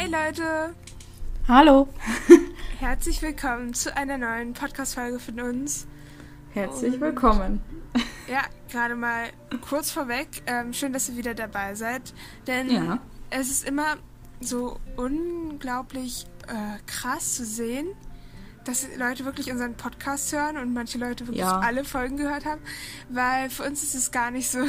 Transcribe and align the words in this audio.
Hey 0.00 0.08
Leute! 0.08 0.76
Hallo! 1.48 1.88
Herzlich 2.78 3.20
willkommen 3.20 3.74
zu 3.74 3.96
einer 3.96 4.16
neuen 4.16 4.52
Podcast-Folge 4.52 5.18
von 5.18 5.40
uns. 5.40 5.88
Herzlich 6.52 6.94
Und, 6.94 7.00
willkommen. 7.00 7.60
Ja, 8.30 8.42
gerade 8.70 8.94
mal 8.94 9.24
kurz 9.68 9.90
vorweg. 9.90 10.28
Ähm, 10.46 10.72
schön, 10.72 10.92
dass 10.92 11.08
ihr 11.08 11.16
wieder 11.16 11.34
dabei 11.34 11.74
seid. 11.74 12.14
Denn 12.46 12.70
ja. 12.70 13.00
es 13.30 13.50
ist 13.50 13.66
immer 13.66 13.96
so 14.40 14.78
unglaublich 14.96 16.26
äh, 16.46 16.78
krass 16.86 17.34
zu 17.34 17.44
sehen, 17.44 17.88
dass 18.68 18.86
Leute 18.98 19.24
wirklich 19.24 19.50
unseren 19.50 19.74
Podcast 19.74 20.30
hören 20.32 20.58
und 20.58 20.74
manche 20.74 20.98
Leute 20.98 21.26
wirklich 21.26 21.40
ja. 21.40 21.58
alle 21.58 21.84
Folgen 21.84 22.18
gehört 22.18 22.44
haben, 22.44 22.60
weil 23.08 23.48
für 23.48 23.62
uns 23.62 23.82
ist 23.82 23.94
es 23.94 24.10
gar 24.10 24.30
nicht 24.30 24.50
so. 24.50 24.58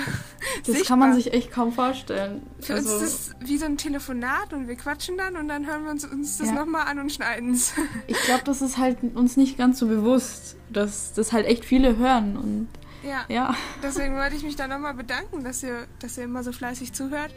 Das 0.66 0.76
sichtbar. 0.76 0.88
kann 0.88 1.00
man 1.00 1.14
sich 1.14 1.34
echt 1.34 1.52
kaum 1.52 1.72
vorstellen. 1.72 2.42
Für 2.60 2.76
also, 2.76 2.94
uns 2.94 3.04
ist 3.04 3.14
es 3.14 3.48
wie 3.48 3.58
so 3.58 3.66
ein 3.66 3.78
Telefonat 3.78 4.52
und 4.54 4.68
wir 4.68 4.76
quatschen 4.76 5.18
dann 5.18 5.36
und 5.38 5.48
dann 5.48 5.68
hören 5.68 5.84
wir 5.84 5.92
uns, 5.92 6.06
uns 6.06 6.38
das 6.38 6.48
ja. 6.48 6.54
nochmal 6.54 6.88
an 6.88 7.00
und 7.00 7.12
schneiden 7.12 7.54
es. 7.54 7.74
Ich 8.08 8.20
glaube, 8.24 8.44
das 8.46 8.62
ist 8.62 8.78
halt 8.78 8.98
uns 9.16 9.38
nicht 9.38 9.58
ganz 9.58 9.80
so 9.80 9.88
bewusst, 9.88 10.56
dass 10.70 11.14
das 11.14 11.32
halt 11.32 11.46
echt 11.46 11.66
viele 11.66 11.98
hören 11.98 12.38
und 12.38 12.68
ja. 13.04 13.26
ja. 13.30 13.56
Deswegen 13.84 14.16
wollte 14.16 14.36
ich 14.36 14.44
mich 14.44 14.56
da 14.56 14.68
nochmal 14.68 14.94
bedanken, 14.94 15.44
dass 15.44 15.64
ihr, 15.64 15.88
dass 16.00 16.18
ihr 16.18 16.26
immer 16.26 16.44
so 16.44 16.52
fleißig 16.52 16.94
zuhört. 16.94 17.34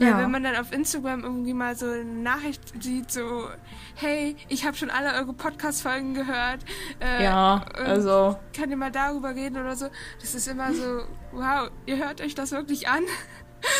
Weil 0.00 0.08
ja. 0.08 0.18
wenn 0.18 0.30
man 0.30 0.42
dann 0.42 0.56
auf 0.56 0.72
Instagram 0.72 1.24
irgendwie 1.24 1.52
mal 1.52 1.76
so 1.76 1.84
eine 1.84 2.04
Nachricht 2.04 2.82
sieht, 2.82 3.10
so, 3.10 3.50
hey, 3.96 4.34
ich 4.48 4.64
habe 4.64 4.74
schon 4.74 4.88
alle 4.88 5.12
eure 5.12 5.34
Podcast-Folgen 5.34 6.14
gehört. 6.14 6.64
Äh, 7.00 7.22
ja, 7.22 7.66
also. 7.74 8.38
Kann 8.56 8.70
ihr 8.70 8.78
mal 8.78 8.90
darüber 8.90 9.34
reden 9.34 9.58
oder 9.58 9.76
so? 9.76 9.88
Das 10.18 10.34
ist 10.34 10.48
immer 10.48 10.72
so, 10.72 11.02
wow, 11.32 11.70
ihr 11.84 11.98
hört 11.98 12.22
euch 12.22 12.34
das 12.34 12.52
wirklich 12.52 12.88
an? 12.88 13.02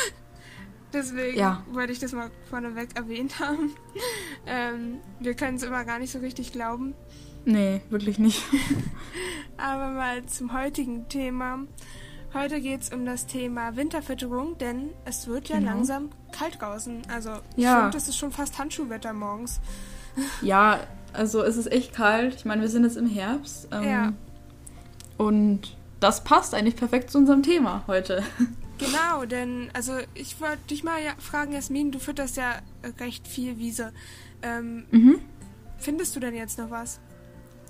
Deswegen 0.92 1.38
ja. 1.38 1.64
wollte 1.72 1.92
ich 1.92 2.00
das 2.00 2.12
mal 2.12 2.30
vorneweg 2.50 2.96
erwähnt 2.96 3.40
haben. 3.40 3.74
Ähm, 4.46 4.98
wir 5.20 5.32
können 5.32 5.56
es 5.56 5.62
immer 5.62 5.86
gar 5.86 5.98
nicht 5.98 6.12
so 6.12 6.18
richtig 6.18 6.52
glauben. 6.52 6.94
Nee, 7.46 7.80
wirklich 7.88 8.18
nicht. 8.18 8.42
Aber 9.56 9.88
mal 9.88 10.26
zum 10.26 10.52
heutigen 10.52 11.08
Thema. 11.08 11.60
Heute 12.32 12.60
geht 12.60 12.82
es 12.82 12.90
um 12.90 13.04
das 13.04 13.26
Thema 13.26 13.74
Winterfütterung, 13.74 14.56
denn 14.58 14.90
es 15.04 15.26
wird 15.26 15.48
ja 15.48 15.58
genau. 15.58 15.72
langsam 15.72 16.10
kalt 16.30 16.60
draußen. 16.60 17.02
Also 17.12 17.30
ja. 17.56 17.82
finde, 17.82 17.98
es 17.98 18.08
ist 18.08 18.16
schon 18.16 18.30
fast 18.30 18.58
Handschuhwetter 18.58 19.12
morgens. 19.12 19.60
Ja, 20.42 20.80
also 21.12 21.42
es 21.42 21.56
ist 21.56 21.70
echt 21.70 21.94
kalt. 21.94 22.34
Ich 22.34 22.44
meine, 22.44 22.62
wir 22.62 22.68
sind 22.68 22.82
jetzt 22.82 22.96
im 22.96 23.08
Herbst. 23.08 23.68
Ähm, 23.70 23.84
ja. 23.84 24.12
Und 25.16 25.76
das 26.00 26.24
passt 26.24 26.52
eigentlich 26.52 26.74
perfekt 26.74 27.10
zu 27.10 27.18
unserem 27.18 27.42
Thema 27.42 27.84
heute. 27.86 28.22
Genau, 28.78 29.26
denn 29.26 29.68
also 29.74 29.92
ich 30.14 30.40
wollte 30.40 30.56
dich 30.70 30.82
mal 30.82 31.02
ja 31.02 31.12
fragen, 31.18 31.52
Jasmin, 31.52 31.92
du 31.92 31.98
fütterst 31.98 32.38
ja 32.38 32.60
recht 32.98 33.28
viel 33.28 33.58
Wiese. 33.58 33.92
Ähm, 34.40 34.86
mhm. 34.90 35.18
Findest 35.76 36.16
du 36.16 36.20
denn 36.20 36.34
jetzt 36.34 36.58
noch 36.58 36.70
was? 36.70 36.98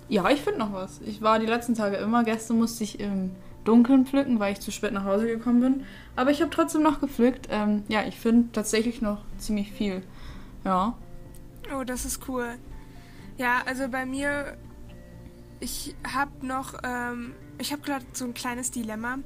Ja, 0.08 0.30
ich 0.30 0.40
finde 0.40 0.60
noch 0.60 0.72
was. 0.72 1.00
Ich 1.04 1.20
war 1.20 1.40
die 1.40 1.46
letzten 1.46 1.74
Tage 1.74 1.96
immer. 1.96 2.22
Gestern 2.22 2.58
musste 2.58 2.84
ich 2.84 3.00
im 3.00 3.32
Dunkeln 3.64 4.06
pflücken, 4.06 4.38
weil 4.40 4.52
ich 4.52 4.60
zu 4.60 4.70
spät 4.70 4.92
nach 4.92 5.04
Hause 5.04 5.26
gekommen 5.26 5.60
bin. 5.60 5.84
Aber 6.16 6.30
ich 6.30 6.40
habe 6.40 6.50
trotzdem 6.50 6.82
noch 6.82 7.00
gepflückt. 7.00 7.48
Ähm, 7.50 7.82
ja, 7.88 8.04
ich 8.06 8.18
finde 8.18 8.52
tatsächlich 8.52 9.02
noch 9.02 9.22
ziemlich 9.38 9.72
viel. 9.72 10.02
Ja. 10.64 10.94
Oh, 11.74 11.84
das 11.84 12.04
ist 12.04 12.28
cool. 12.28 12.54
Ja, 13.36 13.62
also 13.66 13.88
bei 13.88 14.06
mir, 14.06 14.56
ich 15.60 15.94
habe 16.12 16.46
noch, 16.46 16.74
ähm, 16.82 17.34
ich 17.58 17.72
habe 17.72 17.82
gerade 17.82 18.04
so 18.12 18.24
ein 18.24 18.34
kleines 18.34 18.70
Dilemma. 18.70 19.18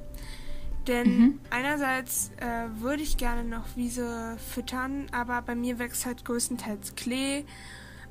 Denn 0.87 1.17
mhm. 1.17 1.39
einerseits 1.49 2.31
äh, 2.37 2.79
würde 2.79 3.01
ich 3.01 3.17
gerne 3.17 3.43
noch 3.43 3.75
Wiese 3.75 4.37
füttern, 4.53 5.07
aber 5.11 5.41
bei 5.41 5.55
mir 5.55 5.79
wächst 5.79 6.05
halt 6.05 6.23
größtenteils 6.25 6.93
Klee. 6.95 7.43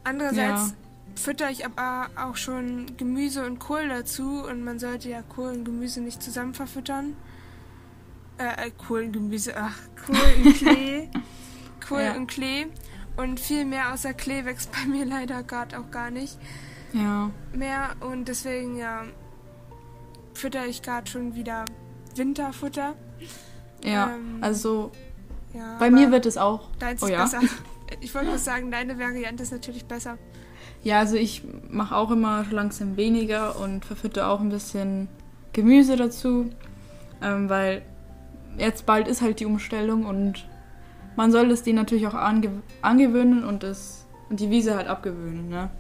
Andererseits 0.03 0.71
ja 0.71 0.84
fütter 1.17 1.51
ich 1.51 1.65
aber 1.65 2.11
auch 2.17 2.37
schon 2.37 2.97
Gemüse 2.97 3.47
und 3.47 3.59
Kohl 3.59 3.89
dazu 3.89 4.45
und 4.45 4.65
man 4.65 4.79
sollte 4.79 5.09
ja 5.09 5.23
Kohl 5.23 5.53
und 5.53 5.65
Gemüse 5.65 6.01
nicht 6.01 6.23
zusammen 6.23 6.55
verfüttern. 6.55 7.17
Äh, 8.39 8.67
äh 8.67 8.71
Kohl 8.71 9.05
und 9.05 9.13
Gemüse, 9.13 9.55
ach, 9.57 9.79
Kohl 10.05 10.45
und 10.45 10.55
Klee. 10.59 11.09
Kohl 11.87 12.03
ja. 12.03 12.15
und 12.15 12.27
Klee. 12.27 12.67
Und 13.17 13.39
viel 13.39 13.65
mehr 13.65 13.93
außer 13.93 14.13
Klee 14.13 14.45
wächst 14.45 14.71
bei 14.73 14.87
mir 14.87 15.05
leider 15.07 15.43
gerade 15.43 15.79
auch 15.79 15.91
gar 15.91 16.11
nicht. 16.11 16.39
Ja. 16.93 17.31
Mehr 17.53 17.95
und 18.01 18.27
deswegen, 18.27 18.77
ja, 18.77 19.05
fütter 20.35 20.67
ich 20.67 20.83
gerade 20.83 21.11
schon 21.11 21.35
wieder 21.35 21.65
Winterfutter. 22.17 22.95
Ja, 23.83 24.15
ähm, 24.15 24.39
also 24.41 24.93
ja, 25.53 25.77
bei 25.79 25.91
mir 25.91 26.11
wird 26.11 26.27
es 26.27 26.37
auch. 26.37 26.69
Deins 26.79 27.03
oh, 27.03 27.07
ist 27.07 27.13
ja? 27.13 27.23
besser. 27.23 27.41
Ich 28.01 28.13
wollte 28.15 28.29
nur 28.29 28.39
sagen, 28.39 28.71
deine 28.71 28.99
Variante 28.99 29.43
ist 29.43 29.53
natürlich 29.53 29.85
besser. 29.85 30.19
Ja, 30.85 30.99
also 30.99 31.17
ich 31.17 31.43
mache 31.71 31.97
auch 31.97 32.11
immer 32.11 32.45
langsam 32.51 32.97
weniger 32.97 33.59
und 33.59 33.85
verfütte 33.85 34.27
auch 34.27 34.41
ein 34.41 34.51
bisschen 34.51 35.09
Gemüse 35.55 35.97
dazu, 35.97 36.51
ähm, 37.23 37.49
weil 37.49 37.83
jetzt 38.59 38.85
bald 38.85 39.09
ist 39.09 39.23
halt 39.23 39.41
die 39.41 39.47
Umstellung 39.47 40.05
und 40.05 40.47
man 41.17 41.33
soll 41.33 41.51
es 41.51 41.63
denen 41.63 41.77
natürlich 41.77 42.07
auch 42.07 42.15
ange 42.15 42.51
angewöhnen 42.83 43.45
und, 43.45 43.63
das, 43.63 44.07
und 44.29 44.41
die 44.41 44.51
Wiese 44.51 44.77
halt 44.77 44.89
abgewöhnen. 44.89 45.49
Ne? 45.49 45.71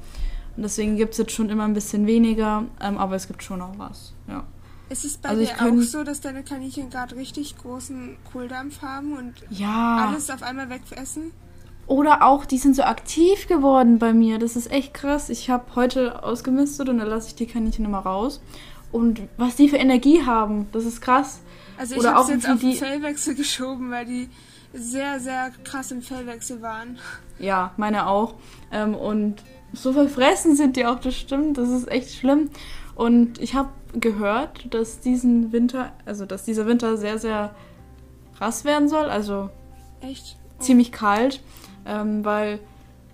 Und 0.56 0.62
deswegen 0.62 0.96
gibt 0.96 1.12
es 1.12 1.18
jetzt 1.18 1.32
schon 1.32 1.50
immer 1.50 1.64
ein 1.64 1.74
bisschen 1.74 2.06
weniger, 2.06 2.64
ähm, 2.80 2.96
aber 2.96 3.16
es 3.16 3.26
gibt 3.26 3.42
schon 3.42 3.58
noch 3.58 3.78
was. 3.78 4.14
Ja. 4.26 4.44
Ist 4.88 5.04
es 5.04 5.18
bei 5.18 5.30
also 5.30 5.44
dir 5.44 5.52
auch 5.60 5.82
so, 5.82 6.04
dass 6.04 6.20
deine 6.20 6.42
Kaninchen 6.42 6.88
gerade 6.88 7.16
richtig 7.16 7.56
großen 7.58 8.16
Kohldampf 8.32 8.80
haben 8.80 9.16
und 9.16 9.34
ja. 9.50 10.06
alles 10.08 10.30
auf 10.30 10.42
einmal 10.42 10.70
wegfressen? 10.70 11.32
Oder 11.86 12.22
auch, 12.22 12.46
die 12.46 12.58
sind 12.58 12.76
so 12.76 12.82
aktiv 12.82 13.46
geworden 13.46 13.98
bei 13.98 14.12
mir. 14.12 14.38
Das 14.38 14.56
ist 14.56 14.70
echt 14.70 14.94
krass. 14.94 15.28
Ich 15.28 15.50
habe 15.50 15.64
heute 15.74 16.22
ausgemistet 16.22 16.88
und 16.88 16.98
dann 16.98 17.08
lasse 17.08 17.28
ich 17.28 17.34
die 17.34 17.46
Kaninchen 17.46 17.84
immer 17.84 17.98
raus. 17.98 18.40
Und 18.90 19.22
was 19.36 19.56
die 19.56 19.68
für 19.68 19.76
Energie 19.76 20.24
haben, 20.24 20.68
das 20.72 20.84
ist 20.84 21.00
krass. 21.00 21.40
Also 21.76 21.96
ich 21.96 22.06
habe 22.06 22.32
jetzt 22.32 22.48
auf 22.48 22.60
den 22.60 22.74
Fellwechsel 22.74 23.34
geschoben, 23.34 23.90
weil 23.90 24.06
die 24.06 24.28
sehr, 24.72 25.20
sehr 25.20 25.50
krass 25.62 25.90
im 25.90 26.02
Fellwechsel 26.02 26.62
waren. 26.62 26.98
Ja, 27.38 27.72
meine 27.76 28.06
auch. 28.06 28.34
Ähm, 28.72 28.94
und 28.94 29.42
so 29.72 29.92
verfressen 29.92 30.56
sind 30.56 30.76
die 30.76 30.86
auch, 30.86 31.00
das 31.00 31.16
stimmt. 31.16 31.58
Das 31.58 31.68
ist 31.68 31.90
echt 31.90 32.14
schlimm. 32.14 32.50
Und 32.94 33.40
ich 33.40 33.54
habe 33.54 33.70
gehört, 33.92 34.72
dass 34.72 35.00
diesen 35.00 35.52
Winter, 35.52 35.92
also 36.06 36.26
dass 36.26 36.44
dieser 36.44 36.66
Winter 36.66 36.96
sehr, 36.96 37.18
sehr 37.18 37.54
krass 38.38 38.64
werden 38.64 38.88
soll. 38.88 39.06
Also 39.06 39.50
echt? 40.00 40.36
Ziemlich 40.58 40.92
kalt. 40.92 41.40
Ähm, 41.86 42.24
weil 42.24 42.60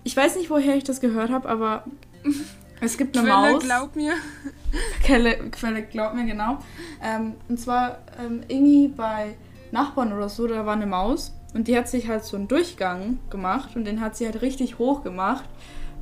ich 0.03 0.15
weiß 0.15 0.35
nicht, 0.35 0.49
woher 0.49 0.75
ich 0.75 0.83
das 0.83 1.01
gehört 1.01 1.29
habe, 1.29 1.47
aber 1.47 1.83
es 2.81 2.97
gibt 2.97 3.17
eine 3.17 3.27
Quelle, 3.27 3.51
Maus. 3.53 3.63
glaub 3.63 3.95
mir. 3.95 4.13
Quelle, 5.03 5.35
Quelle, 5.51 5.83
glaub 5.83 6.13
mir, 6.13 6.25
genau. 6.25 6.59
Ähm, 7.03 7.33
und 7.49 7.59
zwar 7.59 7.99
ähm, 8.19 8.41
irgendwie 8.47 8.87
bei 8.87 9.35
Nachbarn 9.71 10.13
oder 10.13 10.29
so, 10.29 10.47
da 10.47 10.65
war 10.65 10.73
eine 10.73 10.85
Maus 10.85 11.33
und 11.53 11.67
die 11.67 11.77
hat 11.77 11.87
sich 11.87 12.07
halt 12.07 12.23
so 12.23 12.37
einen 12.37 12.47
Durchgang 12.47 13.19
gemacht 13.29 13.75
und 13.75 13.85
den 13.85 14.01
hat 14.01 14.15
sie 14.15 14.25
halt 14.25 14.41
richtig 14.41 14.79
hoch 14.79 15.03
gemacht, 15.03 15.45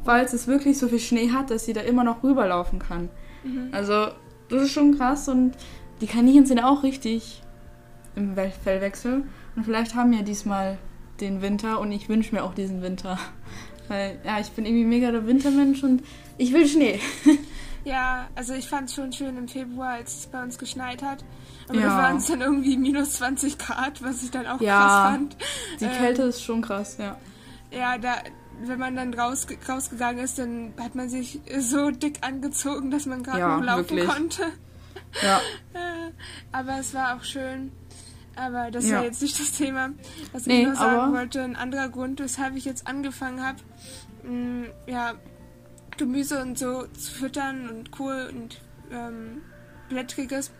falls 0.04 0.34
es 0.34 0.48
wirklich 0.48 0.78
so 0.78 0.88
viel 0.88 1.00
Schnee 1.00 1.32
hat, 1.32 1.50
dass 1.50 1.66
sie 1.66 1.74
da 1.74 1.82
immer 1.82 2.04
noch 2.04 2.24
rüberlaufen 2.24 2.80
kann. 2.80 3.10
Mhm. 3.44 3.70
Also, 3.72 4.08
das 4.50 4.64
ist 4.64 4.72
schon 4.72 4.98
krass 4.98 5.28
und 5.28 5.54
die 6.02 6.08
Kaninchen 6.08 6.46
sind 6.46 6.60
auch 6.60 6.84
richtig 6.84 7.42
im 8.16 8.36
Fellwechsel 8.64 9.24
und 9.56 9.64
vielleicht 9.64 9.96
haben 9.96 10.14
ja 10.14 10.22
diesmal 10.22 10.78
den 11.22 11.42
Winter 11.42 11.80
und 11.80 11.92
ich 11.92 12.10
wünsche 12.10 12.34
mir 12.34 12.44
auch 12.44 12.54
diesen 12.54 12.82
Winter. 12.82 13.18
Weil, 13.88 14.20
ja, 14.24 14.40
ich 14.40 14.50
bin 14.52 14.66
irgendwie 14.66 14.86
mega 14.86 15.12
der 15.12 15.26
Wintermensch 15.26 15.84
und 15.84 16.04
ich 16.38 16.54
will 16.54 16.68
Schnee. 16.68 17.00
Ja, 17.86 18.28
also 18.36 18.54
ich 18.54 18.68
fand 18.68 18.90
es 18.90 18.96
schon 18.96 19.14
schön 19.14 19.38
im 19.38 19.48
Februar, 19.48 19.94
als 19.94 20.20
es 20.20 20.28
bei 20.28 20.44
uns 20.44 20.58
geschneit 20.58 21.02
hat. 21.02 21.24
Aber 21.68 21.80
ja. 21.80 21.88
da 21.88 21.98
waren 21.98 22.18
es 22.18 22.26
dann 22.26 22.42
irgendwie 22.42 22.78
minus 22.78 23.14
20 23.14 23.58
Grad, 23.58 24.04
was 24.04 24.24
ich 24.24 24.32
dann 24.32 24.48
auch 24.48 24.60
ja, 24.60 24.80
krass 24.80 25.12
fand. 25.12 25.38
Die 25.80 25.88
Kälte 25.88 26.24
ähm, 26.24 26.30
ist 26.30 26.44
schon 26.44 26.62
krass, 26.62 26.98
ja. 27.00 27.18
Ja, 27.72 27.98
da, 27.98 28.16
wenn 28.64 28.80
man 28.80 28.96
dann 28.96 29.14
raus, 29.14 29.48
rausgegangen 29.68 30.24
ist, 30.24 30.40
dann 30.40 30.74
hat 30.80 30.96
man 30.96 31.10
sich 31.10 31.40
so 31.60 31.92
dick 31.92 32.20
angezogen, 32.22 32.92
dass 32.92 33.06
man 33.06 33.24
gerade 33.24 33.40
ja, 33.40 33.58
noch 33.58 33.64
laufen 33.64 33.98
wirklich. 33.98 34.08
konnte. 34.08 34.44
Ja. 35.24 35.40
Aber 36.52 36.80
es 36.80 36.94
war 36.94 37.16
auch 37.16 37.24
schön. 37.24 37.72
Aber 38.40 38.72
das 38.72 38.88
ja. 38.88 38.98
war 38.98 39.04
jetzt 39.04 39.22
nicht 39.22 39.38
das 39.38 39.52
Thema, 39.52 39.90
was 40.32 40.46
nee, 40.46 40.62
ich 40.62 40.68
nur 40.68 40.76
sagen 40.76 41.14
wollte. 41.14 41.42
Ein 41.42 41.58
anderer 41.58 41.90
Grund, 41.90 42.22
weshalb 42.22 42.56
ich 42.56 42.64
jetzt 42.64 42.88
angefangen 42.88 43.44
habe, 43.46 43.60
mm, 44.24 44.66
ja, 44.88 45.16
Gemüse 45.98 46.42
und 46.42 46.58
so 46.58 46.88
zu 46.88 47.12
füttern 47.12 47.70
und 47.70 47.92
Kohl 47.92 48.32
und 48.34 48.62
ähm, 48.92 49.42
Blättriges, 49.90 50.52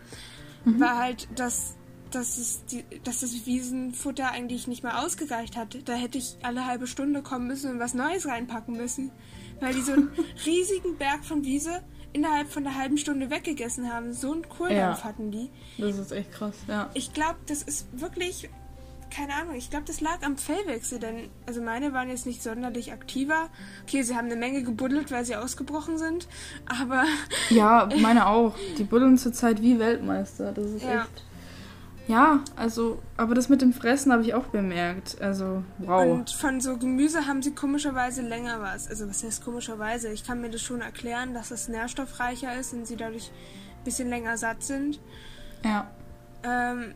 mhm. 0.66 0.78
war 0.78 0.98
halt, 0.98 1.28
dass, 1.36 1.76
dass, 2.10 2.36
es 2.36 2.66
die, 2.66 2.84
dass 3.04 3.20
das 3.20 3.46
Wiesenfutter 3.46 4.30
eigentlich 4.30 4.68
nicht 4.68 4.82
mehr 4.82 5.02
ausgereicht 5.02 5.56
hat. 5.56 5.78
Da 5.88 5.94
hätte 5.94 6.18
ich 6.18 6.36
alle 6.42 6.66
halbe 6.66 6.86
Stunde 6.86 7.22
kommen 7.22 7.46
müssen 7.46 7.70
und 7.70 7.78
was 7.78 7.94
Neues 7.94 8.26
reinpacken 8.26 8.76
müssen. 8.76 9.10
Weil 9.60 9.72
die 9.72 9.80
so 9.80 9.92
einen 9.92 10.10
riesigen 10.46 10.98
Berg 10.98 11.24
von 11.24 11.44
Wiese 11.44 11.82
innerhalb 12.12 12.48
von 12.48 12.66
einer 12.66 12.76
halben 12.76 12.98
Stunde 12.98 13.30
weggegessen 13.30 13.92
haben. 13.92 14.12
So 14.12 14.32
einen 14.32 14.48
Kohldampf 14.48 14.98
ja. 14.98 15.04
hatten 15.04 15.30
die. 15.30 15.50
Das 15.78 15.98
ist 15.98 16.12
echt 16.12 16.32
krass, 16.32 16.54
ja. 16.68 16.90
Ich 16.94 17.12
glaube, 17.12 17.36
das 17.46 17.62
ist 17.62 17.86
wirklich 17.92 18.48
keine 19.10 19.34
Ahnung, 19.34 19.54
ich 19.56 19.70
glaube, 19.70 19.86
das 19.86 20.00
lag 20.00 20.22
am 20.22 20.36
Fellwechsel, 20.36 20.98
denn 20.98 21.28
also 21.46 21.60
meine 21.60 21.92
waren 21.92 22.08
jetzt 22.08 22.26
nicht 22.26 22.42
sonderlich 22.42 22.92
aktiver. 22.92 23.48
Okay, 23.82 24.02
sie 24.02 24.14
haben 24.16 24.26
eine 24.26 24.36
Menge 24.36 24.62
gebuddelt, 24.62 25.10
weil 25.10 25.24
sie 25.24 25.36
ausgebrochen 25.36 25.98
sind, 25.98 26.28
aber 26.66 27.04
Ja, 27.50 27.88
meine 28.00 28.26
auch. 28.28 28.54
Die 28.78 28.84
buddeln 28.84 29.18
zurzeit 29.18 29.60
wie 29.62 29.78
Weltmeister. 29.78 30.52
Das 30.52 30.66
ist 30.66 30.84
Ja. 30.84 31.02
echt. 31.02 31.24
Ja, 32.10 32.40
also, 32.56 33.00
aber 33.16 33.36
das 33.36 33.48
mit 33.48 33.62
dem 33.62 33.72
Fressen 33.72 34.10
habe 34.10 34.22
ich 34.22 34.34
auch 34.34 34.46
bemerkt. 34.46 35.20
Also, 35.20 35.62
wow. 35.78 36.10
und 36.10 36.30
von 36.32 36.60
so 36.60 36.76
Gemüse 36.76 37.28
haben 37.28 37.40
sie 37.40 37.54
komischerweise 37.54 38.22
länger 38.22 38.60
was. 38.60 38.88
Also 38.88 39.08
was 39.08 39.22
heißt 39.22 39.44
komischerweise? 39.44 40.08
Ich 40.10 40.26
kann 40.26 40.40
mir 40.40 40.50
das 40.50 40.60
schon 40.60 40.80
erklären, 40.80 41.34
dass 41.34 41.52
es 41.52 41.68
nährstoffreicher 41.68 42.58
ist 42.58 42.72
und 42.72 42.84
sie 42.86 42.96
dadurch 42.96 43.30
ein 43.30 43.84
bisschen 43.84 44.08
länger 44.08 44.36
satt 44.36 44.62
sind. 44.64 44.98
ja. 45.64 45.88
Ähm, 46.42 46.94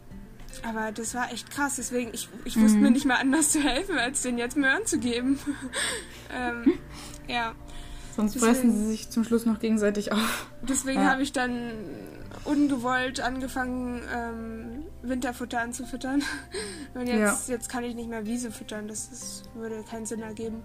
aber 0.62 0.92
das 0.92 1.14
war 1.14 1.32
echt 1.32 1.50
krass, 1.50 1.74
deswegen, 1.76 2.10
ich, 2.14 2.28
ich 2.44 2.58
wusste 2.58 2.76
Mhm. 2.78 2.82
mir 2.84 2.90
nicht 2.92 3.04
mal 3.06 3.16
anders 3.16 3.50
zu 3.50 3.60
helfen, 3.60 3.98
als 3.98 4.22
denen 4.22 4.38
jetzt 4.38 4.56
Möhren 4.56 4.86
zu 4.86 4.98
geben. 4.98 5.38
ähm, 6.34 6.74
ja, 7.26 7.52
Sonst 8.14 8.34
Deswegen- 8.34 8.52
fressen 8.54 8.72
sie 8.78 8.86
sich 8.86 9.10
zum 9.10 9.24
Schluss 9.24 9.44
noch 9.46 9.58
gegenseitig 9.58 10.12
auf. 10.12 10.46
deswegen 10.62 11.00
Ja. 11.02 11.10
habe 11.10 11.22
ich 11.22 11.32
dann 11.32 11.72
ungewollt 12.44 13.20
angefangen, 13.20 14.00
ähm, 14.14 14.84
Winterfutter 15.02 15.60
anzufüttern. 15.60 16.22
Und 16.94 17.06
jetzt, 17.06 17.48
jetzt 17.48 17.68
kann 17.68 17.84
ich 17.84 17.94
nicht 17.94 18.08
mehr 18.08 18.26
Wiese 18.26 18.50
füttern, 18.50 18.86
das 18.88 19.08
ist, 19.10 19.50
würde 19.54 19.82
keinen 19.90 20.06
Sinn 20.06 20.20
ergeben. 20.22 20.62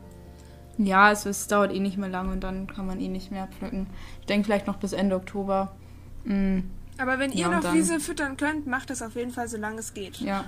Ja, 0.78 1.06
also 1.08 1.30
es 1.30 1.48
dauert 1.48 1.74
eh 1.74 1.80
nicht 1.80 1.98
mehr 1.98 2.08
lange 2.08 2.32
und 2.32 2.42
dann 2.42 2.66
kann 2.68 2.86
man 2.86 3.02
eh 3.02 3.10
nicht 3.10 3.32
mehr 3.32 3.48
pflücken. 3.48 3.88
Ich 4.22 4.28
denke 4.28 4.46
vielleicht 4.46 4.66
noch 4.66 4.78
bis 4.78 4.94
Ende 4.94 5.18
Oktober. 5.18 5.76
Mm, 6.24 6.60
Aber 6.98 7.20
wenn 7.20 7.32
ihr 7.32 7.40
Ja, 7.40 7.50
noch 7.50 7.60
dann- 7.62 7.74
Wiese 7.76 8.00
füttern 8.00 8.38
könnt, 8.38 8.66
macht 8.68 8.90
das 8.90 9.02
auf 9.02 9.16
jeden 9.16 9.32
Fall, 9.32 9.48
solange 9.50 9.80
es 9.80 9.94
geht. 9.94 10.18
ja. 10.22 10.46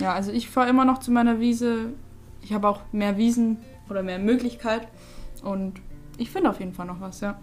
Ja, 0.00 0.12
also 0.12 0.30
ich 0.32 0.48
fahre 0.50 0.68
immer 0.70 0.84
noch 0.84 0.98
zu 0.98 1.10
meiner 1.12 1.38
Wiese. 1.40 1.92
Ich 2.42 2.52
habe 2.52 2.68
auch 2.68 2.80
mehr 2.92 3.16
Wiesen 3.16 3.58
oder 3.88 4.02
mehr 4.02 4.18
Möglichkeit. 4.18 4.86
Und 5.42 5.80
ich 6.18 6.30
finde 6.30 6.50
auf 6.50 6.58
jeden 6.60 6.72
Fall 6.74 6.86
noch 6.86 7.00
was, 7.00 7.20
ja. 7.20 7.38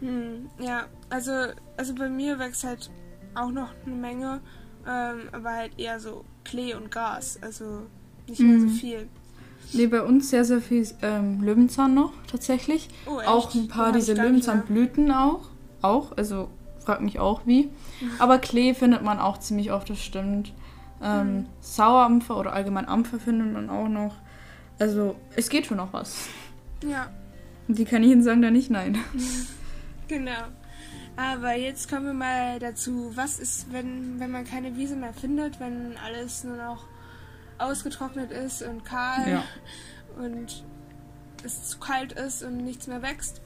Hm, 0.00 0.48
ja, 0.58 0.84
also, 1.10 1.32
also 1.76 1.94
bei 1.94 2.08
mir 2.08 2.38
wächst 2.38 2.64
halt 2.64 2.90
auch 3.34 3.50
noch 3.50 3.68
eine 3.86 3.94
Menge, 3.94 4.40
ähm, 4.88 5.28
aber 5.32 5.50
halt 5.52 5.78
eher 5.78 6.00
so 6.00 6.24
Klee 6.44 6.74
und 6.74 6.90
Gras, 6.90 7.38
also 7.40 7.82
nicht 8.28 8.40
mehr 8.40 8.58
so 8.60 8.66
Mhm. 8.66 8.70
viel. 8.70 9.08
Nee, 9.74 9.86
bei 9.86 10.02
uns 10.02 10.28
sehr, 10.30 10.44
sehr 10.44 10.60
viel 10.60 10.86
ähm, 11.02 11.40
Löwenzahn 11.40 11.94
noch, 11.94 12.12
tatsächlich. 12.26 12.88
Oh, 13.06 13.20
echt? 13.20 13.28
Auch 13.28 13.54
ein 13.54 13.68
paar 13.68 13.86
hab 13.88 13.94
diese. 13.94 14.12
Löwenzahnblüten 14.14 15.10
auch. 15.12 15.48
Auch, 15.80 16.12
also 16.16 16.48
frag 16.80 17.00
mich 17.00 17.18
auch 17.20 17.42
wie. 17.46 17.70
Aber 18.18 18.38
Klee 18.38 18.74
findet 18.74 19.02
man 19.02 19.18
auch 19.20 19.38
ziemlich 19.38 19.70
oft, 19.72 19.88
das 19.88 20.02
stimmt. 20.02 20.52
Ähm, 21.02 21.36
Mhm. 21.38 21.46
Sauerampfer 21.60 22.36
oder 22.36 22.52
allgemein 22.52 22.86
Ampfer 22.88 23.18
findet 23.18 23.52
man 23.52 23.70
auch 23.70 23.88
noch. 23.88 24.14
Also 24.78 25.14
es 25.36 25.48
geht 25.48 25.66
schon 25.66 25.76
noch 25.78 25.92
was. 25.92 26.26
Ja, 26.86 27.08
die 27.78 27.84
Kaninchen 27.84 28.22
sagen 28.22 28.42
da 28.42 28.50
nicht 28.50 28.70
nein. 28.70 28.98
genau. 30.08 30.44
Aber 31.16 31.54
jetzt 31.54 31.90
kommen 31.90 32.06
wir 32.06 32.12
mal 32.14 32.58
dazu, 32.58 33.12
was 33.14 33.38
ist, 33.38 33.72
wenn, 33.72 34.18
wenn 34.18 34.30
man 34.30 34.44
keine 34.44 34.76
Wiese 34.76 34.96
mehr 34.96 35.12
findet, 35.12 35.60
wenn 35.60 35.96
alles 35.98 36.42
nur 36.44 36.56
noch 36.56 36.86
ausgetrocknet 37.58 38.30
ist 38.32 38.62
und 38.62 38.84
kahl 38.84 39.28
Ja. 39.30 39.44
und 40.22 40.64
es 41.44 41.64
zu 41.68 41.78
kalt 41.78 42.12
ist 42.12 42.42
und 42.42 42.58
nichts 42.58 42.86
mehr 42.86 43.02
wächst. 43.02 43.40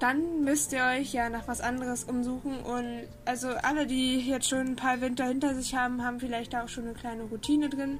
Dann 0.00 0.42
müsst 0.44 0.72
ihr 0.72 0.82
euch 0.84 1.12
ja 1.14 1.30
nach 1.30 1.46
was 1.46 1.60
anderes 1.60 2.04
umsuchen 2.04 2.58
und 2.58 3.04
also 3.24 3.48
alle, 3.62 3.86
die 3.86 4.18
jetzt 4.28 4.48
schon 4.48 4.58
ein 4.66 4.76
paar 4.76 5.00
Winter 5.00 5.24
hinter 5.26 5.54
sich 5.54 5.74
haben, 5.76 6.04
haben 6.04 6.18
vielleicht 6.20 6.52
da 6.52 6.64
auch 6.64 6.68
schon 6.68 6.84
eine 6.84 6.94
kleine 6.94 7.22
Routine 7.22 7.68
drin. 7.68 7.98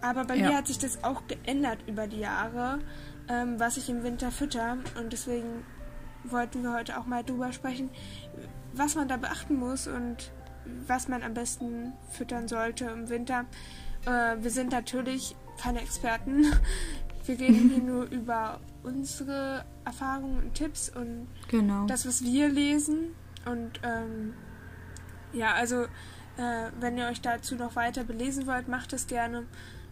Aber 0.00 0.24
bei 0.24 0.36
Ja. 0.36 0.48
mir 0.48 0.56
hat 0.56 0.66
sich 0.68 0.78
das 0.78 1.04
auch 1.04 1.22
geändert 1.28 1.78
über 1.86 2.06
die 2.06 2.20
Jahre, 2.20 2.78
ähm, 3.28 3.58
was 3.60 3.76
ich 3.76 3.88
im 3.90 4.02
Winter 4.02 4.30
fütter 4.30 4.78
und 4.98 5.12
deswegen 5.12 5.64
wollten 6.24 6.62
wir 6.62 6.72
heute 6.72 6.98
auch 6.98 7.06
mal 7.06 7.22
drüber 7.24 7.52
sprechen, 7.52 7.90
was 8.72 8.94
man 8.94 9.08
da 9.08 9.16
beachten 9.16 9.56
muss 9.56 9.86
und 9.86 10.32
was 10.86 11.08
man 11.08 11.22
am 11.22 11.34
besten 11.34 11.92
füttern 12.10 12.48
sollte 12.48 12.84
im 12.86 13.08
Winter. 13.08 13.44
Äh, 14.06 14.36
wir 14.42 14.50
sind 14.50 14.72
natürlich 14.72 15.34
keine 15.60 15.80
Experten. 15.80 16.44
Wir 17.26 17.38
reden 17.38 17.68
hier 17.68 17.82
nur 17.82 18.04
über 18.10 18.58
unsere 18.82 19.62
Erfahrungen 19.84 20.38
und 20.44 20.54
Tipps 20.54 20.88
und 20.88 21.28
Genau. 21.48 21.84
das, 21.86 22.06
was 22.06 22.24
wir 22.24 22.48
lesen. 22.48 23.14
Und 23.44 23.80
ähm, 23.82 24.32
ja, 25.34 25.52
also 25.52 25.82
äh, 26.38 26.70
wenn 26.80 26.96
ihr 26.96 27.06
euch 27.06 27.20
dazu 27.20 27.54
noch 27.56 27.76
weiter 27.76 28.04
belesen 28.04 28.46
wollt, 28.46 28.68
macht 28.68 28.94
es 28.94 29.06
gerne. 29.08 29.44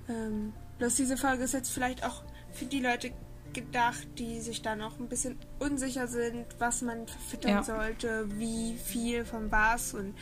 Ähm, 0.09 0.55
bloß 0.79 0.94
diese 0.94 1.19
Folge 1.19 1.44
ist 1.44 1.53
jetzt 1.53 1.71
vielleicht 1.71 2.06
auch 2.06 2.23
für 2.53 2.65
die 2.65 2.81
Leute 2.81 3.12
gedacht, 3.56 4.06
die 4.19 4.41
sich 4.41 4.62
da 4.62 4.76
noch 4.76 5.00
ein 5.00 5.08
bisschen 5.08 5.37
unsicher 5.58 6.06
sind, 6.06 6.47
was 6.58 6.82
man 6.82 7.08
verfüttern 7.08 7.50
Ja. 7.50 7.62
sollte, 7.64 8.29
wie 8.38 8.76
viel 8.76 9.25
von 9.25 9.50
was 9.50 9.94
und 9.94 10.14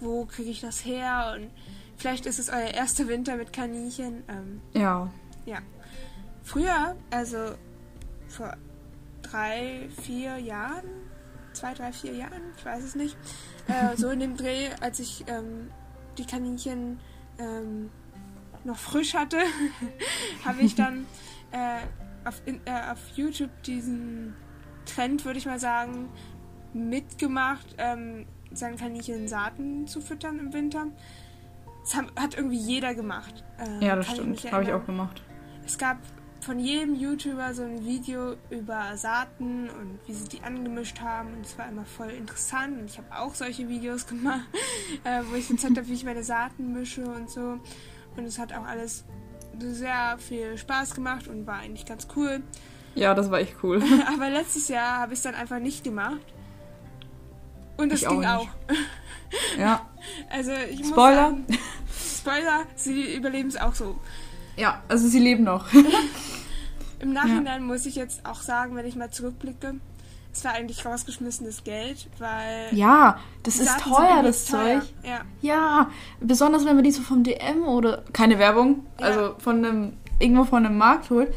wo 0.00 0.26
kriege 0.26 0.50
ich 0.50 0.60
das 0.60 0.84
her 0.84 1.34
und 1.36 1.50
vielleicht 1.96 2.26
ist 2.26 2.38
es 2.38 2.48
euer 2.50 2.74
erster 2.74 3.06
Winter 3.08 3.36
mit 3.36 3.52
Kaninchen. 3.52 4.24
Ähm, 4.28 4.60
ja. 4.74 5.10
ja. 5.46 5.58
Früher, 6.42 6.96
also 7.10 7.38
vor 8.28 8.56
drei, 9.22 9.88
vier 10.02 10.38
Jahren, 10.38 10.84
zwei, 11.52 11.72
drei, 11.74 11.92
vier 11.92 12.14
Jahren, 12.14 12.42
ich 12.58 12.64
weiß 12.64 12.82
es 12.82 12.94
nicht, 12.96 13.16
äh, 13.68 13.96
so 13.96 14.10
in 14.10 14.18
dem 14.20 14.36
Dreh, 14.36 14.70
als 14.80 14.98
ich 14.98 15.24
ähm, 15.28 15.70
die 16.18 16.26
Kaninchen 16.26 16.98
ähm, 17.38 17.90
noch 18.64 18.76
frisch 18.78 19.14
hatte, 19.14 19.38
habe 20.44 20.62
ich 20.62 20.74
dann 20.74 21.06
äh, 21.52 21.78
auf, 22.24 22.42
in, 22.46 22.60
äh, 22.64 22.90
auf 22.90 22.98
YouTube 23.14 23.50
diesen 23.64 24.34
Trend, 24.84 25.24
würde 25.24 25.38
ich 25.38 25.46
mal 25.46 25.58
sagen, 25.58 26.08
mitgemacht, 26.72 27.74
ähm, 27.78 28.26
seinen 28.52 28.76
Kaninchen 28.76 29.28
Saaten 29.28 29.86
zu 29.86 30.00
füttern 30.00 30.38
im 30.38 30.52
Winter. 30.52 30.86
Das 31.82 31.94
haben, 31.94 32.08
hat 32.16 32.36
irgendwie 32.36 32.58
jeder 32.58 32.94
gemacht. 32.94 33.44
Äh, 33.58 33.84
Ja, 33.86 33.96
das 33.96 34.10
stimmt. 34.10 34.50
Habe 34.52 34.64
ich 34.64 34.72
auch 34.72 34.84
gemacht. 34.84 35.22
Es 35.64 35.78
gab 35.78 35.98
von 36.40 36.58
jedem 36.58 36.94
YouTuber 36.96 37.54
so 37.54 37.62
ein 37.62 37.84
Video 37.84 38.34
über 38.50 38.96
Saaten 38.96 39.70
und 39.70 40.00
wie 40.06 40.12
sie 40.12 40.28
die 40.28 40.42
angemischt 40.42 41.00
haben. 41.00 41.34
Und 41.34 41.46
es 41.46 41.56
war 41.56 41.68
immer 41.68 41.84
voll 41.84 42.10
interessant. 42.10 42.78
Und 42.80 42.86
ich 42.86 42.98
habe 42.98 43.08
auch 43.16 43.34
solche 43.34 43.68
Videos 43.68 44.06
gemacht, 44.08 44.46
äh, 45.04 45.22
wo 45.30 45.36
ich 45.36 45.48
gezeigt 45.48 45.76
habe, 45.76 45.88
wie 45.88 45.94
ich 45.94 46.04
meine 46.04 46.22
Saaten 46.24 46.72
mische 46.72 47.04
und 47.04 47.30
so. 47.30 47.58
Und 48.16 48.24
es 48.24 48.38
hat 48.38 48.52
auch 48.52 48.64
alles 48.66 49.04
sehr 49.70 50.16
viel 50.18 50.58
Spaß 50.58 50.94
gemacht 50.94 51.28
und 51.28 51.46
war 51.46 51.56
eigentlich 51.56 51.86
ganz 51.86 52.06
cool. 52.16 52.42
Ja, 52.94 53.14
das 53.14 53.30
war 53.30 53.40
echt 53.40 53.56
cool. 53.62 53.82
Aber 54.14 54.28
letztes 54.30 54.68
Jahr 54.68 54.98
habe 54.98 55.12
ich 55.12 55.18
es 55.18 55.22
dann 55.22 55.34
einfach 55.34 55.58
nicht 55.58 55.84
gemacht. 55.84 56.20
Und 57.76 57.92
es 57.92 58.02
Ich 58.02 58.08
ging 58.08 58.24
auch 58.24 58.42
auch. 58.42 58.48
ja. 59.58 59.86
Also 60.30 60.52
ich 60.70 60.80
muss 60.80 60.88
Spoiler. 60.90 61.30
sagen, 61.30 61.46
Spoiler, 62.18 62.66
sie 62.76 63.14
überleben 63.14 63.48
es 63.48 63.56
auch 63.56 63.74
so. 63.74 63.98
Ja, 64.56 64.82
also 64.88 65.08
sie 65.08 65.18
leben 65.18 65.44
noch. 65.44 65.66
Im 67.00 67.12
Nachhinein 67.12 67.64
muss 67.64 67.86
ich 67.86 67.96
jetzt 67.96 68.24
auch 68.26 68.42
sagen, 68.42 68.76
wenn 68.76 68.86
ich 68.86 68.94
mal 68.94 69.10
zurückblicke, 69.10 69.74
es 70.32 70.44
war 70.44 70.52
eigentlich 70.52 70.84
rausgeschmissenes 70.84 71.62
Geld, 71.64 72.08
weil 72.18 72.68
ja, 72.72 73.18
das 73.42 73.56
ist 73.58 73.78
teuer, 73.80 74.22
das 74.22 74.46
teuer. 74.46 74.80
Zeug. 74.80 74.90
Ja, 75.04 75.20
Ja, 75.42 75.90
besonders 76.20 76.64
wenn 76.64 76.74
man 76.74 76.84
die 76.84 76.90
so 76.90 77.02
vom 77.02 77.22
DM 77.22 77.64
oder 77.64 78.02
keine 78.12 78.38
Werbung, 78.38 78.86
Ja. 78.98 79.06
also 79.06 79.34
von 79.38 79.64
einem 79.64 79.92
irgendwo 80.18 80.44
von 80.44 80.64
einem 80.64 80.78
Markt 80.78 81.10
holt. 81.10 81.32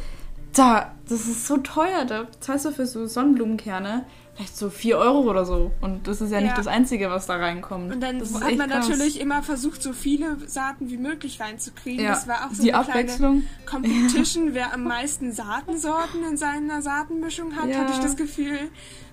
Da, 0.53 0.93
das 1.09 1.21
ist 1.27 1.45
so 1.47 1.57
teuer. 1.57 2.05
Da 2.05 2.27
zahlst 2.39 2.65
du 2.65 2.71
für 2.71 2.85
so 2.85 3.05
Sonnenblumenkerne 3.07 4.05
vielleicht 4.35 4.57
so 4.57 4.69
4 4.69 4.97
Euro 4.97 5.19
oder 5.29 5.45
so. 5.45 5.71
Und 5.81 6.07
das 6.07 6.19
ist 6.21 6.31
ja, 6.31 6.39
Ja. 6.39 6.43
nicht 6.45 6.57
das 6.57 6.67
Einzige, 6.67 7.09
was 7.09 7.25
da 7.25 7.35
reinkommt. 7.37 7.93
und 7.93 8.01
dann 8.01 8.19
hat 8.21 8.57
man 8.57 8.69
krass. 8.69 8.89
natürlich 8.89 9.19
immer 9.19 9.41
versucht, 9.43 9.81
so 9.81 9.93
viele 9.93 10.37
Saaten 10.47 10.89
wie 10.89 10.97
möglich 10.97 11.39
reinzukriegen. 11.39 12.03
ja, 12.03 12.11
Das 12.11 12.27
war 12.27 12.45
auch 12.47 12.53
so 12.53 12.61
die 12.63 12.73
eine 12.73 12.83
kleine 12.83 12.99
Abwechslung. 13.01 13.43
Competition, 13.65 14.53
wer 14.53 14.73
am 14.73 14.83
meisten 14.83 15.31
Saatensorten 15.31 16.23
in 16.29 16.37
seiner 16.37 16.81
Saatenmischung 16.81 17.55
hat, 17.55 17.69
Ja. 17.69 17.79
hatte 17.79 17.93
ich 17.93 17.99
das 17.99 18.15
Gefühl. 18.17 18.59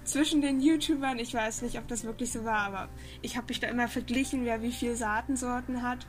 Zwischen 0.05 0.43
den 0.43 0.61
YouTubern, 0.61 1.21
ich 1.21 1.33
weiß 1.33 1.62
nicht, 1.62 1.79
ob 1.79 1.87
das 1.87 2.02
wirklich 2.02 2.33
so 2.33 2.45
war, 2.45 2.59
aber 2.67 2.88
ich 3.23 3.37
habe 3.37 3.47
mich 3.49 3.61
da 3.61 3.69
immer 3.69 3.87
verglichen, 3.87 4.45
wer 4.45 4.61
wie 4.61 4.73
viel 4.73 4.97
Saatensorten 4.97 5.83
hat. 5.83 6.07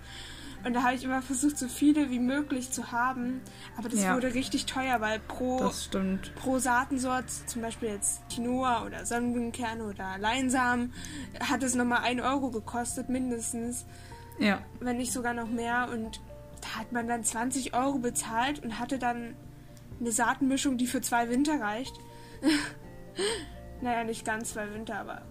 Und 0.66 0.74
da 0.74 0.84
habe 0.84 0.96
ich 0.96 1.04
immer 1.04 1.22
versucht, 1.22 1.58
so 1.58 1.68
viele 1.68 2.10
wie 2.10 2.20
möglich 2.20 2.72
zu 2.72 2.92
haben. 2.92 3.42
Aber 3.78 3.90
das 3.90 4.02
Ja. 4.04 4.16
wurde 4.16 4.34
richtig 4.34 4.66
teuer, 4.66 5.02
weil 5.02 5.20
pro, 5.20 5.58
pro 6.36 6.60
Saatensort, 6.60 7.30
zum 7.30 7.62
Beispiel 7.62 7.90
jetzt 7.90 8.22
Quinoa 8.30 8.86
oder 8.86 9.06
Sonnenblumenkerne 9.06 9.84
oder 9.84 10.18
Leinsamen, 10.20 10.94
hat 11.42 11.64
es 11.64 11.76
nochmal 11.76 12.00
1 12.04 12.22
Euro 12.22 12.50
gekostet, 12.50 13.10
mindestens 13.10 13.86
Ja. 14.40 14.60
wenn 14.80 14.98
nicht 14.98 15.12
sogar 15.12 15.34
noch 15.34 15.50
mehr. 15.50 15.90
Und 15.92 16.22
da 16.62 16.80
hat 16.80 16.92
man 16.94 17.08
dann 17.08 17.24
20 17.24 17.74
Euro 17.76 17.98
bezahlt 18.00 18.64
und 18.64 18.80
hatte 18.80 18.98
dann 19.00 19.36
eine 20.00 20.12
Saatenmischung, 20.12 20.78
die 20.78 20.88
für 20.88 21.02
zwei 21.02 21.30
Winter 21.30 21.60
reicht. 21.60 21.94
naja, 23.82 24.04
nicht 24.04 24.26
ganz 24.26 24.54
zwei 24.54 24.74
Winter, 24.74 24.96
aber 25.00 25.22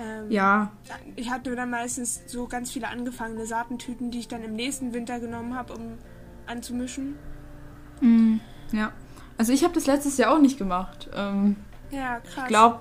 Ähm, 0.00 0.30
Ja, 0.30 0.70
Ich 1.16 1.30
hatte 1.30 1.54
dann 1.54 1.70
meistens 1.70 2.22
so 2.26 2.46
ganz 2.46 2.70
viele 2.70 2.88
angefangene 2.88 3.44
Saatentüten, 3.46 4.10
die 4.10 4.20
ich 4.20 4.28
dann 4.28 4.42
im 4.42 4.54
nächsten 4.54 4.92
Winter 4.94 5.20
genommen 5.20 5.54
habe, 5.54 5.74
um 5.74 5.98
anzumischen. 6.46 7.16
mm, 8.00 8.38
ja. 8.72 8.92
Also 9.38 9.52
ich 9.52 9.62
habe 9.64 9.72
das 9.74 9.86
letztes 9.86 10.16
Jahr 10.18 10.34
auch 10.34 10.40
nicht 10.40 10.58
gemacht. 10.58 11.08
Ähm, 11.14 11.56
Ja, 11.90 12.20
krass. 12.20 12.34
ich 12.42 12.46
glaube, 12.48 12.80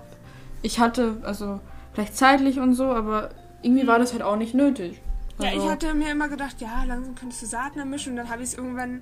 ich 0.62 0.80
hatte, 0.80 1.18
also 1.24 1.60
vielleicht 1.94 2.16
zeitlich 2.18 2.60
und 2.60 2.74
so, 2.74 2.86
aber 2.86 3.30
irgendwie 3.62 3.88
war 3.88 4.00
das 4.00 4.12
halt 4.14 4.22
auch 4.24 4.36
nicht 4.36 4.54
nötig. 4.54 5.02
Ja, 5.40 5.50
Also, 5.50 5.64
ich 5.66 5.70
hatte 5.72 5.94
mir 5.94 6.12
immer 6.12 6.28
gedacht, 6.30 6.60
ja, 6.60 6.84
langsam 6.86 7.16
könntest 7.16 7.42
du 7.42 7.46
Saaten 7.46 7.80
ermischen 7.80 8.12
und 8.12 8.18
dann 8.18 8.30
habe 8.30 8.42
ich 8.44 8.50
es 8.50 8.56
irgendwann, 8.58 9.02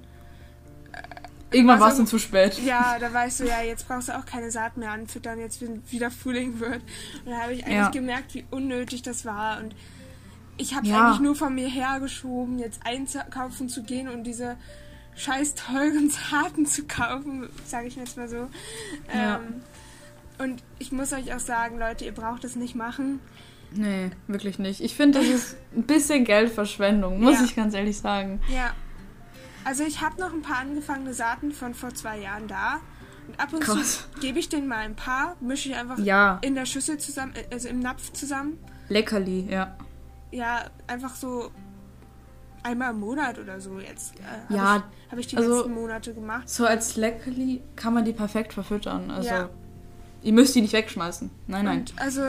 irgendwann 1.51 1.79
war 1.79 1.87
es 1.87 1.93
also- 1.93 2.03
dann 2.03 2.07
zu 2.07 2.19
spät. 2.19 2.59
ja, 2.65 2.97
da 2.99 3.13
weißt 3.13 3.39
du, 3.41 3.45
ja, 3.45 3.61
jetzt 3.61 3.87
brauchst 3.87 4.09
du 4.09 4.17
auch 4.17 4.25
keine 4.25 4.51
Saat 4.51 4.77
mehr 4.77 4.91
anfüttern, 4.91 5.39
jetzt 5.39 5.61
wieder 5.91 6.11
Frühling 6.11 6.59
wird. 6.59 6.81
Und 7.25 7.31
da 7.31 7.37
habe 7.41 7.53
ich 7.53 7.63
eigentlich 7.65 7.75
Ja. 7.77 7.89
gemerkt, 7.89 8.33
wie 8.33 8.45
unnötig 8.51 9.01
das 9.01 9.25
war 9.25 9.59
und 9.61 9.75
ich 10.57 10.73
habe 10.75 10.85
es 10.85 10.91
Ja. 10.91 11.05
eigentlich 11.07 11.19
nur 11.21 11.35
von 11.35 11.53
mir 11.53 11.67
hergeschoben, 11.69 12.57
jetzt 12.59 12.79
einkaufen 12.85 13.69
zu 13.69 13.83
gehen 13.83 14.09
und 14.09 14.23
diese 14.23 14.57
scheiß 15.15 15.55
teuren 15.55 16.09
Saaten 16.31 16.65
zu 16.65 16.83
kaufen, 16.85 17.47
sage 17.65 17.87
ich 17.87 17.95
jetzt 17.95 18.17
mal 18.17 18.27
so. 18.27 18.47
Ja. 19.13 19.35
Ähm, 19.37 19.61
und 20.39 20.63
ich 20.79 20.91
muss 20.91 21.13
euch 21.13 21.33
auch 21.33 21.39
sagen, 21.39 21.79
Leute, 21.79 22.05
ihr 22.05 22.11
braucht 22.13 22.43
es 22.43 22.55
nicht 22.55 22.75
machen. 22.75 23.19
Nee, 23.71 24.11
wirklich 24.27 24.59
nicht. 24.59 24.79
Ich 24.81 24.95
finde, 24.95 25.19
das 25.19 25.27
ist 25.27 25.57
ein 25.75 25.83
bisschen 25.83 26.23
Geldverschwendung, 26.23 27.19
muss 27.19 27.35
Ja. 27.39 27.43
ich 27.45 27.55
ganz 27.55 27.73
ehrlich 27.73 27.97
sagen. 27.97 28.39
Ja. 28.53 28.73
Also 29.67 29.83
ich 29.83 29.99
habe 29.99 30.17
noch 30.21 30.31
ein 30.31 30.41
paar 30.41 30.59
angefangene 30.59 31.13
Saaten 31.13 31.51
von 31.51 31.73
vor 31.73 31.93
zwei 31.93 32.19
Jahren 32.19 32.47
da. 32.47 32.79
Und 33.27 33.37
ab 33.37 33.51
und 33.51 33.59
Krass. 33.59 34.07
zu 34.13 34.19
gebe 34.21 34.39
ich 34.39 34.47
denen 34.47 34.69
mal 34.69 34.77
ein 34.77 34.95
paar, 34.95 35.35
mische 35.41 35.67
ich 35.67 35.75
einfach 35.75 35.99
Ja, 35.99 36.39
in 36.41 36.55
der 36.55 36.65
Schüssel 36.65 36.97
zusammen, 36.97 37.33
äh, 37.35 37.43
also 37.53 37.67
im 37.67 37.79
Napf 37.81 38.13
zusammen. 38.13 38.57
Leckerli, 38.87 39.45
ja. 39.51 39.75
Ja, 40.31 40.69
einfach 40.87 41.13
so 41.15 41.51
einmal 42.63 42.91
im 42.91 43.01
Monat 43.01 43.37
oder 43.39 43.59
so 43.59 43.77
jetzt. 43.81 44.13
Äh, 44.19 44.53
Ja, 44.55 44.61
Habe 44.61 44.83
ich, 45.05 45.11
hab 45.11 45.19
ich 45.19 45.27
die 45.27 45.37
also- 45.37 45.57
letzten 45.57 45.73
Monate 45.73 46.13
gemacht. 46.13 46.47
So 46.49 46.65
als 46.65 46.95
Leckerli 46.95 47.61
kann 47.75 47.93
man 47.93 48.05
die 48.05 48.13
perfekt 48.13 48.53
verfüttern. 48.53 49.11
Also, 49.11 49.27
Ja. 49.29 49.49
ihr 50.21 50.31
müsst 50.31 50.55
die 50.55 50.61
nicht 50.61 50.71
wegschmeißen. 50.73 51.29
Nein, 51.47 51.65
nein. 51.65 51.79
Und 51.79 51.93
also 52.01 52.21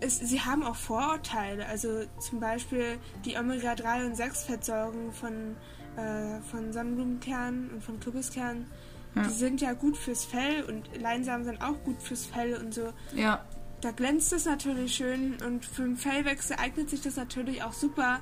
es, 0.00 0.18
sie 0.18 0.40
haben 0.42 0.62
auch 0.62 0.76
Vorurteile. 0.76 1.64
Also 1.64 2.02
zum 2.20 2.38
Beispiel 2.40 2.98
die 3.24 3.38
Omega-3 3.38 4.04
und 4.04 4.14
6-Fettsäuren 4.16 5.12
von, 5.12 5.56
äh, 5.96 6.40
von 6.50 6.72
Sonnenblumenkernen 6.72 7.70
und 7.70 7.82
von 7.82 7.98
Kürbiskernen. 8.00 8.66
Ja. 9.14 9.22
Die 9.22 9.30
sind 9.30 9.60
ja 9.60 9.72
gut 9.72 9.96
fürs 9.96 10.24
Fell 10.24 10.64
und 10.64 11.00
Leinsamen 11.00 11.44
sind 11.44 11.62
auch 11.62 11.82
gut 11.84 12.02
fürs 12.02 12.26
Fell 12.26 12.54
und 12.56 12.74
so. 12.74 12.92
Ja, 13.14 13.40
Da 13.80 13.90
glänzt 13.90 14.32
es 14.32 14.44
natürlich 14.44 14.94
schön 14.94 15.36
und 15.46 15.64
für 15.64 15.82
den 15.82 15.96
Fellwechsel 15.96 16.56
eignet 16.58 16.90
sich 16.90 17.00
das 17.00 17.16
natürlich 17.16 17.62
auch 17.62 17.72
super. 17.72 18.20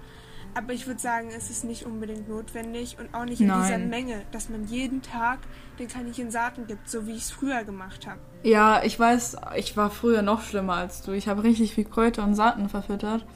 Aber 0.57 0.73
ich 0.73 0.87
würde 0.87 1.01
sagen, 1.01 1.31
es 1.37 1.51
ist 1.51 1.65
nicht 1.65 1.85
unbedingt 1.85 2.29
notwendig 2.29 2.97
und 3.01 3.13
auch 3.13 3.25
nicht 3.25 3.41
in 3.41 3.49
dieser 3.49 3.71
Nein. 3.79 3.89
Menge, 3.91 4.23
dass 4.31 4.49
man 4.49 4.67
jeden 4.69 5.03
Tag 5.03 5.41
den 5.81 5.89
Kaninchen 5.89 6.31
Saaten 6.31 6.69
gibt, 6.69 6.89
so 6.89 7.09
wie 7.09 7.13
ich 7.13 7.23
es 7.23 7.31
früher 7.33 7.65
gemacht 7.65 8.07
habe. 8.07 8.21
ja, 8.45 8.81
ich 8.85 8.97
weiß, 9.01 9.37
ich 9.57 9.77
war 9.77 9.91
früher 9.91 10.23
noch 10.23 10.43
schlimmer 10.43 10.75
als 10.75 11.03
du. 11.03 11.11
Ich 11.11 11.27
habe 11.27 11.43
richtig 11.43 11.75
viel 11.75 11.85
Kräuter 11.87 12.23
und 12.23 12.37
Saaten 12.37 12.69
verfüttert. 12.69 13.27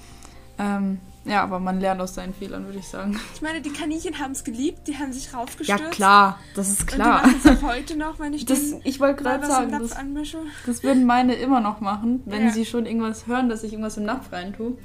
Ähm, 0.59 1.01
ja, 1.25 1.43
aber 1.43 1.59
man 1.61 1.81
lernt 1.81 2.01
aus 2.01 2.15
seinen 2.15 2.33
Fehlern, 2.33 2.65
würde 2.65 2.79
ich 2.79 2.89
sagen. 2.89 3.19
Ich 3.35 3.43
meine, 3.43 3.61
die 3.61 3.71
Kaninchen 3.73 4.19
haben 4.19 4.33
es 4.33 4.45
geliebt, 4.45 4.87
die 4.89 4.97
haben 4.97 5.13
sich 5.13 5.35
raufgestürzt. 5.35 5.81
Ja, 5.83 5.91
klar, 5.91 6.39
das 6.55 6.69
ist 6.71 6.81
Und 6.83 6.87
klar. 6.89 7.23
die 7.23 7.29
machen 7.29 7.41
es 7.45 7.59
auch 7.59 7.63
heute 7.63 7.97
noch, 7.97 8.19
wenn 8.19 8.33
ich 8.33 8.45
Das, 8.47 8.61
ich 8.85 8.99
wollte 9.01 9.23
gerade 9.23 9.47
sagen, 9.47 9.71
das, 9.79 9.93
anmische. 9.93 10.39
das 10.67 10.83
würden 10.83 11.05
meine 11.05 11.35
immer 11.35 11.61
noch 11.61 11.81
machen, 11.81 12.23
wenn 12.27 12.47
Ja. 12.47 12.51
sie 12.53 12.65
schon 12.65 12.87
irgendwas 12.87 13.27
hören, 13.27 13.49
dass 13.49 13.63
ich 13.63 13.73
irgendwas 13.73 13.97
im 13.97 14.05
Napf 14.05 14.33
rein 14.33 14.53
tue. 14.55 14.79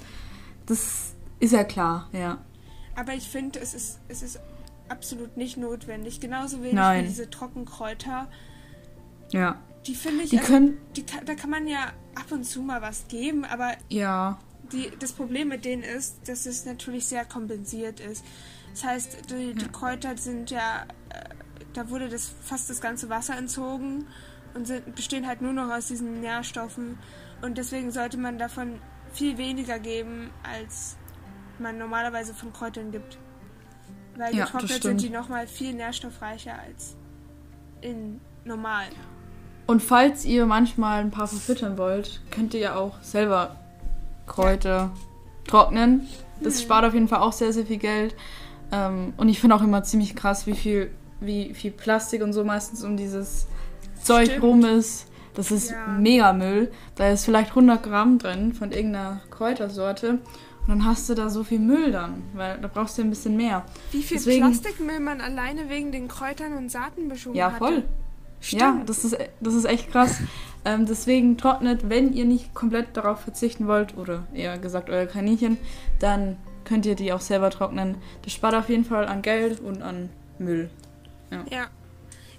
Das 0.66 1.14
ist 1.40 1.54
ja 1.54 1.64
klar, 1.64 2.10
ja. 2.14 2.38
Aber 2.96 3.14
ich 3.14 3.28
finde, 3.28 3.60
es 3.60 3.74
ist, 3.74 4.00
es 4.08 4.22
ist 4.22 4.40
absolut 4.90 5.38
nicht 5.38 5.58
notwendig. 5.58 6.20
Genauso 6.20 6.60
wenig 6.62 6.74
Nein. 6.76 7.04
wie 7.04 7.08
diese 7.08 7.30
Trockenkräuter. 7.30 8.28
Ja. 9.32 9.56
Die 9.88 9.96
finde 9.96 10.24
ich, 10.24 10.30
Die 10.30 10.38
also, 10.40 10.52
können, 10.54 10.78
die, 10.96 11.06
da 11.26 11.36
kann 11.36 11.50
man 11.50 11.68
ja 11.68 11.80
ab 12.16 12.32
und 12.32 12.44
zu 12.46 12.62
mal 12.62 12.82
was 12.82 13.08
geben, 13.08 13.44
aber 13.46 13.72
ja, 13.90 14.38
die, 14.74 14.92
das 15.00 15.14
Problem 15.14 15.48
mit 15.48 15.66
denen 15.66 15.84
ist, 15.84 16.28
dass 16.28 16.46
es 16.46 16.66
natürlich 16.66 17.06
sehr 17.06 17.26
kompensiert 17.26 18.00
ist. 18.00 18.24
Das 18.74 18.84
heißt, 18.84 19.30
die, 19.30 19.54
die 19.54 19.68
Kräuter 19.68 20.18
sind 20.18 20.52
ja, 20.52 20.86
äh, 21.10 21.24
da 21.74 21.90
wurde 21.90 22.10
das 22.10 22.34
fast 22.44 22.70
das 22.70 22.82
ganze 22.82 23.10
Wasser 23.10 23.38
entzogen 23.38 24.08
und 24.54 24.68
sind, 24.68 24.96
bestehen 24.96 25.28
halt 25.28 25.42
nur 25.42 25.54
noch 25.54 25.70
aus 25.70 25.88
diesen 25.88 26.22
Nährstoffen. 26.22 26.98
Und 27.42 27.58
deswegen 27.58 27.92
sollte 27.92 28.18
man 28.18 28.38
davon 28.38 28.80
viel 29.14 29.38
weniger 29.38 29.80
geben, 29.80 30.32
als 30.44 30.98
man 31.60 31.78
normalerweise 31.78 32.34
von 32.34 32.52
Kräutern 32.52 32.92
gibt. 32.92 33.18
Weil 34.18 34.36
Ja, 34.36 34.46
getrocknet 34.46 34.84
sind 34.84 35.02
die 35.02 35.10
nochmal 35.10 35.48
viel 35.48 35.74
nährstoffreicher 35.74 36.58
als 36.58 36.96
in 37.82 38.20
normal. 38.44 38.86
Und 39.66 39.82
falls 39.82 40.26
ihr 40.26 40.46
manchmal 40.46 41.02
ein 41.02 41.12
paar 41.12 41.28
verfüttern 41.28 41.78
wollt, 41.78 42.22
könnt 42.32 42.54
ihr 42.54 42.60
ja 42.60 42.76
auch 42.76 43.02
selber 43.02 43.56
Kräuter 44.28 44.92
trocknen. 45.48 46.08
Das 46.42 46.56
Mhm. 46.60 46.64
spart 46.64 46.86
auf 46.86 46.94
jeden 46.94 47.08
Fall 47.08 47.20
auch 47.20 47.34
sehr, 47.34 47.54
sehr 47.54 47.66
viel 47.66 47.78
Geld. 47.78 48.16
Ähm, 48.72 49.14
und 49.18 49.30
ich 49.30 49.40
finde 49.40 49.56
auch 49.56 49.62
immer 49.62 49.84
ziemlich 49.84 50.16
krass, 50.16 50.48
wie 50.48 50.54
viel, 50.56 50.92
wie 51.20 51.54
viel 51.54 51.72
Plastik 51.72 52.22
und 52.24 52.34
so 52.34 52.44
meistens 52.44 52.84
um 52.84 52.98
dieses 52.98 53.48
Zeug 54.02 54.28
Stimmt. 54.28 54.44
rum 54.44 54.66
ist. 54.66 55.08
Das 55.36 55.52
ist 55.52 55.72
Ja. 55.72 55.88
mega 55.88 56.34
Müll. 56.34 56.72
Da 56.96 57.10
ist 57.10 57.26
vielleicht 57.26 57.56
100 57.56 57.82
Gramm 57.84 58.20
drin 58.20 58.54
von 58.54 58.72
irgendeiner 58.72 59.22
Kräutersorte. 59.32 60.20
Und 60.66 60.70
dann 60.70 60.86
hast 60.86 61.10
du 61.10 61.14
da 61.16 61.30
so 61.30 61.44
viel 61.44 61.60
Müll 61.60 61.92
dann, 61.92 62.24
weil 62.34 62.58
da 62.60 62.70
brauchst 62.70 62.98
du 62.98 63.02
ein 63.02 63.10
bisschen 63.10 63.36
mehr. 63.36 63.64
Wie 63.92 64.02
viel 64.02 64.18
Deswegen- 64.18 64.46
Plastikmüll 64.46 65.00
man 65.00 65.20
alleine 65.22 65.70
wegen 65.70 65.92
den 65.92 66.08
Kräutern 66.08 66.54
und 66.54 66.72
Saatenmischungen 66.72 67.38
Ja, 67.38 67.48
hatte. 67.48 67.58
voll. 67.58 67.84
Stimmt. 68.40 68.62
Ja, 68.62 68.82
das 68.86 69.04
ist, 69.06 69.18
das 69.42 69.54
ist 69.56 69.66
echt 69.66 69.92
krass. 69.92 70.20
Ähm, 70.66 70.86
deswegen 70.86 71.38
trocknet, 71.38 71.90
wenn 71.90 72.14
ihr 72.14 72.26
nicht 72.26 72.54
komplett 72.54 72.96
darauf 72.96 73.22
verzichten 73.22 73.68
wollt, 73.68 73.98
oder 73.98 74.26
eher 74.34 74.58
gesagt 74.58 74.90
euer 74.90 75.06
Kaninchen, 75.06 75.58
dann 76.00 76.38
könnt 76.66 76.86
ihr 76.86 76.96
die 76.96 77.12
auch 77.12 77.22
selber 77.22 77.50
trocknen. 77.50 77.98
Das 78.24 78.34
spart 78.34 78.56
auf 78.56 78.70
jeden 78.70 78.86
Fall 78.86 79.06
an 79.08 79.22
Geld 79.22 79.60
und 79.60 79.82
an 79.82 80.10
Müll. 80.40 80.70
Ja. 81.50 81.68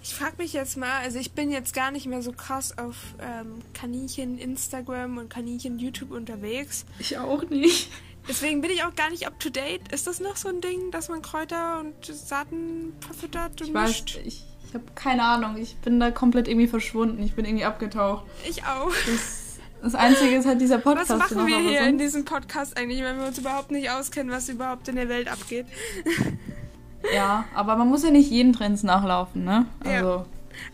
Ich 0.03 0.15
frage 0.15 0.35
mich 0.37 0.53
jetzt 0.53 0.77
mal, 0.77 1.01
also 1.03 1.19
ich 1.19 1.33
bin 1.33 1.51
jetzt 1.51 1.73
gar 1.73 1.91
nicht 1.91 2.07
mehr 2.07 2.21
so 2.21 2.33
krass 2.33 2.77
auf 2.77 3.15
ähm, 3.21 3.61
Kaninchen 3.73 4.37
Instagram 4.39 5.17
und 5.17 5.31
Kaninchen 5.31 5.79
YouTube 5.79 6.11
unterwegs. 6.11 6.85
Ich 6.99 7.17
auch 7.17 7.43
nicht. 7.49 7.91
Deswegen 8.29 8.61
bin 8.61 8.71
ich 8.71 8.85
auch 8.85 8.95
gar 8.95 9.11
nicht 9.11 9.27
up 9.27 9.41
to 9.41 9.49
date. 9.49 9.93
Ist 9.93 10.07
das 10.07 10.21
noch 10.21 10.37
so 10.37 10.49
ein 10.49 10.61
Ding, 10.61 10.91
dass 10.91 11.09
man 11.09 11.23
Kräuter 11.23 11.81
und 11.81 12.05
Saaten 12.05 12.93
verfüttert 13.01 13.61
und 13.63 13.69
Ich 13.69 13.75
weiß, 13.75 13.89
mischt? 13.89 14.21
ich, 14.25 14.45
ich 14.75 14.81
habe 14.81 14.91
keine 14.97 15.23
Ahnung. 15.23 15.57
Ich 15.57 15.77
bin 15.77 16.01
da 16.01 16.11
komplett 16.11 16.49
irgendwie 16.49 16.67
verschwunden. 16.67 17.23
Ich 17.23 17.35
bin 17.35 17.45
irgendwie 17.45 17.65
abgetaucht. 17.65 18.25
Ich 18.49 18.65
auch. 18.65 18.91
Das, 19.07 19.59
das 19.83 19.95
Einzige 19.95 20.35
ist 20.35 20.47
halt 20.47 20.61
dieser 20.61 20.79
Podcast. 20.79 21.11
Was 21.11 21.31
machen 21.31 21.47
wir 21.47 21.59
hier 21.59 21.83
in 21.83 21.97
diesem 21.97 22.25
Podcast 22.25 22.77
eigentlich, 22.77 23.01
wenn 23.03 23.19
wir 23.19 23.27
uns 23.27 23.39
überhaupt 23.39 23.71
nicht 23.71 23.91
auskennen, 23.91 24.33
was 24.33 24.49
überhaupt 24.49 24.89
in 24.89 24.97
der 24.97 25.09
Welt 25.09 25.29
abgeht? 25.31 25.67
Ja, 27.15 27.45
aber 27.55 27.77
man 27.77 27.89
muss 27.89 28.03
ja 28.03 28.11
nicht 28.11 28.31
jeden 28.31 28.55
Trends 28.55 28.83
nachlaufen, 28.83 29.45
ne? 29.45 29.67
Ja. 29.85 29.91
Also, 29.99 30.25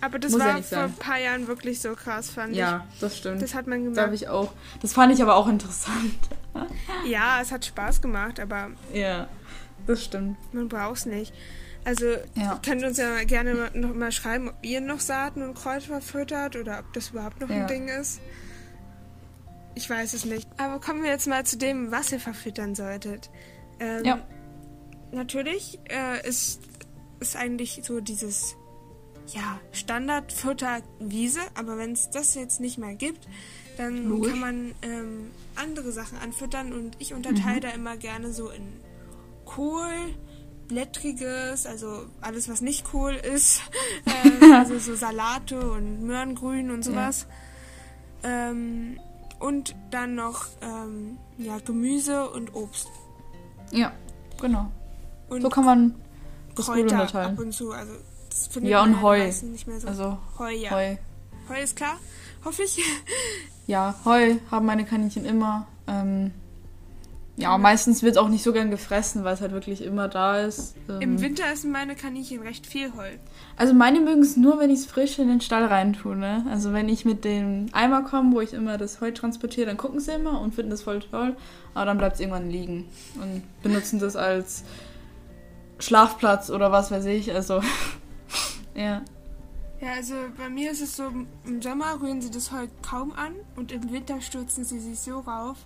Aber 0.01 0.21
das 0.21 0.33
ja 0.33 0.39
war 0.39 0.55
nicht 0.55 0.69
vor 0.69 0.79
ein 0.79 0.93
paar 0.93 1.19
Jahren 1.19 1.49
wirklich 1.49 1.81
so 1.81 1.95
krass, 1.97 2.31
fand 2.31 2.55
ja, 2.55 2.87
das 3.01 3.15
ich. 3.15 3.19
stimmt. 3.19 3.43
Das 3.43 3.53
hat 3.53 3.67
man 3.67 3.83
gemerkt. 3.83 4.01
habe 4.01 4.15
ich 4.15 4.29
auch. 4.29 4.53
Das 4.81 4.93
fand 4.93 5.13
ich 5.13 5.21
aber 5.21 5.35
auch 5.35 5.49
interessant. 5.49 6.15
Ja, 7.05 7.41
es 7.41 7.51
hat 7.51 7.65
Spaß 7.65 8.01
gemacht, 8.01 8.39
aber 8.39 8.69
Ja, 8.93 9.27
das 9.89 10.05
stimmt. 10.05 10.37
man 10.53 10.69
braucht 10.69 10.99
es 10.99 11.07
nicht. 11.07 11.33
Also, 11.85 12.07
Ja. 12.35 12.55
ihr 12.55 12.61
könnt 12.65 12.85
uns 12.85 12.99
ja 12.99 13.25
gerne 13.25 13.71
noch 13.75 13.95
mal 13.95 14.13
schreiben, 14.13 14.49
ob 14.51 14.57
ihr 14.63 14.81
noch 14.81 15.01
Saaten 15.01 15.43
und 15.43 15.55
Kräuter 15.55 15.87
verfüttert 15.87 16.57
oder 16.57 16.81
ob 16.81 16.93
das 16.93 17.11
überhaupt 17.11 17.41
noch 17.41 17.49
Ja. 17.49 17.63
ein 17.63 17.67
Ding 17.69 17.89
ist. 17.89 18.21
Ich 19.75 19.89
weiß 19.89 20.15
es 20.15 20.25
nicht. 20.25 20.49
Aber 20.59 20.81
kommen 20.81 21.03
wir 21.03 21.11
jetzt 21.11 21.27
mal 21.27 21.45
zu 21.47 21.57
dem, 21.57 21.91
was 21.91 22.13
ihr 22.13 22.21
verfüttern 22.21 22.75
solltet. 22.75 23.31
Ähm, 23.79 24.05
Ja. 24.05 24.19
Natürlich 25.13 25.79
äh, 25.89 26.27
ist, 26.29 26.61
ist 27.19 27.35
eigentlich 27.37 27.81
so 27.83 28.01
dieses 28.01 28.57
ja, 29.29 29.59
Standardfutter 29.73 30.83
Wiese, 30.99 31.41
aber 31.55 31.79
wenn 31.79 31.93
es 31.93 32.11
das 32.11 32.35
jetzt 32.35 32.61
nicht 32.61 32.79
mehr 32.79 32.95
gibt, 32.95 33.27
dann 33.77 34.09
Logisch. 34.09 34.31
kann 34.33 34.41
man 34.41 34.75
ähm, 34.83 35.31
andere 35.57 35.93
Sachen 35.93 36.19
anfüttern 36.19 36.73
und 36.73 36.97
ich 36.99 37.15
unterteile 37.15 37.57
Mhm. 37.57 37.61
da 37.61 37.69
immer 37.71 37.97
gerne 37.97 38.33
so 38.33 38.51
in 38.51 38.73
Kohl, 39.45 40.15
Blättriges, 40.71 41.67
also 41.67 42.07
alles, 42.21 42.49
was 42.49 42.61
nicht 42.61 42.85
Kohl 42.85 43.15
ist, 43.15 43.61
äh, 44.07 44.53
also 44.53 44.79
so 44.79 44.95
Salate 44.95 45.59
und 45.73 46.03
Möhrengrün 46.03 46.71
und 46.71 46.85
sowas. 46.85 47.27
Ähm, 48.23 49.01
und 49.41 49.75
dann 49.91 50.15
noch 50.15 50.47
ähm, 50.61 51.19
ja, 51.39 51.59
Gemüse 51.59 52.31
und 52.31 52.55
Obst. 52.55 52.89
Ja, 53.73 53.93
genau. 54.41 54.71
Und 55.29 55.43
So 55.43 55.49
kann 55.49 55.65
man 55.65 55.95
das 56.55 56.67
Kräuter 56.67 57.15
ab 57.15 57.39
und 57.39 57.53
zu. 57.53 57.73
Also 57.73 57.95
das 58.29 58.47
findet 58.47 58.71
Ja, 58.71 58.83
man 58.83 58.95
und 58.95 59.03
Heu. 59.03 59.19
meistens 59.19 59.51
Nicht 59.51 59.67
mehr 59.67 59.81
so. 59.81 59.89
Also 59.89 60.19
Heu, 60.39 60.53
ja. 60.55 60.71
Heu. 60.71 60.97
Heu 61.49 61.61
ist 61.63 61.75
klar, 61.75 61.97
hoffe 62.45 62.63
ich. 62.63 62.79
ja, 63.67 63.95
Heu 64.05 64.37
haben 64.53 64.67
meine 64.67 64.85
Kaninchen 64.85 65.25
immer. 65.25 65.67
Ähm, 65.89 66.33
ja, 67.41 67.57
meistens 67.59 68.03
wird 68.03 68.13
es 68.13 68.19
auch 68.19 68.29
nicht 68.29 68.43
so 68.43 68.53
gern 68.53 68.71
gefressen, 68.71 69.25
weil 69.25 69.35
es 69.35 69.41
halt 69.41 69.53
wirklich 69.53 69.83
immer 69.83 70.09
da 70.09 70.41
ist. 70.41 70.75
Ähm, 70.89 71.01
Im 71.01 71.21
Winter 71.21 71.45
essen 71.53 71.71
meine 71.71 71.95
Kaninchen 71.95 72.43
recht 72.43 72.67
viel 72.67 72.93
Heu. 72.95 73.09
Also 73.57 73.75
meine 73.75 74.01
mögen 74.01 74.23
es 74.23 74.37
nur, 74.37 74.59
wenn 74.59 74.71
ich 74.71 74.81
es 74.81 74.87
frisch 74.87 75.19
in 75.19 75.29
den 75.29 75.41
Stall 75.41 75.65
reintue. 75.65 76.17
Ne? 76.17 76.45
Also 76.51 76.73
wenn 76.73 76.89
ich 76.89 77.05
mit 77.05 77.25
dem 77.25 77.67
Eimer 77.73 78.03
komme, 78.03 78.35
wo 78.35 78.41
ich 78.41 78.53
immer 78.53 78.79
das 78.79 79.01
Heu 79.01 79.11
transportiere, 79.11 79.67
dann 79.67 79.77
gucken 79.77 80.01
sie 80.01 80.13
immer 80.13 80.41
und 80.41 80.55
finden 80.55 80.71
das 80.71 80.83
voll 80.83 81.01
toll. 81.01 81.37
Aber 81.75 81.87
dann 81.87 81.99
bleibt 81.99 82.15
es 82.15 82.21
irgendwann 82.21 82.51
liegen 82.51 82.89
und 83.17 83.43
benutzen 83.63 83.99
das 83.99 84.17
als 84.17 84.65
Schlafplatz 85.79 86.51
oder 86.51 86.73
was 86.73 86.91
weiß 86.91 87.07
ich. 87.07 87.35
Also 87.35 87.63
ja. 88.75 89.03
Ja, 89.81 89.95
also 89.95 90.15
bei 90.37 90.51
mir 90.51 90.73
ist 90.73 90.83
es 90.83 90.95
so, 90.95 91.05
im 91.47 91.63
Sommer 91.63 91.99
rühren 92.03 92.21
sie 92.21 92.31
das 92.31 92.53
Heu 92.53 92.67
kaum 92.83 93.13
an 93.13 93.33
und 93.57 93.73
im 93.73 93.91
Winter 93.91 94.21
stürzen 94.21 94.63
sie 94.63 94.79
sich 94.79 94.99
so 95.01 95.21
rauf. 95.21 95.57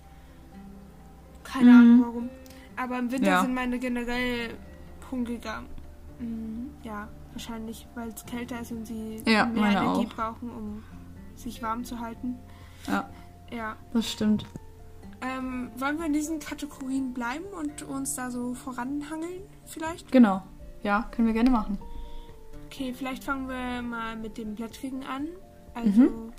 Keine 1.45 1.71
Mhm. 1.71 1.79
Ahnung 1.79 2.01
warum. 2.05 2.29
Aber 2.75 2.99
im 2.99 3.11
Winter 3.11 3.27
Ja. 3.27 3.41
sind 3.41 3.53
meine 3.53 3.79
generell 3.79 4.53
hungriger. 5.09 5.63
Mm, 6.19 6.67
Ja, 6.83 7.07
wahrscheinlich, 7.33 7.87
weil 7.95 8.09
es 8.09 8.25
kälter 8.25 8.59
ist 8.61 8.71
und 8.71 8.85
sie 8.85 9.21
Ja, 9.25 9.45
mehr 9.45 9.71
Energie 9.71 10.05
auch. 10.07 10.15
brauchen, 10.15 10.49
um 10.49 10.83
sich 11.35 11.61
warm 11.63 11.83
zu 11.85 11.99
halten. 11.99 12.35
Ja. 12.87 13.09
Ja. 13.51 13.75
Das 13.93 14.09
stimmt. 14.11 14.45
Ähm, 15.21 15.71
wollen 15.77 15.97
wir 15.97 16.05
in 16.05 16.13
diesen 16.13 16.39
Kategorien 16.39 17.13
bleiben 17.13 17.45
und 17.59 17.83
uns 17.83 18.15
da 18.15 18.29
so 18.29 18.53
voranhangeln 18.53 19.41
vielleicht? 19.65 20.11
Genau. 20.11 20.43
Ja, 20.83 21.07
können 21.11 21.27
wir 21.27 21.33
gerne 21.33 21.49
machen. 21.49 21.77
Okay, 22.67 22.93
vielleicht 22.93 23.23
fangen 23.23 23.47
wir 23.47 23.81
mal 23.81 24.15
mit 24.17 24.37
dem 24.37 24.55
Blättrigen 24.55 25.03
an. 25.03 25.27
Also, 25.73 26.01
Mhm. 26.01 26.33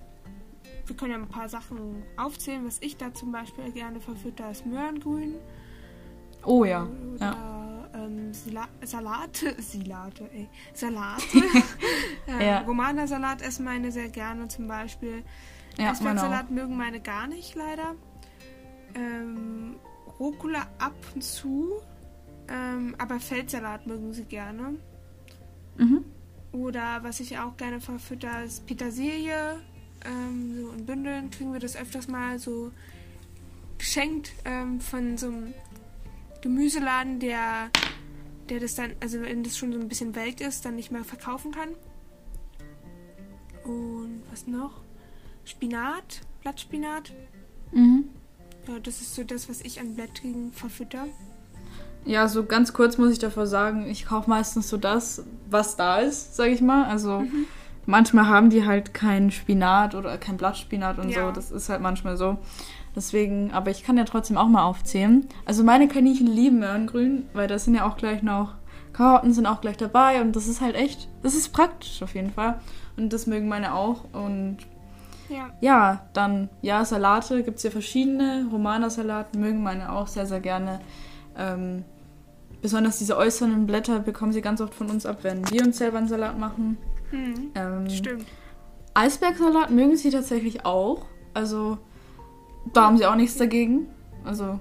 Wir 0.87 0.97
können 0.97 1.11
ja 1.12 1.19
ein 1.19 1.28
paar 1.28 1.49
Sachen 1.49 2.02
aufzählen, 2.16 2.64
was 2.66 2.78
ich 2.81 2.97
da 2.97 3.12
zum 3.12 3.33
Beispiel 3.33 3.71
gerne 3.73 4.00
verfütter, 4.00 4.50
ist 4.50 4.64
Möhrengrün. 4.66 5.35
Oh 6.45 6.64
ja. 6.64 6.87
Oder 7.14 7.21
Ja. 7.21 7.88
ähm, 7.95 8.33
Sila 8.33 8.69
Salate. 8.85 9.57
Silate, 9.62 10.31
ey. 10.33 10.49
Salate. 10.75 11.23
ähm, 12.28 12.40
Ja. 12.40 12.61
Romana-Salat 12.61 13.43
essen 13.43 13.64
meine 13.64 13.90
sehr 13.90 14.09
gerne 14.09 14.49
zum 14.49 14.69
Beispiel. 14.69 15.25
Ja. 15.78 15.90
Eisbergsalat 15.90 16.50
mögen 16.50 16.76
meine 16.76 17.00
gar 17.00 17.26
nicht, 17.26 17.55
leider. 17.55 17.95
Ähm, 18.95 19.76
Rucola 20.19 20.62
ab 20.78 20.95
und 21.14 21.23
zu. 21.23 21.73
Ähm, 22.49 22.95
aber 22.99 23.19
Feldsalat 23.19 23.87
mögen 23.87 24.12
sie 24.14 24.25
gerne. 24.25 24.76
Mhm. 25.76 26.05
Oder 26.52 27.00
was 27.02 27.21
ich 27.21 27.38
auch 27.38 27.57
gerne 27.57 27.81
verfütter, 27.81 28.45
ist 28.45 28.66
Petersilie. 28.66 29.59
Ähm, 30.07 30.57
so 30.57 30.71
in 30.71 30.87
Bündeln 30.87 31.31
kriegen 31.31 31.53
wir 31.53 31.61
das 31.61 31.77
öfters 31.77 32.09
mal 32.09 32.39
so 32.39 32.73
geschenkt 33.79 34.33
ähm, 34.45 34.81
von 34.81 35.19
so 35.19 35.27
einem 35.27 35.55
Gemüseladen, 36.43 37.19
der, 37.21 37.71
der 38.49 38.61
das 38.61 38.75
dann, 38.75 38.93
also 39.01 39.21
wenn 39.21 39.43
das 39.43 39.57
schon 39.59 39.73
so 39.73 39.79
ein 39.79 39.89
bisschen 39.89 40.15
welk 40.15 40.41
ist, 40.41 40.65
dann 40.65 40.77
nicht 40.77 40.91
mehr 40.91 41.05
verkaufen 41.05 41.53
kann. 41.53 41.71
Und 43.65 44.23
was 44.31 44.47
noch? 44.47 44.81
Spinat, 45.45 46.21
Blattspinat. 46.43 47.13
Mhm. 47.73 48.05
Ja, 48.69 48.79
das 48.79 49.01
ist 49.01 49.15
so 49.15 49.25
das, 49.25 49.49
was 49.49 49.61
ich 49.61 49.81
an 49.81 49.95
Blättrigen 49.95 50.53
verfütter. 50.53 51.07
Ja, 52.05 52.29
so 52.29 52.45
ganz 52.45 52.73
kurz 52.73 52.99
muss 52.99 53.13
ich 53.13 53.19
davor 53.19 53.47
sagen, 53.47 53.87
ich 53.89 54.07
kaufe 54.07 54.31
meistens 54.31 54.69
so 54.69 54.77
das, 54.77 55.25
was 55.51 55.77
da 55.77 55.99
ist, 55.99 56.37
sage 56.37 56.53
ich 56.53 56.61
mal. 56.61 56.85
Also 56.85 57.21
Mhm. 57.21 57.47
Manchmal 57.87 58.28
haben 58.28 58.50
die 58.50 58.66
halt 58.66 58.93
keinen 58.95 59.31
Spinat 59.31 59.95
oder 59.95 60.19
kein 60.19 60.37
Blattspinat 60.37 60.99
und 60.99 61.09
Ja. 61.11 61.26
so. 61.26 61.33
Das 61.33 61.50
ist 61.50 61.69
halt 61.69 61.81
manchmal 61.81 62.16
so. 62.16 62.38
Deswegen, 62.95 63.52
aber 63.52 63.71
ich 63.71 63.85
kann 63.85 63.97
ja 63.99 64.05
trotzdem 64.05 64.37
auch 64.38 64.49
mal 64.49 64.64
aufzählen. 64.64 65.26
Also 65.45 65.64
meine 65.64 65.87
Kaninchen 65.88 66.26
lieben 66.26 66.59
Möhrengrün, 66.59 67.26
weil 67.35 67.47
da 67.49 67.59
sind 67.59 67.75
ja 67.75 67.87
auch 67.87 67.97
gleich 67.97 68.23
noch 68.23 68.55
Karotten 68.97 69.35
sind 69.35 69.45
auch 69.47 69.61
gleich 69.61 69.76
dabei 69.76 70.23
und 70.23 70.35
das 70.37 70.47
ist 70.49 70.62
halt 70.62 70.75
echt, 70.75 71.09
das 71.23 71.35
ist 71.35 71.52
praktisch 71.52 72.02
auf 72.02 72.14
jeden 72.14 72.31
Fall. 72.33 72.59
Und 72.97 73.13
das 73.13 73.26
mögen 73.26 73.47
meine 73.47 73.75
auch. 73.75 74.04
Und 74.15 74.56
Ja. 75.28 75.50
ja, 75.61 76.06
dann, 76.15 76.49
ja, 76.63 76.82
Salate 76.82 77.43
gibt 77.43 77.58
es 77.58 77.63
ja 77.65 77.71
verschiedene. 77.71 78.47
Romana-Salat 78.50 79.34
mögen 79.34 79.63
meine 79.63 79.93
auch 79.93 80.06
sehr, 80.06 80.25
sehr 80.25 80.41
gerne. 80.41 80.80
Ähm, 81.37 81.84
besonders 82.63 82.99
diese 82.99 83.19
äußeren 83.19 83.67
Blätter 83.67 83.99
bekommen 83.99 84.32
sie 84.32 84.41
ganz 84.41 84.63
oft 84.63 84.75
von 84.75 84.89
uns 84.89 85.04
ab, 85.04 85.19
wenn 85.23 85.49
wir 85.50 85.63
uns 85.63 85.76
selber 85.76 85.99
einen 85.99 86.08
Salat 86.08 86.39
machen. 86.39 86.78
Hm, 87.10 87.50
Ähm, 87.54 87.90
stimmt. 87.90 88.26
Eisbergsalat 88.95 89.71
mögen 89.71 89.97
sie 89.97 90.10
tatsächlich 90.10 90.64
auch. 90.64 91.06
Also, 91.34 91.78
da 92.73 92.84
haben 92.84 92.97
sie 92.97 93.06
auch 93.06 93.14
nichts 93.16 93.36
dagegen. 93.36 93.88
Also, 94.25 94.58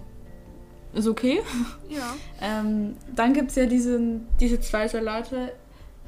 ist 0.93 1.07
okay. 1.07 1.41
Ja. 1.89 2.13
Ähm, 2.41 2.97
dann 3.15 3.33
gibt 3.33 3.49
es 3.51 3.55
ja 3.55 3.65
diesen, 3.65 4.27
diese 4.39 4.59
zwei 4.59 4.87
Salate, 4.89 5.53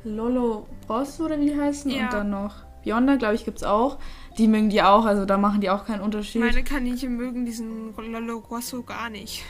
Lolo 0.03 0.67
Rosso 0.89 1.25
oder 1.25 1.39
wie 1.39 1.45
die 1.45 1.59
heißen. 1.59 1.89
Ja. 1.89 2.05
Und 2.05 2.13
dann 2.13 2.29
noch 2.29 2.65
Bionda, 2.83 3.15
glaube 3.15 3.35
ich, 3.35 3.45
gibt 3.45 3.57
es 3.57 3.63
auch. 3.63 3.97
Die 4.37 4.47
mögen 4.47 4.69
die 4.69 4.81
auch, 4.83 5.05
also 5.05 5.25
da 5.25 5.37
machen 5.37 5.61
die 5.61 5.69
auch 5.69 5.85
keinen 5.85 6.01
Unterschied. 6.01 6.41
Meine 6.41 6.63
Kaninchen 6.63 7.15
mögen 7.15 7.45
diesen 7.45 7.95
Lolo 7.95 8.41
Grosso 8.41 8.83
gar 8.83 9.09
nicht. 9.09 9.43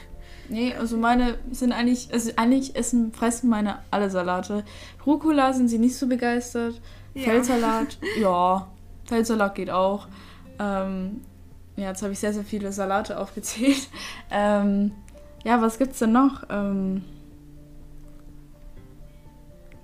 Nee, 0.50 0.74
also 0.76 0.98
meine 0.98 1.38
sind 1.52 1.72
eigentlich, 1.74 2.12
also 2.14 2.32
eigentlich 2.38 2.76
essen, 2.76 3.12
fressen 3.12 3.50
meine 3.50 3.80
alle 3.92 4.10
Salate. 4.10 4.64
Rucola 5.06 5.52
sind 5.54 5.68
sie 5.68 5.78
nicht 5.78 5.96
so 5.98 6.08
begeistert. 6.08 6.80
Ja. 7.14 7.24
Feldsalat, 7.24 7.98
ja. 8.20 8.68
Feldsalat 9.06 9.56
geht 9.56 9.70
auch. 9.70 10.08
Ähm, 10.60 11.22
ja, 11.76 11.90
jetzt 11.90 12.02
habe 12.02 12.14
ich 12.14 12.20
sehr, 12.20 12.34
sehr 12.34 12.44
viele 12.44 12.72
Salate 12.72 13.20
aufgezählt. 13.20 13.88
Ähm, 14.32 14.92
ja, 15.46 15.62
was 15.62 15.78
gibt's 15.78 16.00
denn 16.00 16.12
noch? 16.12 16.44
Ähm, 16.50 17.04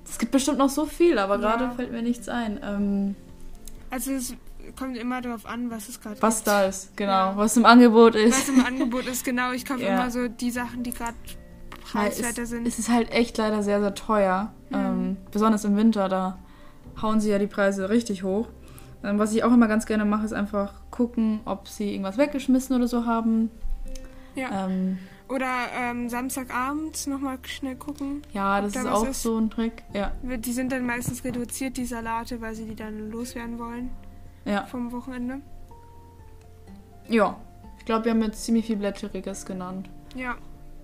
es 0.06 0.18
gibt 0.20 0.32
bestimmt 0.32 0.58
noch 0.58 0.70
so 0.70 0.86
viel, 0.86 1.18
aber 1.18 1.36
Ja. 1.40 1.56
gerade 1.56 1.72
fällt 1.76 1.92
mir 1.92 2.02
nichts 2.02 2.28
ein. 2.30 2.60
Ähm, 2.64 3.16
Also 3.90 4.12
es 4.12 4.36
kommt 4.78 4.98
immer 4.98 5.22
darauf 5.22 5.46
an, 5.46 5.70
was 5.70 5.90
es 5.90 6.00
gerade 6.02 6.22
was 6.22 6.38
gibt. 6.38 6.48
da 6.48 6.66
ist, 6.66 6.96
genau. 6.98 7.12
Ja. 7.12 7.38
Was 7.38 7.58
im 7.58 7.66
Angebot 7.66 8.16
ist. 8.16 8.38
Was 8.38 8.50
im 8.50 8.66
Angebot 8.66 9.06
ist, 9.06 9.24
genau. 9.26 9.52
Ich 9.52 9.66
kaufe 9.66 9.82
Ja. 9.84 9.96
immer 10.02 10.12
so 10.12 10.28
die 10.28 10.52
Sachen, 10.52 10.84
die 10.84 10.92
gerade 10.92 11.14
Weil 11.94 12.10
preiswerter 12.10 12.44
es, 12.44 12.50
sind. 12.50 12.68
Es 12.68 12.80
ist 12.80 12.90
halt 12.90 13.12
echt 13.12 13.38
leider 13.38 13.62
sehr, 13.64 13.80
sehr 13.82 13.94
teuer. 13.96 14.54
Mhm. 14.70 14.76
Ähm, 14.76 15.18
besonders 15.32 15.66
im 15.66 15.76
Winter, 15.76 16.10
da 16.10 16.40
hauen 17.02 17.20
sie 17.20 17.30
ja 17.30 17.40
die 17.40 17.48
Preise 17.48 17.90
richtig 17.90 18.24
hoch. 18.24 18.48
Ähm, 19.04 19.20
was 19.20 19.34
ich 19.34 19.44
auch 19.44 19.52
immer 19.54 19.68
ganz 19.68 19.86
gerne 19.86 20.06
mache, 20.06 20.26
ist 20.26 20.34
einfach 20.34 20.74
gucken, 20.92 21.42
ob 21.46 21.68
sie 21.68 21.92
irgendwas 21.92 22.18
weggeschmissen 22.18 22.76
oder 22.76 22.88
so 22.88 23.06
haben. 23.06 23.50
ja. 24.36 24.68
Ähm, 24.68 24.98
Oder 25.30 25.48
ähm, 25.78 26.10
Samstagabends 26.10 27.08
nochmal 27.08 27.40
schnell 27.44 27.76
gucken. 27.76 28.22
ja, 28.34 28.62
das 28.62 28.74
da 28.74 28.82
ist 28.82 28.88
auch 28.88 29.08
ist? 29.08 29.24
so 29.24 29.38
ein 29.38 29.50
Trick. 29.50 29.84
Ja, 29.94 30.12
Die 30.22 30.54
sind 30.54 30.72
dann 30.72 30.86
meistens 30.86 31.24
reduziert, 31.24 31.78
die 31.78 31.86
Salate, 31.86 32.40
weil 32.42 32.54
sie 32.56 32.66
die 32.66 32.76
dann 32.76 33.10
loswerden 33.10 33.58
wollen 33.58 33.90
ja. 34.46 34.66
vom 34.66 34.92
Wochenende. 34.92 35.42
Ja. 37.10 37.38
Ich 37.80 37.86
glaube, 37.86 38.06
wir 38.06 38.12
haben 38.12 38.22
jetzt 38.22 38.46
ziemlich 38.46 38.66
viel 38.66 38.78
Blätteriges 38.78 39.46
genannt. 39.46 39.90
Ja, 40.16 40.36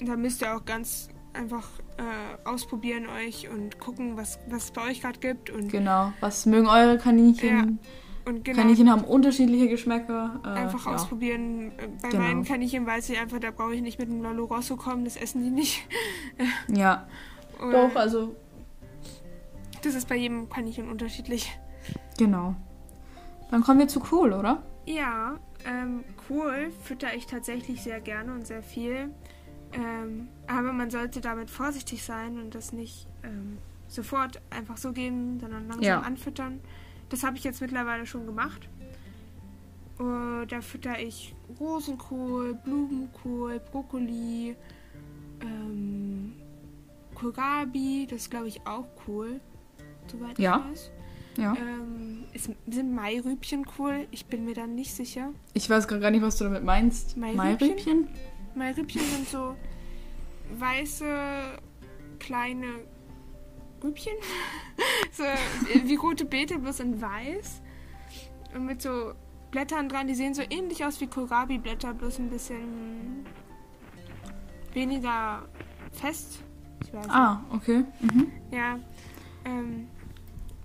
da 0.01 0.15
müsst 0.17 0.41
ihr 0.41 0.55
auch 0.55 0.65
ganz 0.65 1.09
einfach 1.33 1.67
äh, 1.97 2.47
ausprobieren 2.47 3.05
euch 3.07 3.49
und 3.49 3.79
gucken, 3.79 4.17
was, 4.17 4.39
was 4.49 4.65
es 4.65 4.71
bei 4.71 4.83
euch 4.89 5.01
gerade 5.01 5.19
gibt. 5.19 5.49
Und, 5.49 5.69
Genau. 5.71 6.11
Was 6.19 6.45
mögen 6.45 6.67
eure 6.67 6.97
Kaninchen? 6.97 7.79
und 8.25 8.43
genau, 8.43 8.61
Kaninchen 8.61 8.89
haben 8.91 9.03
unterschiedliche 9.03 9.67
Geschmäcker. 9.69 10.41
Äh, 10.43 10.47
einfach 10.47 10.85
ja. 10.85 10.95
ausprobieren. 10.95 11.71
Äh, 11.77 11.87
Bei 12.01 12.09
Genau. 12.09 12.23
meinen 12.23 12.43
Kaninchen 12.43 12.85
weiß 12.85 13.09
ich 13.09 13.19
einfach, 13.19 13.39
da 13.39 13.51
brauche 13.51 13.73
ich 13.73 13.81
nicht 13.81 13.99
mit 13.99 14.09
dem 14.09 14.21
Lolo 14.21 14.45
Rosso 14.45 14.75
kommen, 14.75 15.05
das 15.05 15.15
essen 15.15 15.43
die 15.43 15.51
nicht. 15.51 15.85
Ja. 16.67 17.07
Oder 17.61 17.87
Doch, 17.87 17.95
also. 17.95 18.35
Das 19.81 19.95
ist 19.95 20.07
bei 20.07 20.15
jedem 20.15 20.49
Kaninchen 20.49 20.89
unterschiedlich. 20.89 21.57
Genau. 22.17 22.55
Dann 23.49 23.61
kommen 23.61 23.79
wir 23.79 23.87
zu 23.87 23.99
Kohl, 23.99 24.33
oder? 24.33 24.63
Ja, 24.85 25.39
ähm, 25.65 26.03
cool 26.29 26.71
fütter 26.83 27.13
ich 27.15 27.25
tatsächlich 27.27 27.81
sehr 27.83 27.99
gerne 27.99 28.33
und 28.33 28.45
sehr 28.47 28.63
viel. 28.63 29.09
Ähm, 29.73 30.27
aber 30.47 30.73
man 30.73 30.89
sollte 30.89 31.21
damit 31.21 31.49
vorsichtig 31.49 32.03
sein 32.03 32.39
und 32.39 32.55
das 32.55 32.73
nicht 32.73 33.07
ähm, 33.23 33.57
sofort 33.87 34.41
einfach 34.49 34.77
so 34.77 34.91
geben, 34.93 35.39
sondern 35.39 35.67
langsam 35.67 35.83
Ja. 35.83 35.99
anfüttern. 35.99 36.59
Das 37.09 37.23
habe 37.23 37.37
ich 37.37 37.43
jetzt 37.43 37.61
mittlerweile 37.61 38.05
schon 38.05 38.25
gemacht. 38.25 38.67
Äh, 39.99 40.45
da 40.47 40.61
fütter 40.61 40.99
ich 40.99 41.35
Rosenkohl, 41.59 42.53
Blumenkohl, 42.63 43.59
Brokkoli, 43.71 44.55
ähm, 45.41 46.33
Kohlrabi, 47.15 48.07
das 48.09 48.21
ist 48.21 48.31
glaube 48.31 48.47
ich 48.47 48.65
auch 48.65 48.87
cool, 49.07 49.39
soweit 50.07 50.39
Ja. 50.39 50.63
ich 50.65 50.71
weiß. 50.71 50.91
Ja. 51.37 51.55
Ähm, 51.55 52.25
ist, 52.33 52.49
sind 52.67 52.93
Mairübchen 52.93 53.65
cool? 53.77 54.07
Ich 54.11 54.25
bin 54.25 54.45
mir 54.45 54.53
dann 54.53 54.75
nicht 54.75 54.93
sicher. 54.93 55.29
Ich 55.53 55.69
weiß 55.69 55.87
gerade 55.87 56.01
gar 56.01 56.11
nicht, 56.11 56.21
was 56.21 56.37
du 56.37 56.45
damit 56.45 56.63
meinst. 56.63 57.17
Mairübchen? 57.17 58.07
Mairübchen? 58.55 59.01
Sind 59.01 59.29
so 59.29 59.55
weiße, 60.57 61.05
kleine 62.19 62.67
Rübchen. 63.83 64.13
so 65.11 65.23
wie 65.85 65.95
rote 65.95 66.25
Beete, 66.25 66.59
bloß 66.59 66.81
in 66.81 67.01
weiß. 67.01 67.61
Und 68.55 68.65
mit 68.65 68.81
so 68.81 69.13
Blättern 69.51 69.89
dran, 69.89 70.07
die 70.07 70.15
sehen 70.15 70.33
so 70.33 70.41
ähnlich 70.49 70.83
aus 70.85 70.99
wie 71.01 71.07
Kohlrabi-Blätter, 71.07 71.93
bloß 71.93 72.19
ein 72.19 72.29
bisschen 72.29 73.25
weniger 74.73 75.47
fest. 75.91 76.43
Ah, 77.07 77.41
okay. 77.51 77.83
Mhm. 77.99 78.31
Ja. 78.51 78.79
Ähm, 79.45 79.87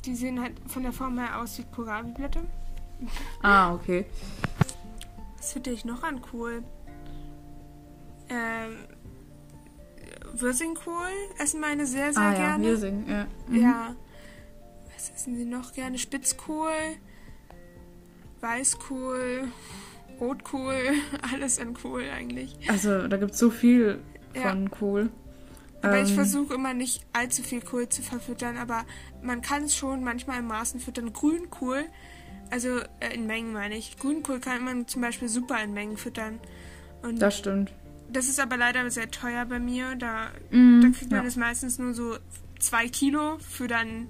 die 0.07 0.15
sehen 0.15 0.41
halt 0.41 0.55
von 0.67 0.83
der 0.83 0.93
Form 0.93 1.19
her 1.19 1.41
aus 1.41 1.59
wie 1.59 1.65
Kohlrabi-Blätter. 1.65 2.43
Ah, 3.43 3.75
okay. 3.75 4.07
Was 5.37 5.53
finde 5.53 5.71
ich 5.71 5.85
noch 5.85 6.03
an 6.03 6.23
Kohl? 6.23 6.63
Ähm, 8.29 8.77
Würsingkohl 10.33 10.95
essen 11.39 11.61
meine 11.61 11.87
sehr, 11.87 12.13
sehr 12.13 12.23
ah 12.23 12.33
ja, 12.33 12.39
gerne. 12.39 12.65
wir 12.65 12.77
singen. 12.77 13.09
Ja. 13.09 13.27
Mhm. 13.49 13.61
Ja. 13.61 13.97
Was 14.95 15.11
essen 15.11 15.37
sie 15.37 15.45
noch 15.45 15.73
gerne? 15.73 15.99
Spitzkohl, 15.99 16.71
Weißkohl, 18.41 19.49
Rotkohl, 20.21 20.93
alles 21.33 21.59
an 21.59 21.75
Kohl 21.75 22.05
eigentlich. 22.11 22.59
Also 22.69 23.07
da 23.09 23.17
gibt 23.17 23.33
es 23.33 23.39
so 23.39 23.51
viel 23.51 24.01
Ja. 24.35 24.51
von 24.51 24.71
Kohl. 24.71 25.11
Aber 25.85 26.01
ich 26.01 26.11
Ähm, 26.11 26.15
versuche 26.15 26.55
immer 26.55 26.73
nicht 26.75 27.05
allzu 27.13 27.43
viel 27.43 27.61
Kohl 27.61 27.89
zu 27.89 28.03
verfüttern, 28.03 28.57
aber 28.57 28.85
man 29.23 29.43
kann 29.43 29.65
es 29.65 29.77
schon 29.77 30.03
manchmal 30.03 30.39
in 30.41 30.47
Maßen 30.47 30.81
füttern. 30.81 31.13
Grünkohl, 31.13 31.85
also 32.51 32.79
äh, 33.01 33.15
in 33.15 33.27
Mengen 33.27 33.53
meine 33.53 33.77
ich. 33.77 33.97
Grünkohl 33.99 34.41
kann 34.41 34.65
man 34.65 34.87
zum 34.87 35.03
Beispiel 35.03 35.29
super 35.29 35.63
in 35.63 35.73
Mengen 35.75 35.97
füttern. 35.97 36.41
Und 37.03 37.21
Das 37.21 37.37
stimmt. 37.39 37.73
das 38.11 38.29
ist 38.29 38.41
aber 38.41 38.57
leider 38.57 38.91
sehr 38.91 39.11
teuer 39.11 39.45
bei 39.45 39.59
mir. 39.59 39.95
Da, 39.97 40.29
Mhm, 40.51 40.81
da 40.83 40.89
kriegt 40.99 41.11
man 41.11 41.23
ja. 41.23 41.29
es 41.29 41.37
meistens 41.37 41.79
nur 41.79 41.93
so 41.95 42.17
zwei 42.59 42.89
Kilo 42.89 43.39
für 43.39 43.67
dann 43.69 44.09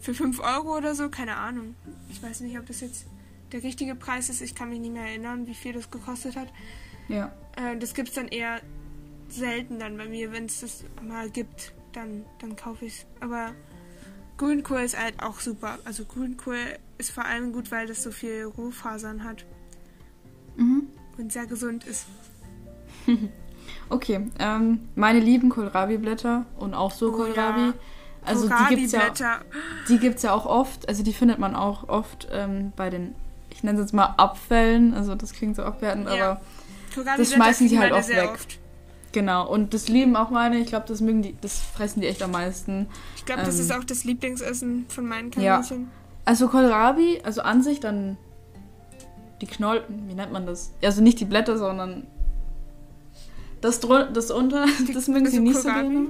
für 0.00 0.14
5 0.14 0.40
Euro 0.40 0.76
oder 0.76 0.94
so. 0.94 1.08
Keine 1.10 1.36
Ahnung. 1.36 1.74
Ich 2.10 2.22
weiß 2.22 2.40
nicht, 2.40 2.58
ob 2.58 2.66
das 2.66 2.80
jetzt 2.80 3.06
der 3.52 3.62
richtige 3.62 3.94
Preis 3.94 4.30
ist. 4.30 4.40
Ich 4.40 4.54
kann 4.54 4.68
mich 4.68 4.80
nicht 4.80 4.92
mehr 4.92 5.04
erinnern, 5.06 5.46
wie 5.46 5.54
viel 5.54 5.72
das 5.74 5.90
gekostet 5.90 6.34
hat. 6.36 6.48
Ja. 7.08 7.32
Äh, 7.56 7.76
das 7.78 7.94
gibt 7.94 8.08
es 8.08 8.14
dann 8.14 8.28
eher 8.28 8.60
selten 9.28 9.78
dann 9.78 9.96
bei 9.96 10.06
mir. 10.08 10.32
Wenn 10.32 10.46
es 10.46 10.60
das 10.60 10.84
mal 11.02 11.28
gibt, 11.30 11.72
dann, 11.92 12.24
dann 12.40 12.56
kaufe 12.56 12.84
ich 12.86 12.98
es. 13.00 13.06
Aber 13.20 13.50
Grünkohl 14.36 14.80
ist 14.80 14.98
halt 15.00 15.22
auch 15.22 15.40
super. 15.40 15.78
Also 15.84 16.04
Grünkohl 16.04 16.56
ist 16.98 17.10
vor 17.10 17.24
allem 17.24 17.52
gut, 17.52 17.70
weil 17.70 17.86
das 17.86 18.02
so 18.02 18.10
viel 18.10 18.44
Rohfasern 18.44 19.24
hat 19.24 19.44
Mhm. 20.56 20.86
und 21.18 21.32
sehr 21.32 21.46
gesund 21.46 21.84
ist. 21.84 22.06
Okay, 23.90 24.30
ähm, 24.38 24.88
meine 24.94 25.20
lieben 25.20 25.50
Kohlrabi-Blätter 25.50 26.46
und 26.58 26.74
auch 26.74 26.90
so 26.90 27.08
Oh 27.08 27.16
Kohlrabi. 27.16 27.60
ja. 27.60 27.74
Also 28.24 28.48
die 28.48 28.74
gibt's 28.76 28.92
ja, 28.92 29.00
Kohlrabi-Blätter. 29.00 29.40
die 29.88 29.98
gibt's 29.98 30.22
ja 30.22 30.32
auch 30.32 30.46
oft. 30.46 30.88
Also 30.88 31.02
die 31.02 31.12
findet 31.12 31.38
man 31.38 31.54
auch 31.54 31.88
oft 31.88 32.28
ähm, 32.32 32.72
bei 32.76 32.88
den, 32.90 33.14
ich 33.50 33.62
nenne 33.62 33.78
es 33.78 33.84
jetzt 33.86 33.92
mal 33.92 34.14
Abfällen. 34.16 34.94
Also 34.94 35.14
das 35.14 35.32
klingt 35.32 35.56
so 35.56 35.62
abwertend, 35.64 36.08
Ja. 36.10 36.40
aber 36.94 37.04
das 37.16 37.32
schmeißen 37.32 37.68
sie 37.68 37.78
halt 37.78 38.04
sehr 38.04 38.22
weg. 38.22 38.30
Oft. 38.32 38.58
Genau. 39.14 39.48
Und 39.50 39.72
das 39.72 39.88
lieben 39.88 40.14
auch 40.16 40.28
meine. 40.28 40.58
Ich 40.58 40.66
glaube, 40.66 40.84
das 40.86 41.00
mögen 41.00 41.22
die, 41.22 41.34
das 41.40 41.58
fressen 41.58 42.02
die 42.02 42.06
echt 42.08 42.22
am 42.22 42.32
meisten. 42.32 42.86
Ich 43.16 43.24
glaube, 43.24 43.42
das 43.44 43.54
Ähm, 43.54 43.60
ist 43.62 43.72
auch 43.72 43.84
das 43.84 44.04
Lieblingsessen 44.04 44.84
von 44.88 45.06
meinen 45.06 45.30
ja. 45.38 45.54
Kaninchen. 45.56 45.90
Also 46.26 46.48
Kohlrabi, 46.48 47.20
also 47.24 47.40
an 47.40 47.62
sich 47.62 47.80
dann 47.80 48.18
die 49.40 49.46
Knollen, 49.46 49.82
wie 50.08 50.14
nennt 50.14 50.32
man 50.32 50.44
das? 50.46 50.72
Also 50.82 51.02
nicht 51.02 51.18
die 51.20 51.24
Blätter, 51.24 51.56
sondern 51.58 52.06
das, 53.60 53.80
drun- 53.80 54.12
das 54.12 54.30
unter, 54.30 54.66
das 54.94 55.08
mögen 55.08 55.26
sie 55.26 55.38
also 55.38 55.42
nicht 55.42 55.56
so 55.56 55.68
Kohlrabi. 55.68 55.88
gerne. 55.88 56.06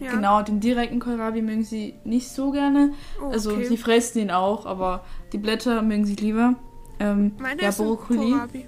Ja. 0.00 0.12
Genau, 0.12 0.42
den 0.42 0.60
direkten 0.60 1.00
Kohlrabi 1.00 1.42
mögen 1.42 1.64
sie 1.64 1.94
nicht 2.04 2.28
so 2.28 2.52
gerne. 2.52 2.92
Oh, 3.20 3.30
Also 3.30 3.50
okay. 3.52 3.64
sie 3.64 3.76
fressen 3.76 4.20
ihn 4.20 4.30
auch, 4.30 4.64
aber 4.64 5.04
die 5.32 5.38
Blätter 5.38 5.82
mögen 5.82 6.04
sie 6.04 6.14
lieber. 6.14 6.54
Ähm, 7.00 7.32
Meine 7.40 7.62
ja, 7.62 7.70
ist 7.70 7.78
so 7.78 7.84
Brokkoli. 7.84 8.18
Kohlrabi. 8.30 8.66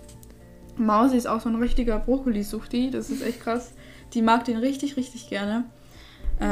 Mausi 0.78 1.16
ist 1.16 1.26
auch 1.26 1.40
so 1.40 1.48
ein 1.48 1.56
richtiger 1.56 1.98
Brokkoli-Suchti. 1.98 2.90
Das 2.90 3.11
ist 3.11 3.22
echt 3.22 3.40
krass. 3.40 3.72
Die 4.14 4.22
mag 4.22 4.44
den 4.44 4.56
richtig, 4.56 4.96
richtig 4.96 5.28
gerne. 5.28 5.64
Äh, 6.40 6.44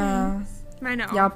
Meine 0.81 1.09
auch. 1.09 1.13
ja, 1.13 1.33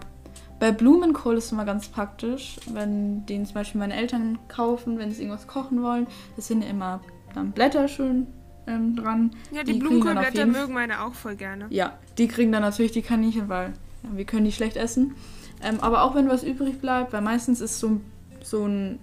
bei 0.60 0.72
Blumenkohl 0.72 1.38
ist 1.38 1.46
es 1.46 1.52
immer 1.52 1.66
ganz 1.66 1.88
praktisch, 1.88 2.58
wenn 2.72 3.26
den 3.26 3.46
zum 3.46 3.56
Beispiel 3.56 3.80
meine 3.80 3.96
Eltern 3.96 4.40
kaufen, 4.48 4.98
wenn 4.98 5.12
sie 5.12 5.24
irgendwas 5.24 5.48
kochen 5.48 5.82
wollen. 5.82 6.08
Das 6.36 6.48
sind 6.48 6.64
ja 6.64 6.70
immer 6.70 7.02
dann 7.34 7.52
Blätter 7.52 7.88
schön 7.88 8.28
ähm, 8.68 8.96
dran. 8.96 9.32
Ja, 9.52 9.64
die, 9.64 9.74
die 9.74 9.80
Blumenkohlblätter 9.80 10.46
mögen 10.46 10.74
meine 10.74 11.02
auch 11.02 11.14
voll 11.14 11.36
gerne. 11.36 11.66
Ja, 11.70 11.98
die 12.18 12.28
kriegen 12.28 12.52
dann 12.52 12.62
natürlich 12.62 12.92
die 12.92 13.02
Kaninchen, 13.02 13.50
weil 13.50 13.74
ja, 14.04 14.10
wir 14.16 14.26
können 14.26 14.46
die 14.46 14.52
schlecht 14.52 14.78
essen. 14.78 15.16
Ähm, 15.62 15.80
aber 15.82 16.04
auch 16.04 16.16
wenn 16.16 16.30
was 16.30 16.44
übrig 16.44 16.80
bleibt, 16.80 17.14
weil 17.14 17.22
meistens 17.22 17.60
ist 17.60 17.80
so, 17.80 18.00
so 18.42 18.66
ein 18.66 19.00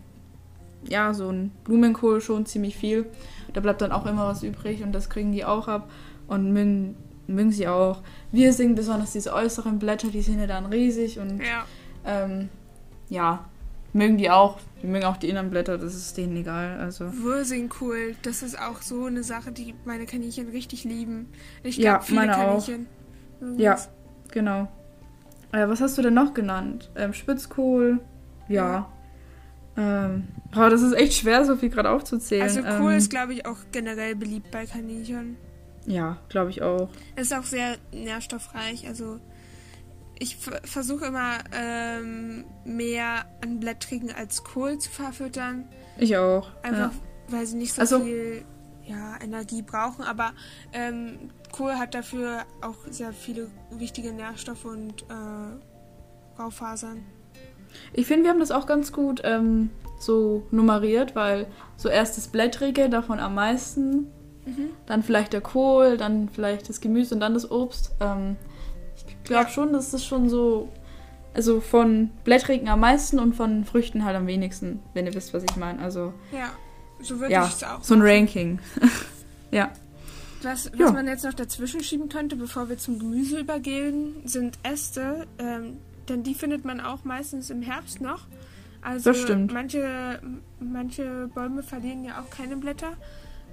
ja, 0.88 1.12
so 1.12 1.28
ein 1.28 1.50
Blumenkohl 1.64 2.20
schon 2.20 2.46
ziemlich 2.46 2.76
viel. 2.76 3.06
Da 3.52 3.60
bleibt 3.60 3.80
dann 3.80 3.92
auch 3.92 4.06
immer 4.06 4.26
was 4.26 4.42
übrig 4.42 4.82
und 4.82 4.92
das 4.92 5.08
kriegen 5.10 5.32
die 5.32 5.44
auch 5.44 5.68
ab 5.68 5.90
und 6.28 6.52
mögen, 6.52 6.96
mögen 7.26 7.50
sie 7.52 7.68
auch. 7.68 8.02
Wir 8.32 8.52
singen 8.52 8.74
besonders 8.74 9.12
diese 9.12 9.32
äußeren 9.32 9.78
Blätter, 9.78 10.08
die 10.08 10.22
sind 10.22 10.40
ja 10.40 10.46
dann 10.46 10.66
riesig 10.66 11.18
und 11.18 11.40
Ja. 11.40 11.64
ähm, 12.04 12.48
ja, 13.08 13.44
mögen 13.92 14.18
die 14.18 14.30
auch. 14.30 14.58
Die 14.82 14.86
mögen 14.86 15.04
auch 15.04 15.16
die 15.18 15.28
inneren 15.28 15.50
Blätter, 15.50 15.76
das 15.76 15.94
ist 15.94 16.16
denen 16.16 16.36
egal. 16.36 16.78
Also 16.80 17.12
Würsingkohl, 17.12 18.16
das 18.22 18.42
ist 18.42 18.58
auch 18.58 18.80
so 18.80 19.04
eine 19.04 19.22
Sache, 19.22 19.52
die 19.52 19.74
meine 19.84 20.06
Kaninchen 20.06 20.48
richtig 20.48 20.84
lieben. 20.84 21.28
Ich 21.62 21.76
Ja, 21.76 21.92
glaube, 21.92 22.04
viele 22.06 22.20
meine 22.20 22.36
auch. 22.38 22.40
Kaninchen. 22.66 22.86
mögen 23.40 23.60
Ja. 23.60 23.76
Genau. 24.32 24.68
Äh, 25.52 25.68
was 25.68 25.80
hast 25.80 25.98
du 25.98 26.02
denn 26.02 26.14
noch 26.14 26.32
genannt? 26.34 26.90
Ähm, 26.94 27.12
Spitzkohl? 27.12 27.98
Ja. 28.48 28.88
Ähm, 29.76 30.28
boah, 30.52 30.68
das 30.68 30.82
ist 30.82 30.92
echt 30.92 31.14
schwer, 31.14 31.44
so 31.44 31.56
viel 31.56 31.70
gerade 31.70 31.90
aufzuzählen. 31.90 32.42
Also 32.42 32.60
Kohl 32.62 32.92
ähm, 32.92 32.98
ist, 32.98 33.10
glaube 33.10 33.32
ich, 33.34 33.46
auch 33.46 33.56
generell 33.72 34.14
beliebt 34.16 34.50
bei 34.50 34.66
Kaninchen. 34.66 35.36
Ja, 35.86 36.18
glaube 36.28 36.50
ich 36.50 36.62
auch. 36.62 36.90
Ist 37.16 37.32
auch 37.34 37.44
sehr 37.44 37.76
nährstoffreich. 37.92 38.86
Also 38.86 39.18
ich 40.18 40.36
versuche 40.36 41.06
immer 41.06 41.38
ähm, 41.52 42.44
mehr 42.64 43.24
an 43.42 43.60
Blättrigen 43.60 44.12
als 44.12 44.44
Kohl 44.44 44.78
zu 44.78 44.90
verfüttern. 44.90 45.64
Ich 45.96 46.16
auch. 46.16 46.50
Einfach, 46.62 46.92
Ja. 46.92 46.98
weil 47.28 47.46
sie 47.46 47.56
nicht 47.56 47.72
so 47.74 47.80
Also- 47.80 48.00
viel 48.04 48.44
ja, 48.84 49.14
Energie 49.22 49.62
brauchen. 49.62 50.02
Aber 50.04 50.32
ähm, 50.72 51.30
Kohl 51.52 51.74
hat 51.74 51.94
dafür 51.94 52.42
auch 52.60 52.76
sehr 52.90 53.12
viele 53.12 53.48
wichtige 53.70 54.12
Nährstoffe 54.12 54.64
und 54.66 55.02
äh, 55.08 56.38
Raufasern. 56.38 57.02
Ich 57.92 58.06
finde, 58.06 58.24
wir 58.24 58.30
haben 58.30 58.40
das 58.40 58.50
auch 58.50 58.66
ganz 58.66 58.92
gut 58.92 59.20
ähm, 59.24 59.70
so 59.98 60.46
nummeriert, 60.50 61.14
weil 61.16 61.46
so 61.76 61.88
erst 61.88 62.16
das 62.16 62.28
Blättrige, 62.28 62.88
davon 62.88 63.18
am 63.20 63.34
meisten, 63.34 64.06
Mhm. 64.46 64.70
dann 64.86 65.02
vielleicht 65.02 65.34
der 65.34 65.42
Kohl, 65.42 65.98
dann 65.98 66.28
vielleicht 66.30 66.68
das 66.70 66.80
Gemüse 66.80 67.14
und 67.14 67.20
dann 67.20 67.34
das 67.34 67.50
Obst. 67.50 67.92
Ähm, 68.00 68.36
ich 68.96 69.22
glaube 69.24 69.50
schon, 69.50 69.72
dass 69.74 69.90
das 69.90 70.02
schon 70.04 70.30
so, 70.30 70.68
also 71.34 71.60
von 71.60 72.08
Blättrigen 72.24 72.68
am 72.70 72.80
meisten 72.80 73.18
und 73.18 73.34
von 73.34 73.64
Früchten 73.66 74.02
halt 74.04 74.16
am 74.16 74.26
wenigsten, 74.26 74.80
wenn 74.94 75.04
ihr 75.06 75.14
wisst, 75.14 75.34
was 75.34 75.44
ich 75.44 75.56
meine. 75.56 75.80
Also 75.80 76.14
Ja, 76.32 76.50
so 77.02 77.20
würde 77.20 77.32
ja, 77.34 77.44
ich 77.46 77.52
es 77.52 77.62
auch 77.64 77.82
so 77.84 77.94
ein 77.94 77.98
machen. 78.00 78.10
Ranking. 78.10 78.58
ja. 79.50 79.70
Was, 80.42 80.72
was 80.72 80.78
Ja. 80.80 80.90
man 80.90 81.06
jetzt 81.06 81.22
noch 81.24 81.34
dazwischen 81.34 81.82
schieben 81.84 82.08
könnte, 82.08 82.34
bevor 82.34 82.70
wir 82.70 82.78
zum 82.78 82.98
Gemüse 82.98 83.40
übergehen, 83.40 84.16
sind 84.24 84.58
Äste. 84.62 85.26
Ähm, 85.38 85.76
denn 86.10 86.22
die 86.22 86.34
findet 86.34 86.64
man 86.64 86.80
auch 86.80 87.04
meistens 87.04 87.48
im 87.50 87.62
Herbst 87.62 88.00
noch. 88.00 88.26
Also 88.82 89.10
Das 89.10 89.20
stimmt. 89.20 89.52
Manche, 89.52 90.20
manche 90.58 91.28
Bäume 91.34 91.62
verlieren 91.62 92.04
ja 92.04 92.20
auch 92.20 92.30
keine 92.30 92.56
Blätter. 92.56 92.92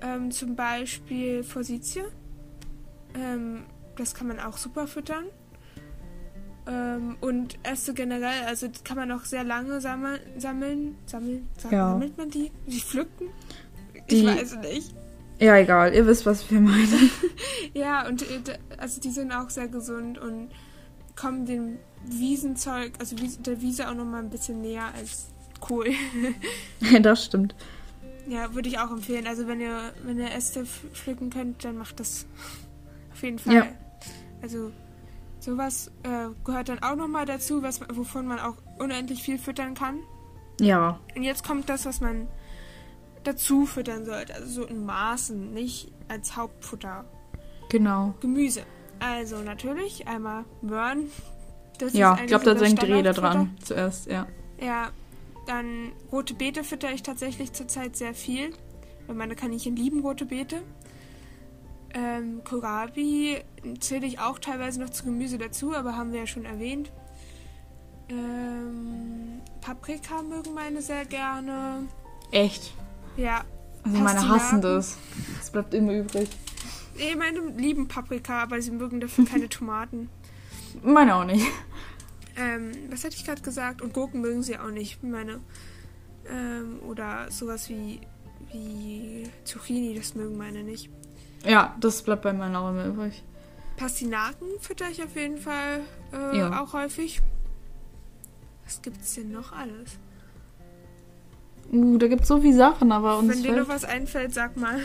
Ähm, 0.01 0.31
zum 0.31 0.55
Beispiel 0.55 1.43
Forsythie. 1.43 2.03
Ähm, 3.15 3.63
das 3.95 4.13
kann 4.13 4.27
man 4.27 4.39
auch 4.39 4.57
super 4.57 4.87
füttern. 4.87 5.25
Ähm, 6.67 7.15
und 7.21 7.57
Äste 7.63 7.93
generell, 7.93 8.43
also 8.45 8.67
kann 8.83 8.97
man 8.97 9.11
auch 9.11 9.23
sehr 9.25 9.43
lange 9.43 9.79
sammeln. 9.79 10.19
Sammeln? 10.37 10.95
Sammeln? 11.05 11.47
Sam 11.57 11.71
Ja. 11.71 11.89
Sammelt 11.91 12.17
man 12.17 12.29
die? 12.29 12.51
Die 12.67 12.79
pflücken? 12.79 13.27
Die- 14.09 14.17
ich 14.19 14.25
weiß 14.25 14.57
nicht. 14.57 14.93
Ja, 15.39 15.55
egal, 15.57 15.93
ihr 15.93 16.05
wisst, 16.07 16.25
was 16.25 16.49
wir 16.51 16.59
meinen. 16.59 17.11
Ja, 17.73 18.07
und 18.07 18.23
äh, 18.23 18.57
also 18.77 18.99
die 18.99 19.11
sind 19.11 19.31
auch 19.31 19.49
sehr 19.51 19.67
gesund 19.67 20.17
und 20.17 20.49
kommen 21.15 21.45
dem 21.45 21.77
Wiesenzeug, 22.05 22.93
also 22.99 23.15
der 23.15 23.61
Wiese 23.61 23.89
auch 23.89 23.93
nochmal 23.93 24.23
ein 24.23 24.29
bisschen 24.29 24.61
näher 24.61 24.93
als 24.95 25.27
Kohl. 25.59 25.87
das 27.01 27.25
stimmt. 27.25 27.55
ja, 28.27 28.53
würde 28.53 28.69
ich 28.69 28.79
auch 28.79 28.91
empfehlen. 28.91 29.27
Also 29.27 29.47
wenn 29.47 29.59
ihr, 29.61 29.93
wenn 30.03 30.19
ihr 30.19 30.31
Äste 30.31 30.61
pf- 30.61 30.93
pflücken 30.93 31.29
könnt, 31.29 31.63
dann 31.65 31.77
macht 31.77 31.99
das 31.99 32.25
auf 33.11 33.23
jeden 33.23 33.39
Fall. 33.39 33.53
Ja. 33.55 33.67
Also 34.41 34.71
sowas 35.39 35.91
äh, 36.03 36.27
gehört 36.43 36.69
dann 36.69 36.81
auch 36.83 36.95
nochmal 36.95 37.25
dazu, 37.25 37.61
was, 37.63 37.81
wovon 37.93 38.27
man 38.27 38.39
auch 38.39 38.55
unendlich 38.79 39.23
viel 39.23 39.37
füttern 39.39 39.73
kann. 39.73 39.99
Ja, 40.59 40.99
Und 41.15 41.23
jetzt 41.23 41.43
kommt 41.45 41.69
das, 41.69 41.85
was 41.85 42.01
man 42.01 42.27
dazu 43.23 43.65
füttern 43.65 44.05
sollte. 44.05 44.33
Also 44.35 44.61
so 44.61 44.67
in 44.67 44.85
Maßen, 44.85 45.53
nicht 45.53 45.91
als 46.07 46.35
Hauptfutter. 46.35 47.05
genau. 47.69 48.13
Gemüse. 48.21 48.63
Also 48.99 49.37
natürlich 49.43 50.07
einmal 50.07 50.45
Möhren. 50.61 51.11
Das 51.77 51.93
Ja, 51.93 52.15
ist 52.15 52.21
ich 52.21 52.27
glaube, 52.27 52.45
da 52.45 52.53
denkt 52.53 52.81
jeder 52.83 53.13
Standardfutter. 53.13 53.29
dran 53.33 53.57
zuerst, 53.63 54.07
ja. 54.07 54.27
Ja. 54.61 54.89
Dann 55.45 55.93
rote 56.11 56.33
Beete 56.33 56.63
fütter 56.65 56.91
ich 56.91 57.03
tatsächlich 57.03 57.53
zurzeit 57.53 57.95
sehr 57.95 58.13
viel, 58.13 58.51
weil 59.05 59.15
meine 59.15 59.33
Kaninchen 59.35 59.75
lieben 59.77 60.01
rote 60.01 60.25
Beete. 60.25 60.61
Ähm, 61.93 62.41
Kohlrabi 62.43 63.37
zähle 63.79 64.05
ich 64.07 64.19
auch 64.19 64.39
teilweise 64.39 64.81
noch 64.81 64.89
zu 64.89 65.05
Gemüse 65.05 65.37
dazu, 65.37 65.73
aber 65.73 65.95
haben 65.95 66.11
wir 66.11 66.19
ja 66.21 66.27
schon 66.27 66.43
erwähnt. 66.43 66.91
Ähm, 68.09 69.41
Paprika 69.61 70.21
mögen 70.21 70.53
meine 70.53 70.81
sehr 70.81 71.05
gerne. 71.05 71.87
Echt? 72.31 72.73
Ja. 73.15 73.43
Also 73.83 73.97
meine 73.99 74.27
hassen 74.27 74.61
das. 74.61 74.97
Das 75.37 75.49
bleibt 75.51 75.73
immer 75.73 75.93
übrig. 75.93 76.29
Nee, 76.97 77.15
meine 77.15 77.39
lieben 77.57 77.87
Paprika, 77.87 78.43
aber 78.43 78.61
sie 78.61 78.71
mögen 78.71 78.99
dafür 78.99 79.25
keine 79.25 79.47
Tomaten. 79.49 80.09
Meine 80.83 81.15
auch 81.15 81.25
nicht. 81.25 81.45
Ähm, 82.39 82.71
was 82.91 83.03
hatte 83.03 83.15
ich 83.15 83.25
gerade 83.25 83.41
gesagt? 83.41 83.81
Und 83.81 83.93
Gurken 83.93 84.21
mögen 84.21 84.43
sie 84.43 84.59
auch 84.59 84.69
nicht. 84.69 85.03
Meine. 85.03 85.39
Ähm, 86.29 86.79
oder 86.87 87.31
sowas 87.31 87.69
wie, 87.69 88.01
wie 88.51 89.23
Zucchini, 89.43 89.95
das 89.95 90.13
mögen 90.13 90.37
meine 90.37 90.63
nicht. 90.63 90.89
Ja, 91.45 91.75
das 91.79 92.01
bleibt 92.03 92.23
bei 92.23 92.33
meiner 92.33 92.61
auch 92.61 92.69
immer 92.69 92.85
übrig. 92.85 93.23
Pastinaken 93.77 94.47
fütter 94.59 94.89
ich 94.89 95.03
auf 95.03 95.15
jeden 95.15 95.37
Fall 95.37 95.81
äh, 96.11 96.37
ja. 96.37 96.61
auch 96.61 96.73
häufig. 96.73 97.21
Was 98.65 98.81
gibt's 98.81 99.15
denn 99.15 99.31
noch 99.31 99.53
alles? 99.53 99.97
Uh, 101.71 101.97
da 101.97 102.07
gibt's 102.07 102.27
so 102.27 102.41
viele 102.41 102.55
Sachen, 102.55 102.91
aber 102.91 103.17
uns 103.17 103.29
Wenn 103.29 103.43
dir 103.43 103.55
noch 103.55 103.69
was 103.69 103.85
einfällt, 103.85 104.33
sag 104.33 104.57
mal. 104.57 104.79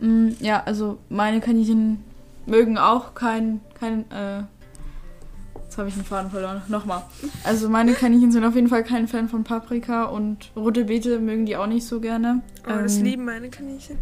mm, 0.00 0.30
ja, 0.40 0.62
also 0.64 0.98
meine 1.08 1.40
Kaninchen 1.40 2.02
mögen 2.46 2.78
auch 2.78 3.14
kein, 3.14 3.60
kein, 3.78 4.10
äh, 4.10 4.42
habe 5.80 5.88
ich 5.88 5.94
den 5.94 6.04
Faden 6.04 6.30
verloren. 6.30 6.62
Nochmal. 6.68 7.02
Also 7.44 7.68
meine 7.68 7.92
Kaninchen 7.94 8.32
sind 8.32 8.44
auf 8.44 8.54
jeden 8.54 8.68
Fall 8.68 8.84
kein 8.84 9.08
Fan 9.08 9.28
von 9.28 9.44
Paprika 9.44 10.04
und 10.04 10.50
rote 10.54 10.84
Beete 10.84 11.18
mögen 11.18 11.46
die 11.46 11.56
auch 11.56 11.66
nicht 11.66 11.86
so 11.86 12.00
gerne. 12.00 12.42
Oh, 12.66 12.70
ähm, 12.70 12.82
das 12.82 12.98
lieben 13.00 13.24
meine 13.24 13.50
Kaninchen. 13.50 13.98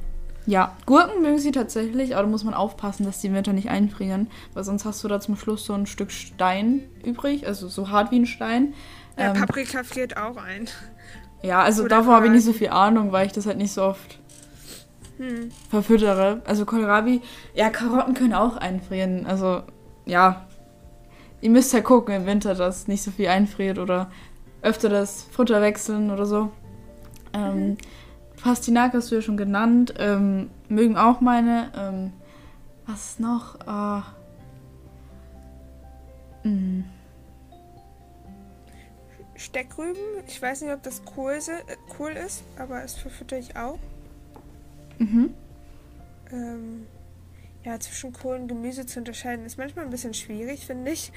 Ja, 0.47 0.75
Gurken 0.87 1.21
mögen 1.21 1.38
sie 1.38 1.51
tatsächlich, 1.51 2.14
aber 2.14 2.23
da 2.23 2.29
muss 2.29 2.43
man 2.43 2.55
aufpassen, 2.55 3.05
dass 3.05 3.21
die 3.21 3.27
im 3.27 3.35
Winter 3.35 3.53
nicht 3.53 3.69
einfrieren, 3.69 4.29
weil 4.55 4.64
sonst 4.64 4.87
hast 4.87 5.05
du 5.05 5.09
da 5.09 5.21
zum 5.21 5.37
Schluss 5.37 5.67
so 5.67 5.75
ein 5.75 5.87
Stück 5.87 6.11
Stein 6.11 6.85
übrig, 7.05 7.47
also 7.47 7.69
so 7.69 7.91
hart 7.91 8.11
wie 8.12 8.21
ein 8.21 8.27
Stein. 8.27 8.73
Ja, 9.19 9.35
ähm, 9.35 9.35
Paprika 9.35 9.85
friert 9.85 10.17
auch 10.17 10.38
ein. 10.38 10.67
Ja, 11.43 11.62
also 11.62 11.83
Oder 11.83 11.97
davor 11.97 12.14
habe 12.14 12.27
ich 12.27 12.33
nicht 12.33 12.45
so 12.45 12.55
viel 12.55 12.71
Ahnung, 12.71 13.12
weil 13.12 13.27
ich 13.27 13.33
das 13.33 13.45
halt 13.45 13.59
nicht 13.59 13.73
so 13.73 13.83
oft 13.83 14.19
hm. 15.19 15.51
verfüttere. 15.69 16.41
Also 16.47 16.64
Kohlrabi, 16.64 17.21
ja, 17.55 17.69
Karotten 17.69 18.14
können 18.14 18.33
auch 18.33 18.57
einfrieren. 18.57 19.27
Also, 19.27 19.62
ja, 20.07 20.48
ihr 21.40 21.51
müsst 21.51 21.72
ja 21.72 21.81
gucken 21.81 22.14
im 22.14 22.27
Winter, 22.27 22.55
dass 22.55 22.88
nicht 22.88 23.03
so 23.03 23.11
viel 23.11 23.29
einfriert 23.29 23.79
oder 23.79 24.11
öfter 24.62 24.88
das 24.88 25.22
Futter 25.22 25.61
wechseln 25.62 26.11
oder 26.11 26.27
so. 26.27 26.51
Ähm, 27.33 27.70
mhm. 27.70 27.77
Pastinak 28.42 28.94
hast 28.94 29.11
du 29.11 29.16
ja 29.16 29.22
schon 29.22 29.37
genannt. 29.37 29.94
Ähm, 29.98 30.51
mögen 30.68 30.96
auch 30.96 31.20
meine. 31.20 31.72
Ähm, 31.77 32.12
was 32.87 33.18
noch? 33.18 33.57
Uh, 33.66 34.03
Steckrüben. 39.38 40.03
Ich 40.27 40.40
weiß 40.40 40.62
nicht, 40.62 40.72
ob 40.72 40.83
das 40.83 41.03
cool, 41.16 41.33
ist, 42.12 42.42
aber 42.59 42.83
es 42.83 42.94
verfütter 42.94 43.38
ich 43.38 43.57
auch. 43.57 43.79
Mhm. 44.98 45.35
Ähm, 46.33 46.87
ja, 47.69 47.79
zwischen 47.79 48.15
Kohl 48.15 48.37
und 48.37 48.49
Gemüse 48.49 48.87
zu 48.87 48.99
unterscheiden, 48.99 49.45
ist 49.45 49.59
manchmal 49.59 49.85
ein 49.85 49.91
bisschen 49.91 50.15
schwierig, 50.15 50.65
finde 50.65 50.91
ich. 50.91 51.13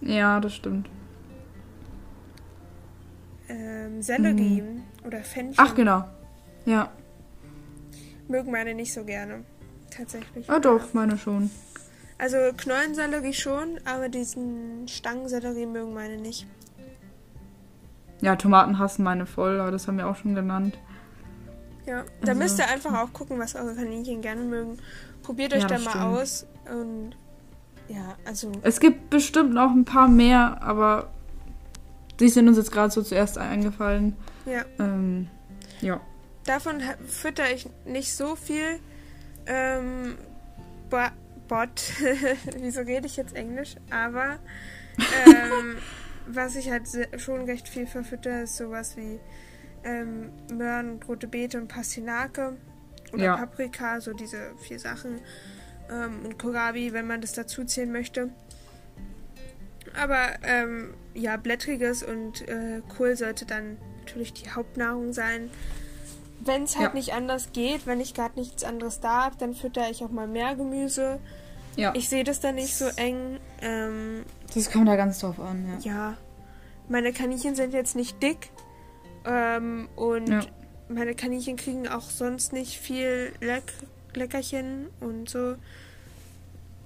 Ja, 0.00 0.38
das 0.38 0.54
stimmt. 0.54 0.88
Ähm, 3.48 4.00
Sellerie 4.00 4.62
mhm. 4.62 4.82
oder 5.04 5.24
Fenchel. 5.24 5.56
Ach, 5.56 5.74
genau. 5.74 6.04
Ja. 6.66 6.92
Mögen 8.28 8.52
meine 8.52 8.74
nicht 8.74 8.92
so 8.92 9.04
gerne. 9.04 9.44
Tatsächlich. 9.90 10.48
Ah, 10.48 10.60
doch, 10.60 10.94
meine 10.94 11.18
schon. 11.18 11.50
Also 12.16 12.36
Knollensellerie 12.56 13.32
schon, 13.34 13.80
aber 13.84 14.08
diesen 14.08 14.86
Stangensellerie 14.86 15.66
mögen 15.66 15.94
meine 15.94 16.16
nicht. 16.16 16.46
Ja, 18.20 18.36
Tomaten 18.36 18.78
hassen 18.78 19.02
meine 19.02 19.26
voll, 19.26 19.58
aber 19.58 19.72
das 19.72 19.88
haben 19.88 19.98
wir 19.98 20.06
auch 20.06 20.14
schon 20.14 20.36
genannt. 20.36 20.78
Ja, 21.86 22.04
da 22.20 22.28
also, 22.28 22.34
müsst 22.40 22.60
ihr 22.60 22.68
einfach 22.68 22.96
auch 23.02 23.12
gucken, 23.12 23.40
was 23.40 23.56
eure 23.56 23.74
Kaninchen 23.74 24.20
gerne 24.20 24.42
mögen. 24.42 24.78
Probiert 25.22 25.54
euch 25.54 25.62
ja, 25.62 25.68
da 25.68 25.78
mal 25.78 25.90
stimmt. 25.90 26.04
aus 26.04 26.46
und 26.70 27.16
ja, 27.88 28.16
also. 28.24 28.52
Es 28.62 28.80
gibt 28.80 29.10
bestimmt 29.10 29.52
noch 29.52 29.70
ein 29.70 29.84
paar 29.84 30.08
mehr, 30.08 30.62
aber 30.62 31.10
die 32.20 32.28
sind 32.28 32.48
uns 32.48 32.56
jetzt 32.56 32.72
gerade 32.72 32.92
so 32.92 33.02
zuerst 33.02 33.38
eingefallen. 33.38 34.16
Ja. 34.46 34.64
Ähm, 34.78 35.28
ja. 35.80 36.00
Davon 36.46 36.80
fütter 37.06 37.52
ich 37.52 37.68
nicht 37.84 38.14
so 38.14 38.36
viel. 38.36 38.80
Ähm, 39.46 40.16
Bot. 40.88 41.82
Wieso 42.58 42.80
rede 42.80 43.06
ich 43.06 43.16
jetzt 43.16 43.34
Englisch? 43.34 43.76
Aber 43.90 44.38
ähm, 45.26 45.76
was 46.26 46.56
ich 46.56 46.70
halt 46.70 46.88
schon 47.18 47.44
recht 47.44 47.68
viel 47.68 47.86
verfütter, 47.86 48.42
ist 48.42 48.56
sowas 48.56 48.96
wie 48.96 49.20
ähm, 49.84 50.30
Möhren, 50.52 51.00
rote 51.02 51.28
Beete 51.28 51.58
und 51.58 51.68
Pastinake 51.68 52.56
oder 53.12 53.24
ja. 53.24 53.36
Paprika, 53.36 54.00
so 54.00 54.12
diese 54.12 54.52
vier 54.58 54.78
Sachen. 54.78 55.20
Ähm, 55.90 56.24
und 56.24 56.38
Kohlrabi, 56.38 56.92
wenn 56.92 57.06
man 57.06 57.20
das 57.20 57.32
dazu 57.32 57.64
zählen 57.64 57.92
möchte. 57.92 58.30
Aber 60.00 60.28
ähm, 60.42 60.94
ja, 61.14 61.36
blättriges 61.36 62.02
und 62.02 62.48
äh, 62.48 62.80
Kohl 62.96 63.16
sollte 63.16 63.44
dann 63.44 63.76
natürlich 64.00 64.32
die 64.32 64.50
Hauptnahrung 64.50 65.12
sein. 65.12 65.50
Wenn 66.40 66.64
es 66.64 66.76
halt 66.76 66.90
ja. 66.90 66.94
nicht 66.94 67.12
anders 67.12 67.52
geht, 67.52 67.86
wenn 67.86 68.00
ich 68.00 68.14
gerade 68.14 68.38
nichts 68.38 68.64
anderes 68.64 69.00
da 69.00 69.24
habe, 69.24 69.36
dann 69.38 69.54
fütter 69.54 69.90
ich 69.90 70.02
auch 70.02 70.10
mal 70.10 70.26
mehr 70.26 70.56
Gemüse. 70.56 71.20
Ja. 71.76 71.92
Ich 71.94 72.08
sehe 72.08 72.24
das 72.24 72.40
dann 72.40 72.56
nicht 72.56 72.74
so 72.74 72.86
eng. 72.96 73.38
Ähm, 73.60 74.24
das 74.54 74.70
kommt 74.70 74.88
da 74.88 74.96
ganz 74.96 75.20
drauf 75.20 75.38
an, 75.38 75.66
ja. 75.80 75.92
Ja. 75.92 76.16
Meine 76.88 77.12
Kaninchen 77.12 77.54
sind 77.54 77.72
jetzt 77.72 77.94
nicht 77.94 78.22
dick. 78.22 78.50
Ähm, 79.24 79.88
und 79.94 80.28
ja 80.28 80.40
meine 80.94 81.14
Kaninchen 81.14 81.56
kriegen 81.56 81.88
auch 81.88 82.10
sonst 82.10 82.52
nicht 82.52 82.78
viel 82.78 83.32
Leck 83.40 83.64
Leckerchen 84.14 84.88
und 85.00 85.28
so. 85.28 85.56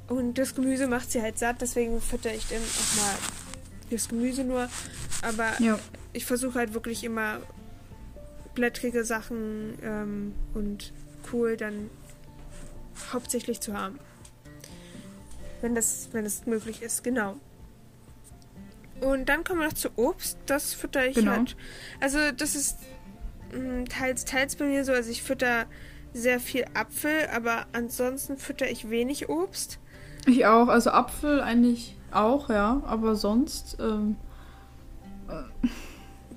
Und 0.09 0.39
das 0.39 0.55
Gemüse 0.55 0.87
macht 0.87 1.11
sie 1.11 1.21
halt 1.21 1.39
satt, 1.39 1.61
deswegen 1.61 2.01
fütter 2.01 2.33
ich 2.33 2.47
dann 2.47 2.59
auch 2.59 2.97
mal 3.03 3.15
das 3.91 4.09
Gemüse 4.09 4.45
nur. 4.45 4.69
Aber 5.23 5.61
ja. 5.61 5.79
ich 6.13 6.25
versuche 6.25 6.59
halt 6.59 6.75
wirklich 6.75 7.03
immer 7.03 7.41
blättrige 8.55 9.05
Sachen 9.05 9.79
ähm, 9.83 10.35
und 10.55 10.93
cool 11.33 11.57
dann 11.57 11.91
hauptsächlich 13.13 13.61
zu 13.61 13.75
haben. 13.75 13.99
Wenn 15.61 15.75
das, 15.75 16.09
wenn 16.13 16.25
es 16.25 16.47
möglich 16.47 16.83
ist, 16.83 17.03
genau. 17.03 17.37
Und 19.01 19.29
dann 19.29 19.45
kommen 19.45 19.61
wir 19.61 19.67
noch 19.67 19.75
zu 19.75 19.91
Obst. 19.97 20.39
Das 20.47 20.73
fütter 20.73 21.07
ich 21.07 21.17
genau. 21.17 21.33
halt. 21.33 21.57
Also 22.01 22.19
das 22.33 22.55
ist 22.55 22.79
teils, 23.89 24.25
teils 24.25 24.57
bei 24.57 24.67
mir 24.67 24.85
so. 24.85 24.93
Also 24.93 25.11
ich 25.11 25.23
fütter 25.23 25.67
sehr 26.13 26.41
viel 26.41 26.65
Apfel, 26.75 27.29
aber 27.35 27.67
ansonsten 27.73 28.37
fütter 28.39 28.71
ich 28.71 28.91
wenig 28.91 29.29
Obst. 29.29 29.79
Ich 30.27 30.47
auch. 30.47 30.69
Also 30.69 30.91
Apfel 30.91 31.41
eigentlich 31.41 31.97
auch, 32.11 32.51
ja. 32.51 32.83
Aber 32.87 33.15
sonst. 33.15 33.77
Ähm, 33.81 34.17
äh. 35.29 35.69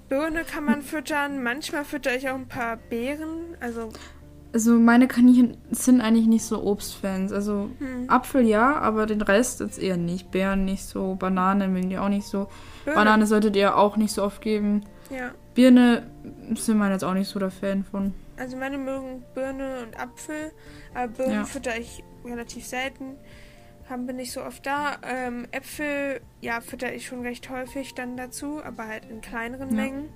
Birne 0.09 0.43
kann 0.43 0.65
man 0.65 0.81
füttern. 0.81 1.43
Manchmal 1.43 1.85
fütter 1.85 2.15
ich 2.15 2.29
auch 2.29 2.35
ein 2.35 2.47
paar 2.47 2.77
Beeren. 2.77 3.55
Also. 3.59 3.89
Also 4.51 4.73
meine 4.73 5.07
Kaninchen 5.07 5.57
sind 5.69 6.01
eigentlich 6.01 6.25
nicht 6.25 6.43
so 6.43 6.63
Obstfans. 6.63 7.31
Also 7.31 7.69
hm. 7.77 8.09
Apfel 8.09 8.47
ja, 8.47 8.77
aber 8.77 9.05
den 9.05 9.21
Rest 9.21 9.59
jetzt 9.59 9.79
eher 9.79 9.97
nicht. 9.97 10.31
Beeren 10.31 10.65
nicht 10.65 10.83
so, 10.83 11.15
Banane 11.15 11.67
mögen 11.67 11.89
die 11.89 11.99
auch 11.99 12.09
nicht 12.09 12.25
so. 12.25 12.47
Birne. 12.83 12.95
Banane 12.97 13.27
solltet 13.27 13.55
ihr 13.55 13.77
auch 13.77 13.95
nicht 13.95 14.11
so 14.11 14.23
oft 14.23 14.41
geben. 14.41 14.85
Ja. 15.11 15.31
Birne 15.59 16.03
sind 16.55 16.77
meine 16.77 16.93
jetzt 16.93 17.03
auch 17.03 17.13
nicht 17.13 17.27
so 17.27 17.37
der 17.37 17.51
Fan 17.51 17.83
von. 17.83 18.13
Also 18.37 18.55
meine 18.55 18.77
mögen 18.77 19.25
Birne 19.35 19.83
und 19.83 19.99
Apfel, 19.99 20.53
aber 20.93 21.09
Birnen 21.11 21.33
ja. 21.33 21.43
fütter 21.43 21.77
ich 21.77 22.01
relativ 22.23 22.65
selten. 22.65 23.17
Haben 23.89 24.07
bin 24.07 24.15
nicht 24.15 24.31
so 24.31 24.41
oft 24.41 24.65
da. 24.65 24.99
Ähm, 25.03 25.47
Äpfel, 25.51 26.21
ja, 26.39 26.61
fütter 26.61 26.93
ich 26.93 27.07
schon 27.07 27.23
recht 27.23 27.49
häufig 27.49 27.93
dann 27.93 28.15
dazu, 28.15 28.63
aber 28.63 28.87
halt 28.87 29.03
in 29.09 29.19
kleineren 29.19 29.67
ja. 29.71 29.75
Mengen. 29.75 30.09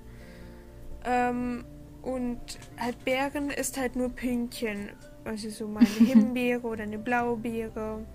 Ähm, 1.04 1.66
und 2.00 2.40
halt 2.78 3.04
Beeren 3.04 3.50
ist 3.50 3.78
halt 3.78 3.96
nur 3.96 4.08
Pünktchen. 4.08 4.92
Also 5.26 5.50
so 5.50 5.68
mal 5.68 5.80
eine 5.80 6.06
Himbeere 6.08 6.66
oder 6.66 6.84
eine 6.84 6.98
Blaubeere. 6.98 8.06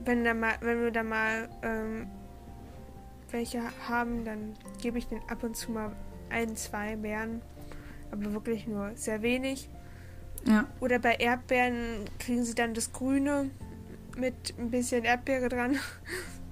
Wenn, 0.00 0.22
da 0.22 0.34
mal, 0.34 0.52
wenn 0.60 0.82
wir 0.82 0.90
da 0.90 1.02
mal 1.02 1.48
ähm, 1.62 2.08
welche 3.30 3.62
haben, 3.88 4.26
dann 4.26 4.52
gebe 4.82 4.98
ich 4.98 5.06
den 5.06 5.20
ab 5.30 5.42
und 5.42 5.56
zu 5.56 5.72
mal 5.72 5.96
ein, 6.30 6.56
zwei 6.56 6.96
Beeren, 6.96 7.42
aber 8.10 8.32
wirklich 8.32 8.66
nur 8.66 8.92
sehr 8.94 9.22
wenig. 9.22 9.68
Ja. 10.46 10.66
Oder 10.80 10.98
bei 10.98 11.14
Erdbeeren 11.14 12.04
kriegen 12.18 12.44
sie 12.44 12.54
dann 12.54 12.74
das 12.74 12.92
Grüne 12.92 13.50
mit 14.16 14.54
ein 14.58 14.70
bisschen 14.70 15.04
Erdbeere 15.04 15.48
dran. 15.48 15.78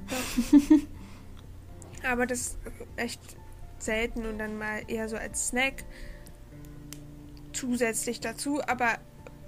aber 2.02 2.26
das 2.26 2.40
ist 2.40 2.58
echt 2.96 3.20
selten 3.78 4.26
und 4.26 4.38
dann 4.38 4.58
mal 4.58 4.82
eher 4.88 5.08
so 5.08 5.16
als 5.16 5.48
Snack 5.48 5.84
zusätzlich 7.52 8.20
dazu. 8.20 8.60
Aber 8.66 8.98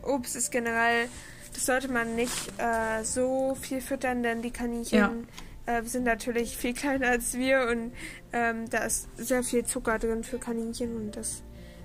Obst 0.03 0.37
ist 0.37 0.51
generell, 0.51 1.09
das 1.53 1.67
sollte 1.67 1.89
man 1.89 2.15
nicht 2.15 2.53
äh, 2.59 3.03
so 3.03 3.57
viel 3.61 3.81
füttern, 3.81 4.23
denn 4.23 4.43
die 4.43 4.51
Kaninchen 4.51 4.99
ja. 4.99 5.13
Äh, 5.67 5.83
sind 5.83 6.05
natürlich 6.05 6.57
viel 6.57 6.75
kleiner 6.75 7.09
als 7.09 7.35
wir 7.35 7.69
und 7.71 7.93
ähm, 8.33 8.69
da 8.71 8.85
ist 8.85 9.09
sehr 9.17 9.43
viel 9.43 9.65
Zucker 9.65 9.99
drin 9.99 10.25
für 10.25 10.39
Kaninchen 10.39 10.97
und 10.97 11.17
das 11.17 11.43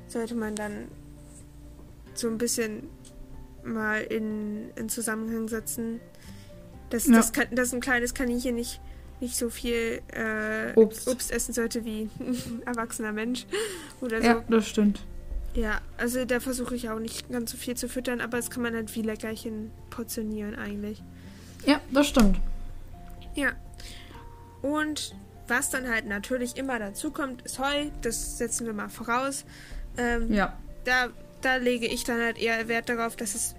sollte 0.08 0.36
man 0.36 0.56
dann 0.56 0.88
so 2.14 2.28
ein 2.28 2.38
bisschen 2.38 2.90
mal 3.64 4.02
in, 4.02 4.72
in 4.76 4.90
Zusammenhang 4.90 5.48
setzen. 5.48 6.00
Dass, 6.90 7.08
ja. 7.08 7.16
das, 7.16 7.32
dass 7.52 7.74
ein 7.74 7.80
kleines 7.80 8.14
Kaninchen 8.14 8.56
nicht, 8.56 8.82
nicht 9.22 9.38
so 9.38 9.50
viel 9.50 10.02
äh, 10.14 10.78
Obst. 10.78 11.08
Obst 11.08 11.32
essen 11.32 11.54
sollte 11.54 11.86
wie 11.86 12.10
ein 12.20 12.62
erwachsener 12.66 13.14
Mensch 13.14 13.46
oder 14.02 14.20
so. 14.22 14.28
Ja, 14.28 14.44
das 14.50 14.68
stimmt. 14.68 15.02
Ja, 15.54 15.82
also 15.98 16.24
da 16.26 16.40
versuche 16.40 16.76
ich 16.76 16.90
auch 16.90 17.00
nicht 17.00 17.30
ganz 17.30 17.52
so 17.52 17.58
viel 17.58 17.76
zu 17.76 17.90
füttern, 17.90 18.22
aber 18.22 18.38
es 18.38 18.50
kann 18.50 18.64
man 18.64 18.74
halt 18.74 18.94
wie 18.96 19.02
Leckerchen 19.02 19.72
portionieren 19.90 20.56
eigentlich. 20.56 21.02
Ja, 21.66 21.80
das 21.92 22.08
stimmt. 22.08 22.40
Ja. 23.36 23.52
Und 24.62 25.16
was 25.48 25.70
dann 25.70 25.90
halt 25.90 26.06
natürlich 26.06 26.58
immer 26.58 26.80
dazu 26.80 27.12
kommt, 27.12 27.42
ist 27.44 27.60
Heu. 27.60 27.90
Das 28.02 28.38
setzen 28.38 28.66
wir 28.66 28.74
mal 28.74 28.90
voraus. 28.90 29.46
Ähm, 29.98 30.32
ja. 30.32 30.58
Da, 30.86 31.10
da 31.42 31.58
lege 31.58 31.88
ich 31.88 32.04
dann 32.04 32.20
halt 32.20 32.40
eher 32.40 32.68
Wert 32.68 32.90
darauf, 32.90 33.16
dass 33.16 33.36
es 33.36 33.56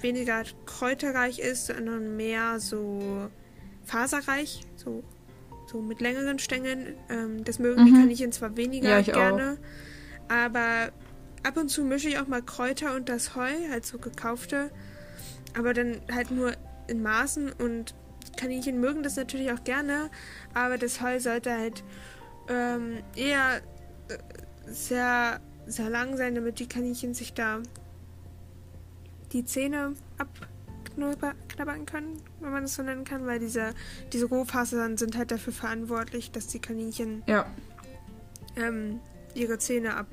weniger 0.00 0.42
kräuterreich 0.66 1.38
ist, 1.38 1.66
sondern 1.66 2.16
mehr 2.16 2.60
so 2.60 3.30
faserreich, 3.84 4.66
so, 4.76 5.02
so 5.66 5.80
mit 5.80 6.00
längeren 6.00 6.38
Stängeln. 6.38 6.94
Ähm, 7.08 7.44
das 7.44 7.58
mögen 7.58 7.82
mhm. 7.82 7.86
die 7.86 7.92
Kaninchen 7.92 8.32
zwar 8.32 8.56
weniger 8.56 9.00
ja, 9.00 9.00
gerne, 9.00 9.58
auch. 10.28 10.34
aber 10.34 10.92
ab 11.42 11.56
und 11.56 11.68
zu 11.68 11.84
mische 11.84 12.08
ich 12.08 12.18
auch 12.18 12.26
mal 12.26 12.42
Kräuter 12.42 12.94
und 12.94 13.08
das 13.08 13.34
Heu, 13.34 13.50
halt 13.70 13.86
so 13.86 13.98
gekaufte. 13.98 14.70
Aber 15.56 15.74
dann 15.74 16.00
halt 16.12 16.30
nur 16.30 16.52
in 16.86 17.02
Maßen 17.02 17.50
und 17.52 17.94
Kaninchen 18.36 18.80
mögen 18.80 19.02
das 19.02 19.16
natürlich 19.16 19.52
auch 19.52 19.64
gerne, 19.64 20.10
aber 20.54 20.78
das 20.78 21.00
Heu 21.00 21.18
sollte 21.20 21.52
halt 21.52 21.84
ähm, 22.48 22.98
eher 23.14 23.58
äh, 24.08 24.18
sehr, 24.66 25.40
sehr 25.66 25.90
lang 25.90 26.16
sein, 26.16 26.34
damit 26.34 26.58
die 26.58 26.68
Kaninchen 26.68 27.14
sich 27.14 27.34
da 27.34 27.60
die 29.32 29.44
Zähne 29.44 29.94
abknabbern 30.18 31.86
können, 31.86 32.20
wenn 32.40 32.52
man 32.52 32.62
das 32.62 32.74
so 32.74 32.82
nennen 32.82 33.04
kann, 33.04 33.26
weil 33.26 33.38
diese, 33.38 33.74
diese 34.12 34.26
Rohfasern 34.26 34.96
sind 34.96 35.16
halt 35.16 35.30
dafür 35.30 35.52
verantwortlich, 35.52 36.32
dass 36.32 36.48
die 36.48 36.58
Kaninchen 36.58 37.22
ja. 37.26 37.46
ähm, 38.56 39.00
ihre 39.34 39.58
Zähne 39.58 39.96
ab 39.96 40.06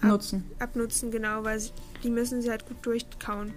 Nutzen. 0.00 0.44
abnutzen, 0.58 1.10
genau, 1.10 1.44
weil 1.44 1.60
sie, 1.60 1.70
die 2.02 2.10
müssen 2.10 2.42
sie 2.42 2.50
halt 2.50 2.66
gut 2.66 2.84
durchkauen. 2.84 3.52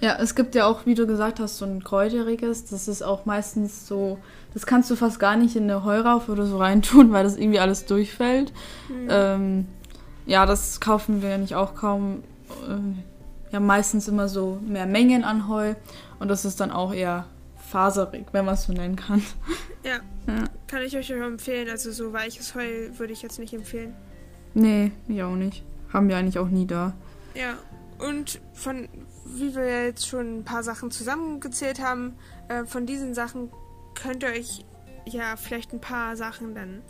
Ja, 0.00 0.16
es 0.20 0.34
gibt 0.34 0.54
ja 0.54 0.66
auch, 0.66 0.84
wie 0.84 0.94
du 0.94 1.06
gesagt 1.06 1.40
hast, 1.40 1.58
so 1.58 1.64
ein 1.64 1.82
kräuteriges. 1.82 2.66
Das 2.66 2.86
ist 2.86 3.02
auch 3.02 3.24
meistens 3.24 3.86
so, 3.86 4.18
das 4.52 4.66
kannst 4.66 4.90
du 4.90 4.96
fast 4.96 5.18
gar 5.18 5.36
nicht 5.36 5.56
in 5.56 5.64
eine 5.64 5.84
Heuraufe 5.84 6.32
oder 6.32 6.46
so 6.46 6.58
reintun, 6.58 7.12
weil 7.12 7.24
das 7.24 7.36
irgendwie 7.36 7.58
alles 7.58 7.86
durchfällt. 7.86 8.52
Mhm. 8.88 9.08
Ähm, 9.08 9.66
ja, 10.26 10.44
das 10.44 10.80
kaufen 10.80 11.22
wir 11.22 11.30
ja 11.30 11.38
nicht 11.38 11.54
auch 11.54 11.74
kaum. 11.74 12.22
Äh, 12.68 13.52
ja, 13.52 13.60
meistens 13.60 14.08
immer 14.08 14.28
so 14.28 14.58
mehr 14.66 14.86
Mengen 14.86 15.24
an 15.24 15.48
Heu. 15.48 15.74
Und 16.18 16.28
das 16.28 16.44
ist 16.44 16.60
dann 16.60 16.70
auch 16.70 16.92
eher 16.92 17.26
faserig, 17.56 18.26
wenn 18.32 18.44
man 18.44 18.54
es 18.54 18.64
so 18.64 18.72
nennen 18.72 18.96
kann. 18.96 19.22
Ja, 19.82 20.00
ja, 20.26 20.44
kann 20.66 20.82
ich 20.82 20.96
euch 20.96 21.14
auch 21.14 21.24
empfehlen. 21.24 21.68
Also 21.70 21.92
so 21.92 22.12
weiches 22.12 22.54
Heu 22.54 22.90
würde 22.96 23.12
ich 23.12 23.22
jetzt 23.22 23.38
nicht 23.38 23.54
empfehlen. 23.54 23.94
Nee, 24.52 24.90
ich 25.06 25.22
auch 25.22 25.36
nicht. 25.36 25.62
Haben 25.92 26.08
wir 26.08 26.16
eigentlich 26.16 26.38
auch 26.38 26.48
nie 26.48 26.66
da. 26.66 26.94
Ja, 27.34 27.54
und 27.98 28.40
von, 28.52 28.88
wie 29.38 29.54
wir 29.54 29.86
jetzt 29.86 30.06
schon 30.06 30.38
ein 30.38 30.44
paar 30.44 30.62
Sachen 30.62 30.90
zusammengezählt 30.90 31.80
haben, 31.80 32.16
äh, 32.48 32.64
von 32.64 32.86
diesen 32.86 33.14
Sachen 33.14 33.50
könnt 33.94 34.22
ihr 34.22 34.30
euch 34.30 34.64
ja 35.06 35.36
vielleicht 35.36 35.72
ein 35.72 35.80
paar 35.80 36.16
Sachen 36.16 36.54
dann 36.54 36.82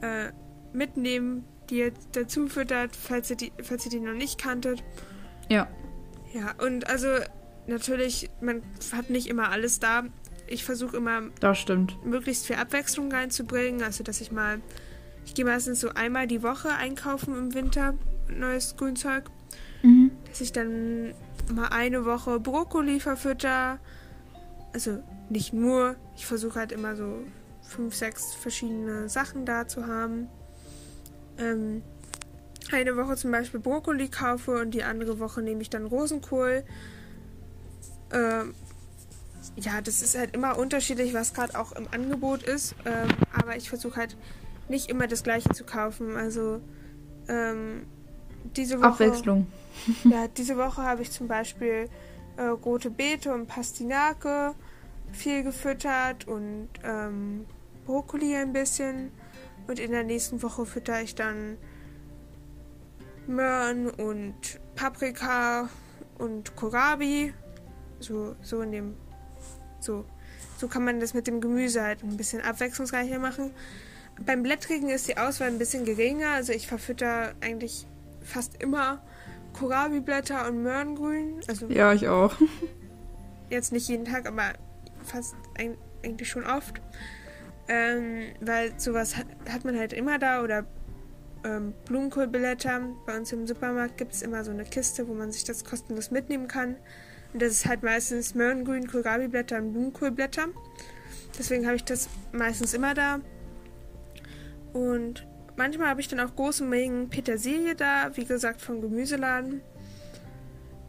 äh, 0.00 0.32
mitnehmen, 0.72 1.44
die 1.70 1.78
ihr 1.78 1.92
dazu 2.12 2.46
füttert, 2.48 2.96
falls 2.96 3.30
ihr, 3.30 3.36
die, 3.36 3.52
falls 3.62 3.84
ihr 3.84 3.90
die 3.90 4.00
noch 4.00 4.14
nicht 4.14 4.40
kanntet. 4.40 4.82
Ja. 5.48 5.68
Ja, 6.32 6.54
und 6.64 6.88
also 6.88 7.08
natürlich, 7.66 8.30
man 8.40 8.62
hat 8.92 9.10
nicht 9.10 9.28
immer 9.28 9.50
alles 9.50 9.80
da. 9.80 10.04
Ich 10.46 10.64
versuche 10.64 10.96
immer, 10.96 11.22
das 11.40 11.58
stimmt. 11.58 12.04
möglichst 12.04 12.46
viel 12.46 12.56
Abwechslung 12.56 13.12
reinzubringen. 13.12 13.82
Also, 13.82 14.04
dass 14.04 14.20
ich 14.20 14.32
mal, 14.32 14.60
ich 15.24 15.34
gehe 15.34 15.44
meistens 15.44 15.80
so 15.80 15.90
einmal 15.90 16.26
die 16.26 16.42
Woche 16.42 16.70
einkaufen 16.70 17.36
im 17.36 17.54
Winter 17.54 17.94
neues 18.30 18.76
Grünzeug. 18.76 19.30
Mhm. 19.82 20.10
Dass 20.26 20.40
ich 20.40 20.52
dann 20.52 21.14
mal 21.50 21.68
eine 21.68 22.04
Woche 22.04 22.40
Brokkoli 22.40 23.00
verfütter. 23.00 23.78
Also 24.72 25.02
nicht 25.30 25.52
nur, 25.52 25.96
ich 26.16 26.26
versuche 26.26 26.58
halt 26.58 26.72
immer 26.72 26.96
so 26.96 27.20
fünf, 27.62 27.94
sechs 27.94 28.34
verschiedene 28.34 29.08
Sachen 29.08 29.44
da 29.44 29.68
zu 29.68 29.86
haben. 29.86 30.28
Ähm, 31.38 31.82
eine 32.72 32.96
Woche 32.96 33.16
zum 33.16 33.30
Beispiel 33.30 33.60
Brokkoli 33.60 34.08
kaufe 34.08 34.60
und 34.60 34.72
die 34.72 34.82
andere 34.82 35.18
Woche 35.20 35.42
nehme 35.42 35.62
ich 35.62 35.70
dann 35.70 35.86
Rosenkohl. 35.86 36.64
Ähm, 38.12 38.54
ja, 39.56 39.80
das 39.80 40.02
ist 40.02 40.16
halt 40.16 40.34
immer 40.34 40.58
unterschiedlich, 40.58 41.14
was 41.14 41.34
gerade 41.34 41.58
auch 41.58 41.72
im 41.72 41.88
Angebot 41.90 42.42
ist. 42.42 42.74
Ähm, 42.84 43.08
aber 43.32 43.56
ich 43.56 43.68
versuche 43.68 43.96
halt 43.96 44.16
nicht 44.68 44.90
immer 44.90 45.06
das 45.06 45.22
gleiche 45.22 45.50
zu 45.50 45.64
kaufen. 45.64 46.16
Also 46.16 46.60
ähm, 47.28 47.86
diese 48.56 48.78
Woche. 48.78 48.88
Abwechslung. 48.88 49.46
ja, 50.04 50.28
diese 50.28 50.56
Woche 50.56 50.82
habe 50.82 51.02
ich 51.02 51.10
zum 51.10 51.28
Beispiel 51.28 51.88
äh, 52.36 52.42
rote 52.42 52.90
Beete 52.90 53.32
und 53.32 53.46
Pastinake 53.46 54.54
viel 55.12 55.42
gefüttert 55.42 56.26
und 56.26 56.68
ähm, 56.84 57.46
Brokkoli 57.86 58.36
ein 58.36 58.52
bisschen. 58.52 59.10
Und 59.66 59.78
in 59.78 59.92
der 59.92 60.04
nächsten 60.04 60.42
Woche 60.42 60.64
fütter 60.64 61.02
ich 61.02 61.14
dann 61.14 61.58
Möhren 63.26 63.90
und 63.90 64.60
Paprika 64.74 65.68
und 66.18 66.56
Kohlrabi. 66.56 67.34
So, 68.00 68.36
so 68.40 68.62
in 68.62 68.72
dem. 68.72 68.94
So. 69.80 70.04
So 70.56 70.66
kann 70.66 70.84
man 70.84 70.98
das 70.98 71.14
mit 71.14 71.26
dem 71.28 71.40
Gemüse 71.40 71.82
halt 71.82 72.02
ein 72.02 72.16
bisschen 72.16 72.40
abwechslungsreicher 72.42 73.18
machen. 73.18 73.52
Beim 74.26 74.42
Blättrigen 74.42 74.88
ist 74.88 75.06
die 75.06 75.16
Auswahl 75.16 75.48
ein 75.48 75.58
bisschen 75.58 75.84
geringer. 75.84 76.30
Also 76.30 76.52
ich 76.52 76.66
verfütter 76.66 77.34
eigentlich 77.40 77.86
fast 78.22 78.60
immer 78.60 79.00
Kohlrabi-Blätter 79.58 80.48
und 80.48 80.62
Möhrengrün. 80.62 81.40
Also 81.48 81.66
ja, 81.68 81.92
ich 81.92 82.08
auch. 82.08 82.34
Jetzt 83.50 83.72
nicht 83.72 83.88
jeden 83.88 84.04
Tag, 84.04 84.26
aber 84.26 84.52
fast 85.04 85.34
eigentlich 85.58 86.28
schon 86.28 86.44
oft. 86.44 86.80
Ähm, 87.68 88.26
weil 88.40 88.78
sowas 88.78 89.16
hat, 89.16 89.26
hat, 89.50 89.64
man 89.64 89.78
halt 89.78 89.92
immer 89.92 90.18
da 90.18 90.42
oder 90.42 90.64
ähm, 91.44 91.74
Blumenkohlblätter. 91.84 92.80
Bei 93.06 93.16
uns 93.16 93.32
im 93.32 93.46
Supermarkt 93.46 93.98
gibt 93.98 94.12
es 94.14 94.22
immer 94.22 94.44
so 94.44 94.50
eine 94.50 94.64
Kiste, 94.64 95.06
wo 95.08 95.14
man 95.14 95.32
sich 95.32 95.44
das 95.44 95.64
kostenlos 95.64 96.10
mitnehmen 96.10 96.48
kann. 96.48 96.76
Und 97.32 97.42
das 97.42 97.52
ist 97.52 97.66
halt 97.66 97.82
meistens 97.82 98.34
Möhrengrün, 98.34 98.86
Kohlrabi-Blätter 98.86 99.58
und 99.58 99.72
Blumenkohlblätter. 99.72 100.46
Deswegen 101.38 101.66
habe 101.66 101.76
ich 101.76 101.84
das 101.84 102.08
meistens 102.32 102.72
immer 102.72 102.94
da. 102.94 103.20
Und 104.72 105.27
Manchmal 105.58 105.88
habe 105.88 106.00
ich 106.00 106.06
dann 106.06 106.20
auch 106.20 106.36
große 106.36 106.62
Mengen 106.62 107.10
Petersilie 107.10 107.74
da, 107.74 108.16
wie 108.16 108.24
gesagt 108.24 108.60
vom 108.60 108.80
Gemüseladen. 108.80 109.60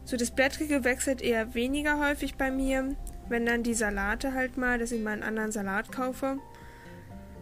So 0.04 0.16
das 0.16 0.30
Blättrige 0.30 0.84
wechselt 0.84 1.22
eher 1.22 1.54
weniger 1.54 1.98
häufig 1.98 2.36
bei 2.36 2.52
mir. 2.52 2.94
Wenn 3.28 3.46
dann 3.46 3.64
die 3.64 3.74
Salate 3.74 4.32
halt 4.32 4.58
mal, 4.58 4.78
dass 4.78 4.92
ich 4.92 5.02
mal 5.02 5.10
einen 5.10 5.24
anderen 5.24 5.50
Salat 5.50 5.90
kaufe. 5.90 6.38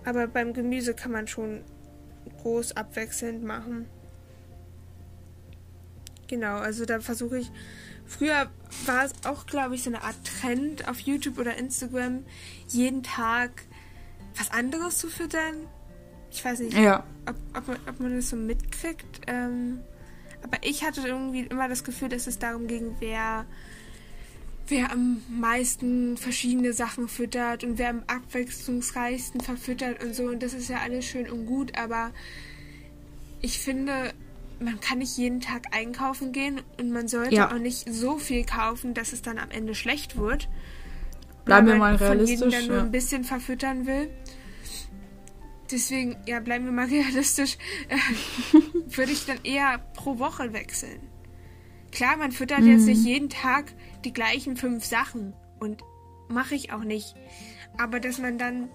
Aber 0.06 0.26
beim 0.26 0.54
Gemüse 0.54 0.94
kann 0.94 1.12
man 1.12 1.28
schon 1.28 1.64
groß 2.40 2.78
abwechselnd 2.78 3.44
machen. 3.44 3.90
Genau, 6.28 6.56
also 6.56 6.86
da 6.86 7.00
versuche 7.00 7.40
ich. 7.40 7.50
Früher 8.06 8.50
war 8.86 9.04
es 9.04 9.12
auch, 9.26 9.44
glaube 9.44 9.74
ich, 9.74 9.82
so 9.82 9.90
eine 9.90 10.02
Art 10.02 10.16
Trend 10.24 10.88
auf 10.88 10.98
YouTube 11.00 11.36
oder 11.36 11.58
Instagram, 11.58 12.24
jeden 12.68 13.02
Tag 13.02 13.50
was 14.34 14.50
anderes 14.50 14.96
zu 14.96 15.08
füttern. 15.08 15.66
Ich 16.30 16.44
weiß 16.44 16.60
nicht, 16.60 16.76
ja. 16.76 17.04
ob, 17.26 17.36
ob, 17.56 17.68
man, 17.68 17.76
ob 17.88 18.00
man 18.00 18.16
das 18.16 18.30
so 18.30 18.36
mitkriegt. 18.36 19.22
Ähm, 19.26 19.80
aber 20.42 20.58
ich 20.62 20.84
hatte 20.84 21.02
irgendwie 21.06 21.42
immer 21.42 21.68
das 21.68 21.84
Gefühl, 21.84 22.08
dass 22.08 22.26
es 22.26 22.38
darum 22.38 22.66
ging, 22.66 22.96
wer, 23.00 23.46
wer 24.68 24.92
am 24.92 25.22
meisten 25.28 26.16
verschiedene 26.16 26.72
Sachen 26.72 27.08
füttert 27.08 27.64
und 27.64 27.78
wer 27.78 27.90
am 27.90 28.02
abwechslungsreichsten 28.06 29.40
verfüttert 29.40 30.02
und 30.02 30.14
so. 30.14 30.24
Und 30.24 30.42
das 30.42 30.52
ist 30.52 30.68
ja 30.68 30.78
alles 30.78 31.04
schön 31.04 31.28
und 31.28 31.46
gut, 31.46 31.76
aber 31.78 32.12
ich 33.40 33.58
finde, 33.58 34.12
man 34.60 34.80
kann 34.80 34.98
nicht 34.98 35.16
jeden 35.16 35.40
Tag 35.40 35.74
einkaufen 35.74 36.32
gehen 36.32 36.60
und 36.78 36.90
man 36.90 37.08
sollte 37.08 37.34
ja. 37.34 37.50
auch 37.50 37.58
nicht 37.58 37.92
so 37.92 38.18
viel 38.18 38.44
kaufen, 38.44 38.94
dass 38.94 39.12
es 39.12 39.22
dann 39.22 39.38
am 39.38 39.50
Ende 39.50 39.74
schlecht 39.74 40.16
wird. 40.16 40.48
Bleiben 41.44 41.66
wir 41.66 41.76
mal 41.76 41.94
realistisch. 41.94 42.40
Von 42.40 42.50
jedem, 42.50 42.66
der 42.66 42.76
nur 42.76 42.84
ein 42.84 42.90
bisschen 42.90 43.24
verfüttern 43.24 43.86
will. 43.86 44.10
Deswegen, 45.70 46.16
ja, 46.26 46.40
bleiben 46.40 46.64
wir 46.64 46.72
mal 46.72 46.86
realistisch, 46.88 47.56
äh, 47.88 47.96
würde 48.96 49.12
ich 49.12 49.26
dann 49.26 49.38
eher 49.44 49.78
pro 49.94 50.18
Woche 50.18 50.52
wechseln. 50.52 51.00
Klar, 51.92 52.16
man 52.16 52.32
füttert 52.32 52.60
mhm. 52.60 52.72
jetzt 52.72 52.86
nicht 52.86 53.04
jeden 53.04 53.28
Tag 53.28 53.72
die 54.04 54.12
gleichen 54.12 54.56
fünf 54.56 54.84
Sachen 54.84 55.34
und 55.58 55.82
mache 56.28 56.54
ich 56.54 56.72
auch 56.72 56.84
nicht. 56.84 57.14
Aber 57.78 58.00
dass 58.00 58.18
man 58.18 58.38
dann 58.38 58.68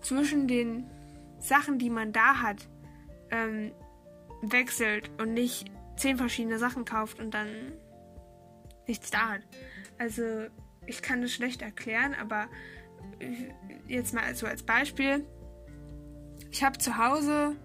zwischen 0.00 0.46
den 0.46 0.86
Sachen, 1.38 1.78
die 1.78 1.90
man 1.90 2.12
da 2.12 2.40
hat, 2.40 2.68
ähm, 3.30 3.72
wechselt 4.42 5.10
und 5.20 5.34
nicht 5.34 5.70
zehn 5.96 6.16
verschiedene 6.16 6.58
Sachen 6.58 6.84
kauft 6.84 7.20
und 7.20 7.32
dann 7.32 7.48
nichts 8.86 9.10
da 9.10 9.30
hat. 9.30 9.42
Also 9.98 10.22
ich 10.86 11.02
kann 11.02 11.22
es 11.22 11.32
schlecht 11.32 11.62
erklären, 11.62 12.14
aber 12.14 12.48
jetzt 13.86 14.14
mal 14.14 14.34
so 14.34 14.46
als 14.46 14.62
Beispiel. 14.62 15.24
Ich 16.52 16.62
habe 16.62 16.76
zu 16.76 16.98
Hause 16.98 17.56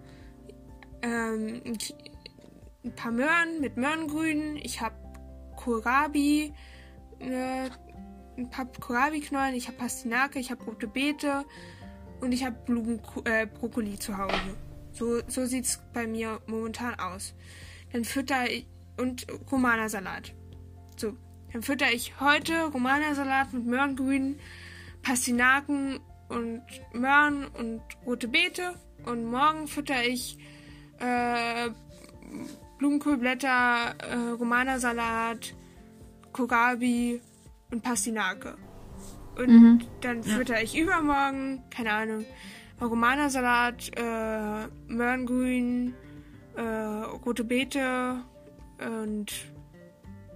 ähm, 1.02 1.62
ein 2.82 2.94
paar 2.96 3.12
Möhren 3.12 3.60
mit 3.60 3.76
Möhrengrün. 3.76 4.56
Ich 4.56 4.80
habe 4.80 4.96
Kohlrabi, 5.56 6.54
äh, 7.18 7.68
ein 8.38 8.48
paar 8.50 8.64
Kohlrabi-Knollen. 8.64 9.54
Ich 9.54 9.68
habe 9.68 9.76
Pastinake, 9.76 10.38
ich 10.38 10.50
habe 10.50 10.64
rote 10.64 10.88
Beete 10.88 11.44
und 12.22 12.32
ich 12.32 12.46
habe 12.46 12.56
äh, 13.26 13.46
Brokkoli 13.46 13.98
zu 13.98 14.16
Hause. 14.16 14.56
So, 14.92 15.20
so 15.28 15.44
sieht 15.44 15.66
es 15.66 15.82
bei 15.92 16.06
mir 16.06 16.40
momentan 16.46 16.98
aus. 16.98 17.34
Dann 17.92 18.04
fütter 18.04 18.50
ich 18.50 18.66
und 18.96 19.26
Romana-Salat. 19.52 20.34
So, 20.96 21.14
dann 21.52 21.62
fütter 21.62 21.92
ich 21.92 22.18
heute 22.20 22.64
Romana-Salat 22.64 23.52
mit 23.52 23.66
Möhrengrün, 23.66 24.40
Pastinaken 25.02 26.00
und 26.28 26.62
Möhren 26.92 27.46
und 27.58 27.82
rote 28.06 28.28
Beete. 28.28 28.74
Und 29.04 29.24
morgen 29.24 29.66
fütter 29.66 30.04
ich 30.04 30.38
äh, 30.98 31.70
Blumenkohlblätter, 32.78 33.94
äh, 33.98 34.30
Romana-Salat, 34.38 35.54
Kohlrabi 36.32 37.20
und 37.70 37.82
Pastinake. 37.82 38.56
Und 39.36 39.48
mhm. 39.48 39.80
dann 40.00 40.22
fütter 40.22 40.56
ja. 40.56 40.62
ich 40.62 40.76
übermorgen, 40.76 41.62
keine 41.70 41.92
Ahnung, 41.92 42.24
Romana-Salat, 42.80 43.90
äh, 43.96 44.66
Möhrengrün, 44.92 45.94
äh, 46.56 46.62
rote 46.62 47.44
Beete 47.44 48.22
und 48.78 49.32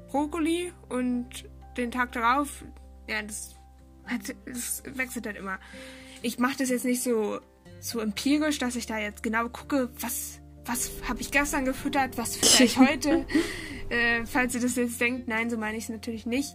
Brokkoli 0.08 0.72
und 0.88 1.48
den 1.76 1.90
Tag 1.90 2.12
darauf, 2.12 2.64
ja, 3.08 3.22
das, 3.22 3.56
das 4.46 4.82
wechselt 4.86 5.26
dann 5.26 5.36
immer. 5.36 5.58
Ich 6.22 6.38
mache 6.38 6.58
das 6.58 6.70
jetzt 6.70 6.84
nicht 6.84 7.02
so, 7.02 7.40
so 7.80 8.00
empirisch, 8.00 8.58
dass 8.58 8.76
ich 8.76 8.86
da 8.86 8.98
jetzt 8.98 9.22
genau 9.22 9.48
gucke, 9.48 9.90
was, 10.00 10.40
was 10.64 10.90
habe 11.08 11.20
ich 11.20 11.30
gestern 11.30 11.64
gefüttert, 11.64 12.16
was 12.18 12.36
fütter 12.36 12.64
ich 12.64 12.78
heute. 12.78 13.26
äh, 13.88 14.24
falls 14.26 14.54
ihr 14.54 14.60
das 14.60 14.76
jetzt 14.76 15.00
denkt, 15.00 15.28
nein, 15.28 15.50
so 15.50 15.56
meine 15.56 15.76
ich 15.76 15.84
es 15.84 15.90
natürlich 15.90 16.26
nicht. 16.26 16.54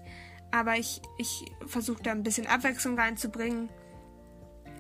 Aber 0.52 0.78
ich, 0.78 1.02
ich 1.18 1.46
versuche 1.66 2.02
da 2.02 2.12
ein 2.12 2.24
bisschen 2.24 2.48
Abwechslung 2.48 2.98
reinzubringen. 2.98 3.70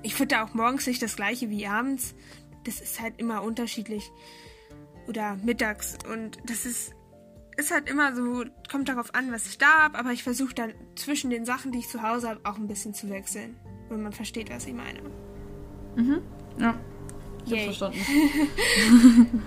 Ich 0.01 0.15
fütter 0.15 0.43
auch 0.43 0.53
morgens 0.53 0.87
nicht 0.87 1.01
das 1.01 1.15
gleiche 1.15 1.49
wie 1.49 1.67
abends. 1.67 2.15
Das 2.63 2.79
ist 2.79 3.01
halt 3.01 3.19
immer 3.19 3.43
unterschiedlich. 3.43 4.09
Oder 5.07 5.35
mittags. 5.35 5.97
Und 6.09 6.37
das 6.45 6.65
ist 6.65 6.93
ist 7.57 7.71
halt 7.71 7.89
immer 7.89 8.15
so, 8.15 8.45
kommt 8.71 8.87
darauf 8.87 9.13
an, 9.15 9.31
was 9.31 9.47
ich 9.47 9.57
da 9.57 9.83
habe, 9.83 9.97
aber 9.97 10.11
ich 10.11 10.23
versuche 10.23 10.53
dann 10.53 10.73
zwischen 10.95 11.29
den 11.29 11.43
Sachen, 11.45 11.71
die 11.71 11.79
ich 11.79 11.89
zu 11.89 12.01
Hause 12.03 12.29
habe, 12.29 12.39
auch 12.43 12.57
ein 12.57 12.67
bisschen 12.67 12.93
zu 12.93 13.09
wechseln. 13.09 13.57
Wenn 13.89 14.03
man 14.03 14.13
versteht, 14.13 14.49
was 14.49 14.65
ich 14.65 14.73
meine. 14.73 15.01
Mhm. 15.95 16.21
Ja. 16.59 16.75
Ich 17.45 17.51
Yay. 17.51 17.65
verstanden. 17.65 17.97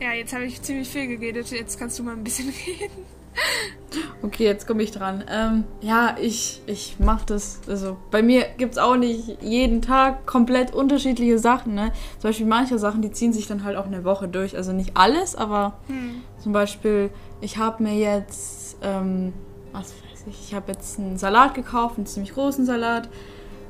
ja, 0.00 0.12
jetzt 0.12 0.32
habe 0.32 0.46
ich 0.46 0.60
ziemlich 0.62 0.88
viel 0.88 1.06
geredet. 1.06 1.50
Jetzt 1.50 1.78
kannst 1.78 1.98
du 1.98 2.02
mal 2.02 2.14
ein 2.14 2.24
bisschen 2.24 2.48
reden. 2.66 3.04
Okay, 4.22 4.44
jetzt 4.44 4.66
komme 4.66 4.82
ich 4.82 4.90
dran. 4.90 5.24
Ähm, 5.30 5.64
ja, 5.80 6.16
ich, 6.20 6.60
ich 6.66 6.98
mache 6.98 7.24
das. 7.26 7.60
Also 7.68 7.96
bei 8.10 8.22
mir 8.22 8.44
gibt 8.58 8.72
es 8.72 8.78
auch 8.78 8.96
nicht 8.96 9.40
jeden 9.40 9.82
Tag 9.82 10.26
komplett 10.26 10.74
unterschiedliche 10.74 11.38
Sachen. 11.38 11.74
Ne? 11.74 11.92
Zum 12.18 12.30
Beispiel 12.30 12.46
manche 12.46 12.78
Sachen, 12.78 13.02
die 13.02 13.10
ziehen 13.10 13.32
sich 13.32 13.46
dann 13.46 13.64
halt 13.64 13.76
auch 13.76 13.86
eine 13.86 14.04
Woche 14.04 14.28
durch. 14.28 14.56
Also 14.56 14.72
nicht 14.72 14.96
alles, 14.96 15.36
aber 15.36 15.78
hm. 15.86 16.22
zum 16.42 16.52
Beispiel, 16.52 17.10
ich 17.40 17.56
habe 17.58 17.82
mir 17.82 17.94
jetzt, 17.94 18.76
ähm, 18.82 19.32
was 19.72 19.92
weiß 19.92 20.26
ich, 20.28 20.48
ich 20.48 20.54
habe 20.54 20.72
jetzt 20.72 20.98
einen 20.98 21.18
Salat 21.18 21.54
gekauft, 21.54 21.96
einen 21.96 22.06
ziemlich 22.06 22.34
großen 22.34 22.66
Salat. 22.66 23.08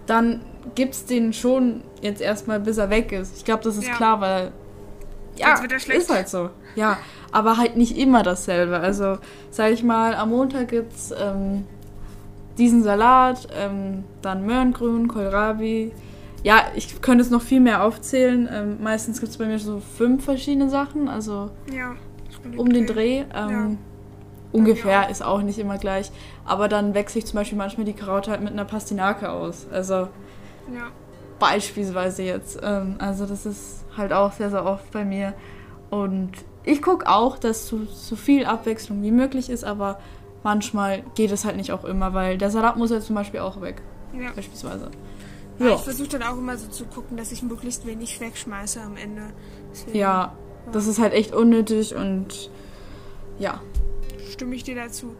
Dann 0.07 0.41
gibt 0.75 0.95
es 0.95 1.05
den 1.05 1.33
schon 1.33 1.83
jetzt 2.01 2.21
erstmal, 2.21 2.61
bis 2.61 2.79
er 2.79 2.91
weg 2.91 3.12
ist. 3.12 3.37
Ich 3.37 3.45
glaube, 3.45 3.62
das 3.62 3.77
ist 3.77 3.89
ja. 3.89 3.95
klar, 3.95 4.21
weil 4.21 4.53
ja, 5.37 5.55
ist 5.55 6.11
halt 6.11 6.29
so. 6.29 6.51
Ja, 6.75 6.99
aber 7.33 7.57
halt 7.57 7.77
nicht 7.77 7.97
immer 7.97 8.22
dasselbe. 8.22 8.79
Also, 8.79 9.18
sag 9.51 9.72
ich 9.72 9.83
mal, 9.83 10.14
am 10.14 10.31
Montag 10.31 10.68
gibt's 10.68 11.12
ähm, 11.18 11.64
diesen 12.59 12.83
Salat, 12.83 13.49
ähm, 13.57 14.05
dann 14.22 14.47
Möhrengrün, 14.47 15.09
Kohlrabi. 15.09 15.93
Ja, 16.43 16.62
ich 16.74 17.01
könnte 17.01 17.22
es 17.22 17.31
noch 17.31 17.43
viel 17.43 17.61
mehr 17.61 17.83
aufzählen. 17.85 18.49
Ähm, 18.53 18.77
meistens 18.83 19.20
gibt 19.20 19.31
es 19.31 19.39
bei 19.39 19.47
mir 19.47 19.59
so 19.59 19.81
fünf 19.81 20.24
verschiedene 20.24 20.70
Sachen, 20.70 21.09
also 21.09 21.51
ja, 21.72 21.95
um 22.57 22.72
den 22.72 22.87
Dreh. 22.87 23.24
Ähm, 23.35 23.51
ja. 23.51 23.70
Ungefähr 24.53 24.93
ja. 24.93 25.03
ist 25.03 25.22
auch 25.22 25.43
nicht 25.43 25.59
immer 25.59 25.77
gleich. 25.77 26.11
Aber 26.45 26.68
dann 26.68 26.95
wechsle 26.95 27.18
ich 27.18 27.27
zum 27.27 27.39
Beispiel 27.39 27.59
manchmal 27.59 27.85
die 27.85 27.93
Kraut 27.93 28.29
halt 28.29 28.41
mit 28.41 28.53
einer 28.53 28.64
Pastinake 28.64 29.31
aus. 29.31 29.66
Also 29.70 30.09
beispielsweise 31.39 32.22
jetzt. 32.22 32.61
Ähm, 32.62 32.97
also 32.99 33.27
das 33.27 33.47
ist 33.47 33.85
halt 33.97 34.12
auch 34.12 34.33
sehr, 34.33 34.51
sehr 34.51 34.64
oft 34.64 34.91
bei 34.93 35.05
mir. 35.05 35.35
Und 35.91 36.32
ich 36.64 36.82
gucke 36.82 37.09
auch, 37.09 37.39
dass 37.39 37.68
so, 37.68 37.84
so 37.84 38.16
viel 38.16 38.45
Abwechslung 38.45 39.03
wie 39.03 39.11
möglich 39.11 39.51
ist, 39.51 39.64
aber 39.64 40.01
manchmal 40.43 41.03
geht 41.14 41.30
es 41.30 41.45
halt 41.45 41.57
nicht 41.57 41.72
auch 41.72 41.84
immer, 41.84 42.14
weil 42.14 42.39
der 42.39 42.51
Salat 42.51 42.76
muss 42.76 42.91
ja 42.91 43.01
zum 43.01 43.14
Beispiel 43.14 43.41
auch 43.41 43.61
weg. 43.61 43.82
Ja. 44.12 44.32
Beispielsweise. 44.34 44.91
Ja. 45.59 45.74
Ich 45.74 45.80
versuche 45.80 46.09
dann 46.09 46.22
auch 46.22 46.37
immer 46.37 46.57
so 46.57 46.68
zu 46.68 46.84
gucken, 46.84 47.16
dass 47.16 47.32
ich 47.32 47.43
möglichst 47.43 47.87
wenig 47.87 48.20
wegschmeiße 48.20 48.80
am 48.80 48.97
Ende. 48.97 49.32
Deswegen, 49.70 49.97
ja, 49.97 50.34
ja, 50.66 50.72
das 50.72 50.87
ist 50.87 50.99
halt 50.99 51.14
echt 51.14 51.34
unnötig 51.34 51.95
und 51.95 52.51
ja. 53.39 53.61
Stimme 54.30 54.55
ich 54.55 54.64
dir 54.64 54.74
dazu. 54.74 55.14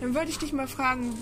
Dann 0.00 0.14
würde 0.14 0.30
ich 0.30 0.38
dich 0.38 0.52
mal 0.52 0.66
fragen, 0.66 1.14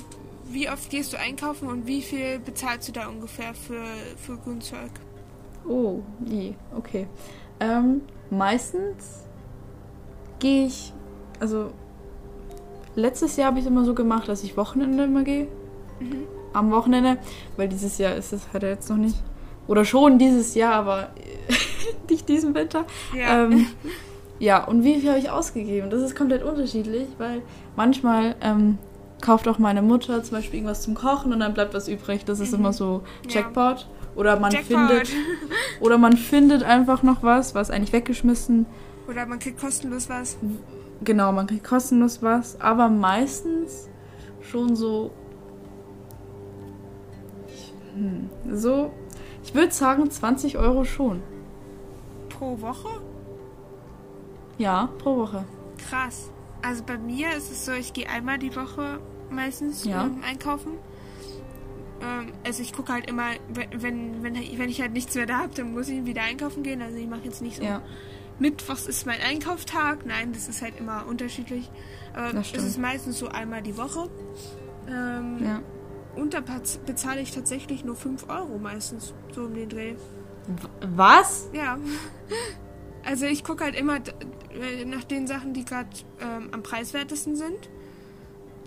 wie 0.50 0.68
oft 0.68 0.90
gehst 0.90 1.12
du 1.12 1.18
einkaufen 1.18 1.68
und 1.68 1.86
wie 1.86 2.02
viel 2.02 2.38
bezahlst 2.38 2.88
du 2.88 2.92
da 2.92 3.08
ungefähr 3.08 3.54
für, 3.54 3.84
für 4.16 4.36
Grünzeug? 4.36 4.90
Oh, 5.68 6.00
je, 6.24 6.54
okay. 6.76 7.06
Ähm, 7.60 8.02
meistens 8.30 9.26
gehe 10.38 10.66
ich, 10.66 10.92
also 11.38 11.70
letztes 12.96 13.36
Jahr 13.36 13.48
habe 13.48 13.58
ich 13.58 13.64
es 13.64 13.70
immer 13.70 13.84
so 13.84 13.94
gemacht, 13.94 14.28
dass 14.28 14.42
ich 14.42 14.56
Wochenende 14.56 15.04
immer 15.04 15.22
gehe. 15.22 15.48
Mhm. 16.00 16.24
Am 16.52 16.72
Wochenende, 16.72 17.18
weil 17.56 17.68
dieses 17.68 17.98
Jahr 17.98 18.16
ist 18.16 18.32
es 18.32 18.52
halt 18.52 18.62
jetzt 18.64 18.90
noch 18.90 18.96
nicht. 18.96 19.16
Oder 19.68 19.84
schon 19.84 20.18
dieses 20.18 20.54
Jahr, 20.54 20.74
aber 20.74 21.10
nicht 22.10 22.28
diesen 22.28 22.54
Winter. 22.54 22.86
Ja. 23.16 23.44
Ähm, 23.44 23.66
ja, 24.40 24.64
und 24.64 24.82
wie 24.82 24.98
viel 24.98 25.10
habe 25.10 25.20
ich 25.20 25.30
ausgegeben? 25.30 25.90
Das 25.90 26.02
ist 26.02 26.16
komplett 26.16 26.42
unterschiedlich, 26.42 27.06
weil 27.18 27.42
manchmal 27.76 28.34
ähm, 28.40 28.78
kauft 29.20 29.46
auch 29.46 29.58
meine 29.58 29.82
Mutter 29.82 30.22
zum 30.24 30.38
Beispiel 30.38 30.56
irgendwas 30.56 30.82
zum 30.82 30.94
Kochen 30.94 31.32
und 31.32 31.40
dann 31.40 31.54
bleibt 31.54 31.74
was 31.74 31.86
übrig. 31.88 32.24
Das 32.24 32.40
ist 32.40 32.52
mhm. 32.52 32.60
immer 32.60 32.72
so 32.72 33.02
Jackpot. 33.28 33.80
Ja. 33.80 33.86
Oder 34.20 34.38
man 34.38 34.52
Jackpot. 34.52 34.76
findet. 34.76 35.08
Oder 35.80 35.96
man 35.96 36.14
findet 36.18 36.62
einfach 36.62 37.02
noch 37.02 37.22
was, 37.22 37.54
was 37.54 37.70
eigentlich 37.70 37.94
weggeschmissen. 37.94 38.66
Oder 39.08 39.24
man 39.24 39.38
kriegt 39.38 39.58
kostenlos 39.58 40.10
was. 40.10 40.36
Genau, 41.02 41.32
man 41.32 41.46
kriegt 41.46 41.64
kostenlos 41.64 42.22
was, 42.22 42.60
aber 42.60 42.90
meistens 42.90 43.88
schon 44.42 44.76
so. 44.76 45.10
Hm, 47.94 48.28
so. 48.52 48.92
Ich 49.42 49.54
würde 49.54 49.72
sagen 49.72 50.10
20 50.10 50.58
Euro 50.58 50.84
schon. 50.84 51.22
Pro 52.28 52.60
Woche? 52.60 53.00
Ja, 54.58 54.90
pro 54.98 55.16
Woche. 55.16 55.46
Krass. 55.88 56.30
Also 56.60 56.84
bei 56.84 56.98
mir 56.98 57.28
ist 57.38 57.50
es 57.50 57.64
so, 57.64 57.72
ich 57.72 57.94
gehe 57.94 58.06
einmal 58.06 58.38
die 58.38 58.54
Woche 58.54 59.00
meistens 59.30 59.84
ja. 59.84 60.10
einkaufen. 60.28 60.72
Ähm, 62.02 62.32
also 62.44 62.62
ich 62.62 62.72
gucke 62.72 62.92
halt 62.92 63.08
immer, 63.08 63.30
wenn, 63.48 64.22
wenn, 64.22 64.22
wenn 64.22 64.68
ich 64.68 64.80
halt 64.80 64.92
nichts 64.92 65.14
mehr 65.14 65.26
da 65.26 65.38
habe, 65.38 65.54
dann 65.54 65.72
muss 65.72 65.88
ich 65.88 66.04
wieder 66.04 66.22
einkaufen 66.22 66.62
gehen. 66.62 66.82
Also 66.82 66.96
ich 66.96 67.08
mache 67.08 67.22
jetzt 67.24 67.42
nicht 67.42 67.56
so, 67.56 67.62
ja. 67.62 67.82
Mittwochs 68.38 68.86
ist 68.86 69.06
mein 69.06 69.20
Einkauftag. 69.20 70.06
Nein, 70.06 70.32
das 70.32 70.48
ist 70.48 70.62
halt 70.62 70.78
immer 70.78 71.06
unterschiedlich. 71.06 71.70
Aber 72.14 72.40
es 72.40 72.52
ist 72.52 72.78
meistens 72.78 73.18
so 73.18 73.28
einmal 73.28 73.62
die 73.62 73.76
Woche. 73.76 74.08
Ähm, 74.88 75.38
ja. 75.44 75.62
Und 76.16 76.34
da 76.34 76.40
bezahle 76.86 77.20
ich 77.20 77.30
tatsächlich 77.32 77.84
nur 77.84 77.96
5 77.96 78.28
Euro 78.28 78.58
meistens, 78.58 79.14
so 79.32 79.44
um 79.44 79.54
den 79.54 79.68
Dreh. 79.68 79.94
Was? 80.94 81.48
Ja. 81.52 81.78
Also 83.02 83.24
ich 83.24 83.44
gucke 83.44 83.64
halt 83.64 83.74
immer 83.76 83.96
äh, 83.96 84.84
nach 84.84 85.04
den 85.04 85.26
Sachen, 85.26 85.54
die 85.54 85.64
gerade 85.64 85.88
ähm, 86.20 86.50
am 86.52 86.62
preiswertesten 86.62 87.34
sind. 87.34 87.70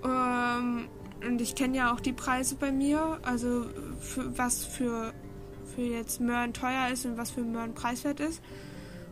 Ähm, 0.04 0.88
und 1.28 1.42
ich 1.42 1.56
kenne 1.56 1.78
ja 1.78 1.94
auch 1.94 2.00
die 2.00 2.14
Preise 2.14 2.56
bei 2.56 2.72
mir, 2.72 3.20
also 3.24 3.66
für, 4.00 4.38
was 4.38 4.66
für, 4.66 5.14
für 5.76 5.82
jetzt 5.82 6.20
Möhren 6.20 6.54
teuer 6.54 6.90
ist 6.92 7.06
und 7.06 7.18
was 7.18 7.32
für 7.32 7.42
Möhren 7.42 7.74
preiswert 7.74 8.20
ist. 8.20 8.42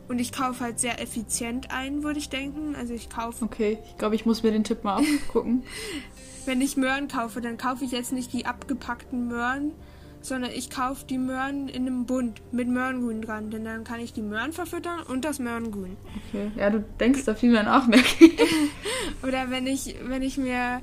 Und 0.07 0.19
ich 0.19 0.33
kaufe 0.33 0.63
halt 0.63 0.79
sehr 0.79 1.01
effizient 1.01 1.71
ein, 1.71 2.03
würde 2.03 2.19
ich 2.19 2.27
denken. 2.27 2.75
Also 2.75 2.93
ich 2.93 3.09
kaufe. 3.09 3.45
Okay, 3.45 3.77
ich 3.89 3.97
glaube, 3.97 4.15
ich 4.15 4.25
muss 4.25 4.43
mir 4.43 4.51
den 4.51 4.63
Tipp 4.63 4.83
mal 4.83 4.97
abgucken. 4.97 5.63
Wenn 6.45 6.59
ich 6.59 6.75
Möhren 6.75 7.07
kaufe, 7.07 7.39
dann 7.39 7.57
kaufe 7.57 7.85
ich 7.85 7.91
jetzt 7.91 8.11
nicht 8.11 8.33
die 8.33 8.45
abgepackten 8.45 9.27
Möhren, 9.27 9.71
sondern 10.21 10.51
ich 10.51 10.69
kaufe 10.69 11.05
die 11.05 11.17
Möhren 11.17 11.69
in 11.69 11.87
einem 11.87 12.05
Bund 12.05 12.41
mit 12.51 12.67
Möhrengrün 12.67 13.21
dran, 13.21 13.51
denn 13.51 13.63
dann 13.63 13.83
kann 13.83 13.99
ich 13.99 14.11
die 14.11 14.21
Möhren 14.21 14.51
verfüttern 14.51 15.01
und 15.07 15.23
das 15.23 15.39
Möhrengrün. 15.39 15.97
Okay, 16.27 16.51
ja, 16.57 16.69
du 16.69 16.83
denkst 16.99 17.25
da 17.25 17.35
viel 17.35 17.51
mehr 17.51 17.63
nach, 17.63 17.87
merke 17.87 18.31
Oder 19.23 19.49
wenn 19.49 19.67
ich, 19.67 19.95
wenn 20.03 20.23
ich 20.23 20.37
mir 20.37 20.81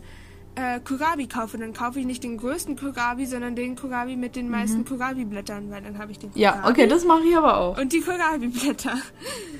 äh, 0.58 0.80
Kohlrabi 0.80 1.28
kaufe, 1.28 1.56
dann 1.56 1.72
kaufe 1.72 2.00
ich 2.00 2.06
nicht 2.06 2.24
den 2.24 2.36
größten 2.36 2.76
Kohlrabi, 2.76 3.26
sondern 3.26 3.54
den 3.54 3.76
Kohlrabi 3.76 4.16
mit 4.16 4.34
den 4.34 4.50
meisten 4.50 4.78
mhm. 4.78 4.84
Kohlrabi-Blättern, 4.86 5.70
weil 5.70 5.82
dann 5.82 5.98
habe 5.98 6.10
ich 6.10 6.18
den 6.18 6.32
Kohlrabi. 6.32 6.58
Ja, 6.58 6.68
okay, 6.68 6.86
das 6.88 7.04
mache 7.04 7.22
ich 7.28 7.36
aber 7.36 7.58
auch. 7.58 7.78
Und 7.78 7.92
die 7.92 8.00
Kohlrabi-Blätter. 8.00 8.96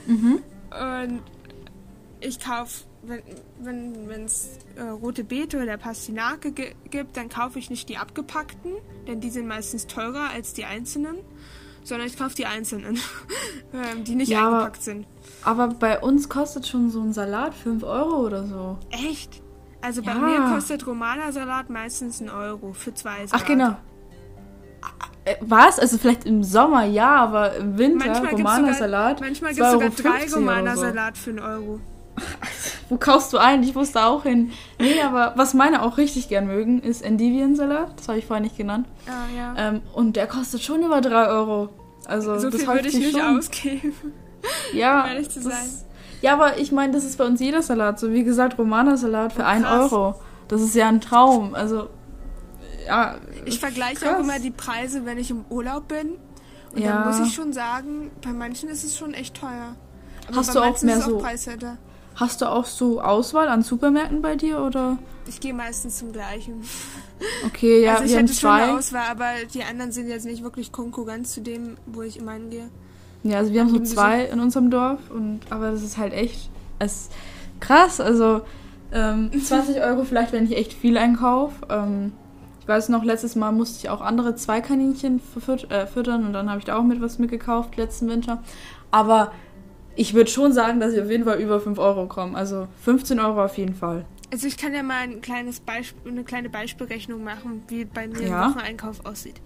Mhm. 0.06 0.40
Und 0.70 1.22
ich 2.20 2.40
kaufe 2.40 2.84
wenn 3.02 4.24
es 4.24 4.58
wenn, 4.74 4.86
äh, 4.86 4.90
rote 4.90 5.22
Beete 5.22 5.62
oder 5.62 5.78
Pastinake 5.78 6.50
gibt, 6.52 7.16
dann 7.16 7.28
kaufe 7.28 7.58
ich 7.58 7.70
nicht 7.70 7.88
die 7.88 7.96
abgepackten, 7.96 8.72
denn 9.06 9.20
die 9.20 9.30
sind 9.30 9.46
meistens 9.46 9.86
teurer 9.86 10.30
als 10.34 10.52
die 10.52 10.64
einzelnen, 10.64 11.16
sondern 11.84 12.08
ich 12.08 12.18
kaufe 12.18 12.34
die 12.34 12.46
einzelnen, 12.46 12.98
ähm, 13.72 14.02
die 14.02 14.16
nicht 14.16 14.30
ja, 14.30 14.48
eingepackt 14.48 14.82
sind. 14.82 15.06
Aber 15.44 15.68
bei 15.68 16.00
uns 16.00 16.28
kostet 16.28 16.66
schon 16.66 16.90
so 16.90 17.00
ein 17.00 17.12
Salat 17.12 17.54
5 17.54 17.84
Euro 17.84 18.26
oder 18.26 18.44
so. 18.46 18.78
Echt? 18.90 19.42
Also 19.88 20.02
bei 20.02 20.12
ja. 20.12 20.18
mir 20.18 20.54
kostet 20.54 20.86
Romana-Salat 20.86 21.70
meistens 21.70 22.20
einen 22.20 22.28
Euro 22.28 22.74
für 22.74 22.92
zwei 22.92 23.26
Salate. 23.26 23.32
Ach 23.32 23.46
genau. 23.46 23.76
Äh, 25.24 25.36
was? 25.40 25.78
Also 25.78 25.96
vielleicht 25.96 26.26
im 26.26 26.44
Sommer 26.44 26.84
ja, 26.84 27.16
aber 27.16 27.56
im 27.56 27.78
Winter 27.78 28.22
Romana-Salat. 28.30 29.22
Manchmal 29.22 29.54
gibt 29.54 29.64
es 29.64 29.72
sogar 29.72 29.88
drei 29.88 30.30
Romana-Salat 30.30 31.16
so. 31.16 31.22
für 31.22 31.30
einen 31.30 31.38
Euro. 31.38 31.80
Wo 32.90 32.98
kaufst 32.98 33.32
du 33.32 33.38
ein? 33.38 33.62
Ich 33.62 33.74
wusste 33.74 34.04
auch 34.04 34.24
hin. 34.24 34.52
Nee, 34.78 35.00
aber 35.06 35.32
was 35.36 35.54
meine 35.54 35.80
auch 35.80 35.96
richtig 35.96 36.28
gern 36.28 36.48
mögen, 36.48 36.82
ist 36.82 37.00
Endivian-Salat. 37.00 37.94
Das 37.96 38.08
habe 38.08 38.18
ich 38.18 38.26
vorher 38.26 38.42
nicht 38.42 38.58
genannt. 38.58 38.86
Ah, 39.06 39.24
ja. 39.34 39.54
Ähm, 39.56 39.80
und 39.94 40.16
der 40.16 40.26
kostet 40.26 40.62
schon 40.62 40.82
über 40.82 41.00
3 41.00 41.28
Euro. 41.28 41.70
Also, 42.04 42.38
so 42.38 42.50
das 42.50 42.60
viel 42.60 42.68
würde 42.68 42.88
ich 42.88 42.94
nicht 42.98 43.16
schon. 43.16 43.38
ausgeben. 43.38 43.94
Ja. 44.72 45.02
um 45.02 45.08
ehrlich 45.08 45.30
zu 45.30 45.42
sein. 45.42 45.66
Ja, 46.20 46.32
aber 46.34 46.58
ich 46.58 46.72
meine, 46.72 46.92
das 46.92 47.04
ist 47.04 47.18
bei 47.18 47.24
uns 47.24 47.40
jeder 47.40 47.62
Salat. 47.62 48.00
So 48.00 48.12
wie 48.12 48.24
gesagt, 48.24 48.58
Romana-Salat 48.58 49.32
für 49.32 49.44
1 49.44 49.66
Euro. 49.66 50.14
Das 50.48 50.62
ist 50.62 50.74
ja 50.74 50.88
ein 50.88 51.00
Traum. 51.00 51.54
Also, 51.54 51.88
ja. 52.86 53.16
Ich 53.44 53.60
vergleiche 53.60 54.14
auch 54.16 54.20
immer 54.20 54.38
die 54.38 54.50
Preise, 54.50 55.04
wenn 55.04 55.18
ich 55.18 55.30
im 55.30 55.44
Urlaub 55.50 55.88
bin. 55.88 56.16
Und 56.74 56.82
ja. 56.82 57.04
dann 57.04 57.08
muss 57.08 57.26
ich 57.26 57.34
schon 57.34 57.52
sagen, 57.52 58.10
bei 58.22 58.32
manchen 58.32 58.68
ist 58.68 58.84
es 58.84 58.96
schon 58.96 59.14
echt 59.14 59.36
teuer. 59.36 59.76
Aber 60.26 60.36
Hast 60.36 60.54
du 60.54 60.60
auch 60.60 60.82
mehr 60.82 61.00
so. 61.00 61.22
Hast 62.14 62.40
du 62.40 62.46
auch 62.46 62.64
so 62.64 63.00
Auswahl 63.00 63.48
an 63.48 63.62
Supermärkten 63.62 64.22
bei 64.22 64.34
dir 64.34 64.60
oder? 64.60 64.98
Ich 65.28 65.38
gehe 65.38 65.54
meistens 65.54 65.98
zum 65.98 66.12
gleichen. 66.12 66.64
Okay, 67.46 67.84
ja, 67.84 67.94
also 67.94 68.04
ich 68.04 68.10
wir 68.10 68.18
hätte 68.18 68.28
haben 68.28 68.34
zwei. 68.34 68.58
schon 68.58 68.68
eine 68.68 68.78
Auswahl, 68.78 69.06
aber 69.10 69.30
die 69.52 69.62
anderen 69.62 69.92
sind 69.92 70.08
jetzt 70.08 70.24
nicht 70.24 70.42
wirklich 70.42 70.72
Konkurrenz 70.72 71.32
zu 71.32 71.40
dem, 71.40 71.76
wo 71.86 72.02
ich 72.02 72.16
immer 72.16 72.32
hingehe. 72.32 72.70
Ja, 73.22 73.38
also 73.38 73.52
wir 73.52 73.60
haben 73.60 73.70
so 73.70 73.80
zwei 73.80 74.24
in 74.24 74.40
unserem 74.40 74.70
Dorf 74.70 75.10
und 75.10 75.40
aber 75.50 75.70
das 75.70 75.82
ist 75.82 75.98
halt 75.98 76.12
echt 76.12 76.50
es 76.78 77.10
krass. 77.60 78.00
Also 78.00 78.42
ähm, 78.92 79.30
20 79.42 79.80
Euro 79.80 80.04
vielleicht, 80.04 80.32
wenn 80.32 80.44
ich 80.44 80.56
echt 80.56 80.72
viel 80.72 80.96
einkaufe. 80.96 81.66
Ähm, 81.68 82.12
ich 82.60 82.68
weiß 82.68 82.90
noch, 82.90 83.04
letztes 83.04 83.34
Mal 83.34 83.50
musste 83.52 83.78
ich 83.78 83.90
auch 83.90 84.00
andere 84.00 84.34
zwei 84.34 84.60
Kaninchen 84.60 85.20
äh, 85.70 85.86
füttern 85.86 86.26
und 86.26 86.32
dann 86.32 86.50
habe 86.50 86.58
ich 86.58 86.66
da 86.66 86.76
auch 86.76 86.82
mit 86.82 87.00
was 87.00 87.18
mitgekauft 87.18 87.76
letzten 87.76 88.08
Winter. 88.08 88.42
Aber 88.90 89.32
ich 89.96 90.14
würde 90.14 90.30
schon 90.30 90.52
sagen, 90.52 90.78
dass 90.78 90.92
ich 90.92 91.00
auf 91.00 91.10
jeden 91.10 91.24
Fall 91.24 91.40
über 91.40 91.60
5 91.60 91.78
Euro 91.78 92.06
komme. 92.06 92.36
Also 92.36 92.68
15 92.84 93.18
Euro 93.20 93.44
auf 93.44 93.58
jeden 93.58 93.74
Fall. 93.74 94.04
Also 94.30 94.46
ich 94.46 94.58
kann 94.58 94.74
ja 94.74 94.82
mal 94.82 95.02
ein 95.02 95.22
kleines 95.22 95.60
Beispiel, 95.60 96.12
eine 96.12 96.22
kleine 96.22 96.50
Beispielrechnung 96.50 97.24
machen, 97.24 97.62
wie 97.68 97.84
bei 97.86 98.06
mir 98.06 98.22
ja. 98.22 98.42
ein 98.42 98.50
Wocheneinkauf 98.50 99.04
aussieht. 99.06 99.40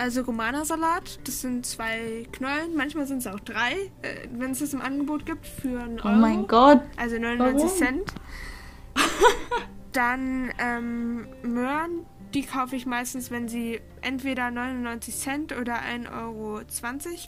Also 0.00 0.22
Romana-Salat, 0.22 1.20
das 1.24 1.42
sind 1.42 1.66
zwei 1.66 2.26
Knollen, 2.32 2.74
manchmal 2.74 3.06
sind 3.06 3.18
es 3.18 3.26
auch 3.26 3.38
drei, 3.38 3.72
äh, 4.00 4.28
wenn 4.32 4.52
es 4.52 4.62
es 4.62 4.72
im 4.72 4.80
Angebot 4.80 5.26
gibt, 5.26 5.46
für 5.46 5.78
einen 5.78 6.00
Euro. 6.00 6.08
Oh 6.08 6.18
mein 6.18 6.46
Gott. 6.46 6.80
Also 6.96 7.18
99 7.18 7.38
Warum? 7.38 7.68
Cent. 7.76 8.14
Dann 9.92 10.52
ähm, 10.58 11.26
Möhren, 11.42 12.06
die 12.32 12.46
kaufe 12.46 12.76
ich 12.76 12.86
meistens, 12.86 13.30
wenn 13.30 13.46
sie 13.46 13.82
entweder 14.00 14.50
99 14.50 15.14
Cent 15.14 15.52
oder 15.54 15.80
1,20 15.80 16.16
Euro 16.18 16.62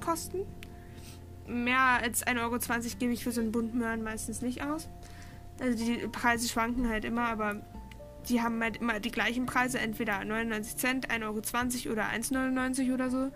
kosten 0.02 0.38
mehr 1.46 2.00
als 2.02 2.26
1,20 2.26 2.40
Euro 2.40 2.58
gebe 2.98 3.12
ich 3.12 3.24
für 3.24 3.32
so 3.32 3.42
einen 3.42 3.52
Bund 3.52 3.74
Möhren 3.74 4.02
meistens 4.02 4.40
nicht 4.40 4.62
aus. 4.62 4.88
Also 5.60 5.84
die 5.84 6.08
Preise 6.08 6.48
schwanken 6.48 6.88
halt 6.88 7.04
immer, 7.04 7.28
aber 7.28 7.56
die 8.28 8.40
haben 8.40 8.60
halt 8.62 8.78
immer 8.78 9.00
die 9.00 9.10
gleichen 9.10 9.46
Preise, 9.46 9.78
entweder 9.78 10.24
99 10.24 10.76
Cent, 10.76 11.08
1,20 11.10 11.86
Euro 11.86 11.92
oder 11.92 12.04
1,99 12.04 12.92
oder 12.94 13.10
so. 13.10 13.30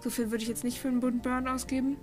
So 0.00 0.10
viel 0.10 0.30
würde 0.30 0.42
ich 0.42 0.48
jetzt 0.48 0.64
nicht 0.64 0.78
für 0.78 0.88
einen 0.88 1.00
Bund 1.00 1.24
Möhren 1.24 1.46
ausgeben. 1.46 1.96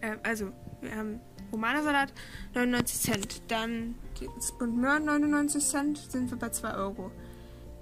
Äh, 0.00 0.16
also, 0.22 0.52
wir 0.80 0.96
haben 0.96 1.20
Romanersalat 1.52 2.12
99 2.54 3.00
Cent, 3.00 3.42
dann 3.48 3.96
das 4.36 4.52
Bund 4.56 4.76
Möhren 4.76 5.04
99 5.04 5.64
Cent, 5.64 5.98
sind 5.98 6.30
wir 6.30 6.38
bei 6.38 6.50
2 6.50 6.74
Euro. 6.74 7.10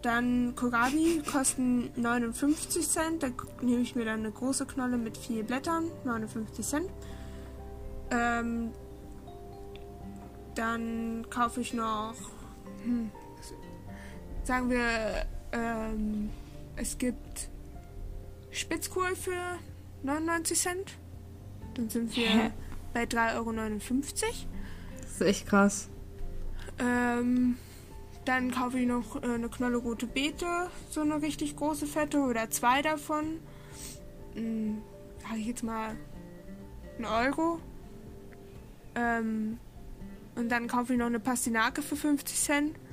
Dann 0.02 0.54
Kohlrabi 0.54 1.22
kosten 1.30 1.90
59 1.96 2.88
Cent. 2.88 3.22
Da 3.22 3.28
nehme 3.62 3.82
ich 3.82 3.96
mir 3.96 4.04
dann 4.04 4.20
eine 4.20 4.30
große 4.30 4.66
Knolle 4.66 4.96
mit 4.96 5.16
vier 5.16 5.42
Blättern, 5.42 5.90
59 6.04 6.64
Cent. 6.64 6.90
Ähm, 8.10 8.70
dann 10.54 11.26
kaufe 11.30 11.60
ich 11.60 11.74
noch, 11.74 12.14
hm, 12.84 13.10
sagen 14.48 14.70
wir, 14.70 15.26
ähm, 15.52 16.30
es 16.76 16.96
gibt 16.96 17.50
Spitzkohl 18.50 19.14
für 19.14 19.58
99 20.02 20.58
Cent. 20.58 20.92
Dann 21.74 21.90
sind 21.90 22.16
wir 22.16 22.28
Hä? 22.28 22.50
bei 22.94 23.02
3,59 23.04 23.34
Euro. 23.36 23.52
Das 25.02 25.10
ist 25.10 25.20
echt 25.20 25.46
krass. 25.46 25.90
Ähm, 26.78 27.58
dann 28.24 28.50
kaufe 28.50 28.78
ich 28.78 28.86
noch 28.86 29.22
äh, 29.22 29.26
eine 29.26 29.50
Knolle 29.50 29.76
rote 29.76 30.06
Beete, 30.06 30.70
so 30.88 31.02
eine 31.02 31.20
richtig 31.20 31.54
große 31.54 31.86
fette 31.86 32.18
oder 32.20 32.48
zwei 32.48 32.80
davon. 32.80 33.40
Hm, 34.32 34.78
Habe 35.24 35.40
ich 35.40 35.46
jetzt 35.46 35.62
mal 35.62 35.94
einen 36.96 37.04
Euro. 37.04 37.60
Ähm, 38.94 39.58
und 40.36 40.48
dann 40.48 40.68
kaufe 40.68 40.94
ich 40.94 40.98
noch 40.98 41.06
eine 41.06 41.20
Pastinake 41.20 41.82
für 41.82 41.96
50 41.96 42.34
Cent. 42.34 42.87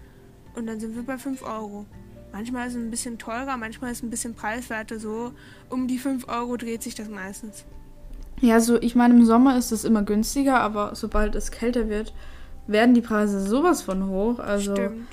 Und 0.56 0.68
dann 0.68 0.80
sind 0.80 0.96
wir 0.96 1.04
bei 1.04 1.18
5 1.18 1.44
Euro. 1.44 1.86
Manchmal 2.32 2.68
ist 2.68 2.74
es 2.74 2.80
ein 2.80 2.92
bisschen 2.92 3.18
teurer, 3.18 3.58
manchmal 3.58 3.92
ist 3.92 4.00
es 4.00 4.04
ein 4.04 4.10
bisschen 4.10 4.36
preiswerter. 4.36 5.00
So 5.00 5.32
um 5.70 5.88
die 5.88 5.98
5 5.98 6.28
Euro 6.28 6.58
dreht 6.58 6.84
sich 6.84 6.96
das 6.96 7.10
meistens. 7.10 7.66
Ja, 8.42 8.60
so 8.60 8.82
ich 8.82 8.96
meine, 8.96 9.14
im 9.14 9.26
Sommer 9.26 9.58
ist 9.58 9.72
es 9.72 9.86
immer 9.86 10.04
günstiger, 10.04 10.60
aber 10.60 10.96
sobald 10.96 11.36
es 11.36 11.52
kälter 11.52 11.88
wird, 11.90 12.14
werden 12.68 12.94
die 12.94 13.02
Preise 13.02 13.40
sowas 13.40 13.82
von 13.82 14.08
hoch. 14.08 14.40
Also 14.40 14.74
Stimmt. 14.74 15.08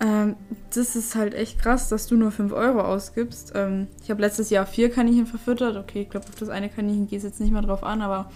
Ähm, 0.00 0.36
das 0.74 0.94
ist 0.94 1.14
halt 1.14 1.34
echt 1.34 1.58
krass, 1.58 1.88
dass 1.88 2.06
du 2.06 2.16
nur 2.16 2.30
5 2.30 2.52
Euro 2.52 2.80
ausgibst. 2.80 3.52
Ähm, 3.54 3.86
ich 4.02 4.10
habe 4.10 4.20
letztes 4.20 4.50
Jahr 4.50 4.66
vier 4.66 4.90
Kaninchen 4.90 5.26
verfüttert. 5.26 5.76
Okay, 5.76 6.02
ich 6.02 6.10
glaube, 6.10 6.26
auf 6.26 6.34
das 6.34 6.48
eine 6.48 6.68
Kaninchen 6.68 7.06
geht 7.06 7.18
es 7.18 7.24
jetzt 7.24 7.40
nicht 7.40 7.52
mehr 7.52 7.62
drauf 7.62 7.82
an, 7.82 8.02
aber. 8.02 8.30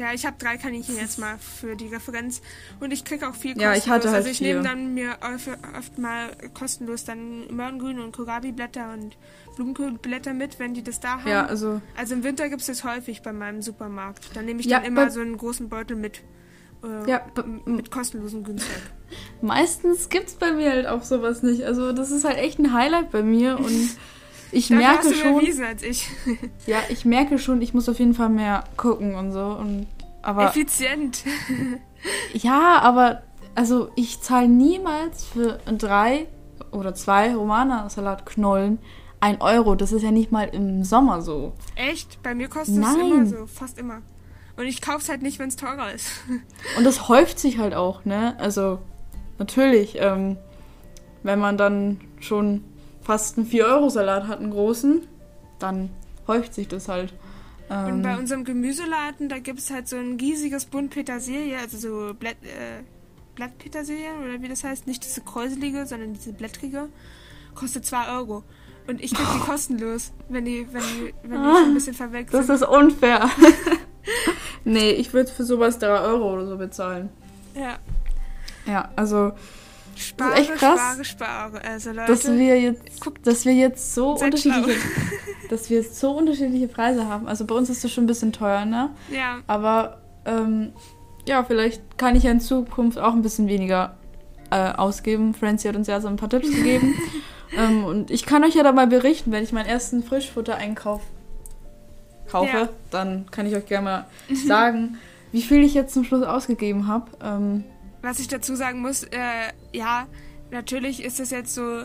Ja, 0.00 0.14
ich 0.14 0.24
habe 0.24 0.36
drei 0.38 0.56
Kaninchen 0.56 0.96
jetzt 0.96 1.18
mal 1.18 1.36
für 1.36 1.76
die 1.76 1.88
Referenz 1.88 2.40
und 2.80 2.90
ich 2.90 3.04
kriege 3.04 3.28
auch 3.28 3.34
viel 3.34 3.52
kostenlos. 3.52 3.76
Ja, 3.76 3.76
ich 3.76 3.86
hatte 3.86 4.08
halt 4.08 4.16
Also 4.16 4.30
ich 4.30 4.40
nehme 4.40 4.62
dann 4.62 4.94
mir 4.94 5.18
oft, 5.20 5.46
oft, 5.78 5.98
mal 5.98 6.30
kostenlos 6.54 7.04
dann 7.04 7.54
Möhrengrün 7.54 8.00
und 8.00 8.16
Kohlrabi-Blätter 8.16 8.94
und 8.94 9.18
Blumenkohlblätter 9.56 10.32
mit, 10.32 10.58
wenn 10.58 10.72
die 10.72 10.82
das 10.82 11.00
da 11.00 11.18
haben. 11.18 11.28
Ja, 11.28 11.44
also... 11.44 11.82
Also 11.98 12.14
im 12.14 12.24
Winter 12.24 12.48
gibt 12.48 12.62
es 12.62 12.68
das 12.68 12.82
häufig 12.82 13.20
bei 13.20 13.34
meinem 13.34 13.60
Supermarkt. 13.60 14.34
Dann 14.34 14.46
nehme 14.46 14.60
ich 14.60 14.66
ja, 14.66 14.78
dann 14.78 14.86
immer 14.86 15.10
so 15.10 15.20
einen 15.20 15.36
großen 15.36 15.68
Beutel 15.68 15.98
mit. 15.98 16.22
Äh, 16.82 17.10
ja, 17.10 17.20
mit 17.66 17.90
kostenlosem 17.90 18.42
Günstag. 18.42 18.80
Meistens 19.42 20.08
gibt 20.08 20.28
es 20.28 20.34
bei 20.34 20.52
mir 20.52 20.70
halt 20.70 20.86
auch 20.86 21.02
sowas 21.02 21.42
nicht. 21.42 21.64
Also 21.64 21.92
das 21.92 22.10
ist 22.10 22.24
halt 22.24 22.38
echt 22.38 22.58
ein 22.58 22.72
Highlight 22.72 23.10
bei 23.10 23.22
mir 23.22 23.58
und 23.58 23.68
ich 24.52 24.68
Dafür 24.68 24.76
merke 24.84 24.98
hast 24.98 25.10
du 25.10 25.14
schon. 25.14 25.34
Erwiesen 25.40 25.64
als 25.64 25.82
ich. 25.82 26.08
ja, 26.66 26.78
ich 26.88 27.04
merke 27.04 27.38
schon, 27.38 27.62
ich 27.62 27.74
muss 27.74 27.88
auf 27.88 27.98
jeden 27.98 28.14
Fall 28.14 28.28
mehr 28.28 28.64
gucken 28.76 29.14
und 29.14 29.32
so. 29.32 29.44
Und, 29.44 29.86
aber, 30.22 30.48
Effizient. 30.48 31.24
ja, 32.32 32.78
aber 32.80 33.22
also 33.54 33.90
ich 33.96 34.20
zahle 34.20 34.48
niemals 34.48 35.24
für 35.24 35.58
drei 35.78 36.26
oder 36.70 36.94
zwei 36.94 37.34
Romana-Salatknollen 37.34 38.78
ein 39.20 39.40
Euro. 39.40 39.74
Das 39.74 39.92
ist 39.92 40.02
ja 40.02 40.10
nicht 40.10 40.32
mal 40.32 40.48
im 40.48 40.84
Sommer 40.84 41.22
so. 41.22 41.52
Echt? 41.76 42.22
Bei 42.22 42.34
mir 42.34 42.48
kostet 42.48 42.82
es 42.82 42.94
immer 42.94 43.26
so, 43.26 43.46
fast 43.46 43.78
immer. 43.78 44.02
Und 44.56 44.66
ich 44.66 44.80
kaufe 44.80 44.98
es 44.98 45.08
halt 45.08 45.22
nicht, 45.22 45.38
wenn 45.38 45.48
es 45.48 45.56
teurer 45.56 45.92
ist. 45.92 46.08
Und 46.76 46.84
das 46.84 47.08
häuft 47.08 47.38
sich 47.38 47.58
halt 47.58 47.74
auch, 47.74 48.04
ne? 48.04 48.36
Also, 48.38 48.78
natürlich, 49.38 49.96
ähm, 49.98 50.36
wenn 51.22 51.38
man 51.38 51.56
dann 51.56 52.00
schon 52.20 52.64
fast 53.10 53.38
einen 53.38 53.48
4-Euro-Salat 53.48 54.28
hat, 54.28 54.38
einen 54.38 54.52
großen, 54.52 55.02
dann 55.58 55.90
häuft 56.28 56.54
sich 56.54 56.68
das 56.68 56.88
halt. 56.88 57.12
Und 57.68 57.76
Ähm, 57.76 58.02
bei 58.02 58.16
unserem 58.16 58.44
Gemüseladen, 58.44 59.28
da 59.28 59.40
gibt 59.40 59.58
es 59.58 59.72
halt 59.72 59.88
so 59.88 59.96
ein 59.96 60.16
riesiges 60.20 60.64
Bund 60.64 60.90
Petersilie, 60.90 61.58
also 61.58 61.76
so 61.76 62.14
Blatt, 62.14 62.36
äh, 62.44 62.84
Blattpetersilie 63.34 64.10
oder 64.24 64.40
wie 64.40 64.48
das 64.48 64.62
heißt. 64.62 64.86
Nicht 64.86 65.04
diese 65.04 65.22
kräuselige, 65.22 65.86
sondern 65.86 66.12
diese 66.12 66.32
blättrige. 66.32 66.88
Kostet 67.56 67.84
2 67.84 68.16
Euro. 68.16 68.44
Und 68.86 69.02
ich 69.02 69.12
krieg 69.12 69.26
die 69.34 69.40
kostenlos, 69.50 70.12
wenn 70.28 70.44
die, 70.44 70.68
wenn 70.70 70.82
die, 70.82 71.14
wenn 71.24 71.42
die 71.42 71.48
schon 71.48 71.64
ein 71.64 71.74
bisschen 71.74 71.94
verwechselt 71.94 72.48
das 72.48 72.62
ist 72.62 72.68
unfair. 72.68 73.28
nee, 74.64 74.92
ich 74.92 75.12
würde 75.12 75.32
für 75.32 75.42
sowas 75.44 75.80
3 75.80 75.88
Euro 75.98 76.34
oder 76.34 76.46
so 76.46 76.56
bezahlen. 76.56 77.08
Ja. 77.56 77.80
Ja, 78.66 78.88
also, 78.94 79.32
Spare, 80.00 80.34
echt 80.34 80.54
krass, 80.54 80.78
spare, 80.80 81.04
spare. 81.04 81.64
Also 81.64 81.90
Leute, 81.92 82.06
dass 82.12 82.26
wir 82.26 82.60
jetzt, 82.60 83.00
guckt- 83.00 83.26
dass 83.26 83.44
wir 83.44 83.52
jetzt 83.54 83.94
so 83.94 84.12
unterschiedliche, 84.12 84.78
dass 85.50 85.68
wir 85.70 85.78
jetzt 85.78 85.98
so 86.00 86.10
unterschiedliche 86.12 86.68
Preise 86.68 87.06
haben. 87.06 87.28
Also 87.28 87.44
bei 87.46 87.54
uns 87.54 87.68
ist 87.70 87.84
das 87.84 87.90
schon 87.92 88.04
ein 88.04 88.06
bisschen 88.08 88.32
teuer, 88.32 88.64
ne? 88.64 88.90
ja, 89.10 89.38
Aber 89.46 90.00
ähm, 90.24 90.72
ja, 91.28 91.44
vielleicht 91.44 91.98
kann 91.98 92.16
ich 92.16 92.22
ja 92.24 92.30
in 92.30 92.40
Zukunft 92.40 92.98
auch 92.98 93.12
ein 93.12 93.22
bisschen 93.22 93.46
weniger 93.48 93.96
äh, 94.50 94.72
ausgeben. 94.72 95.34
Francie 95.34 95.68
hat 95.68 95.76
uns 95.76 95.86
ja 95.86 96.00
so 96.00 96.08
ein 96.08 96.16
paar 96.16 96.28
Tipps 96.30 96.50
gegeben. 96.50 96.94
ähm, 97.56 97.84
und 97.84 98.10
ich 98.10 98.24
kann 98.26 98.42
euch 98.44 98.54
ja 98.54 98.62
da 98.62 98.72
mal 98.72 98.86
berichten, 98.86 99.30
wenn 99.32 99.44
ich 99.44 99.52
meinen 99.52 99.66
ersten 99.66 100.02
Frischfutter-Einkauf 100.02 101.02
kaufe, 102.30 102.56
Ja. 102.56 102.68
dann 102.90 103.26
kann 103.30 103.46
ich 103.46 103.54
euch 103.54 103.66
gerne 103.66 103.84
mal 103.84 104.06
sagen, 104.46 104.98
wie 105.32 105.42
viel 105.42 105.62
ich 105.62 105.74
jetzt 105.74 105.92
zum 105.94 106.04
Schluss 106.04 106.22
ausgegeben 106.24 106.86
habe. 106.86 107.10
Ähm, 107.22 107.64
was 108.02 108.18
ich 108.18 108.28
dazu 108.28 108.54
sagen 108.54 108.80
muss, 108.80 109.04
äh, 109.04 109.52
ja, 109.72 110.06
natürlich 110.50 111.02
ist 111.02 111.20
das 111.20 111.30
jetzt 111.30 111.54
so 111.54 111.84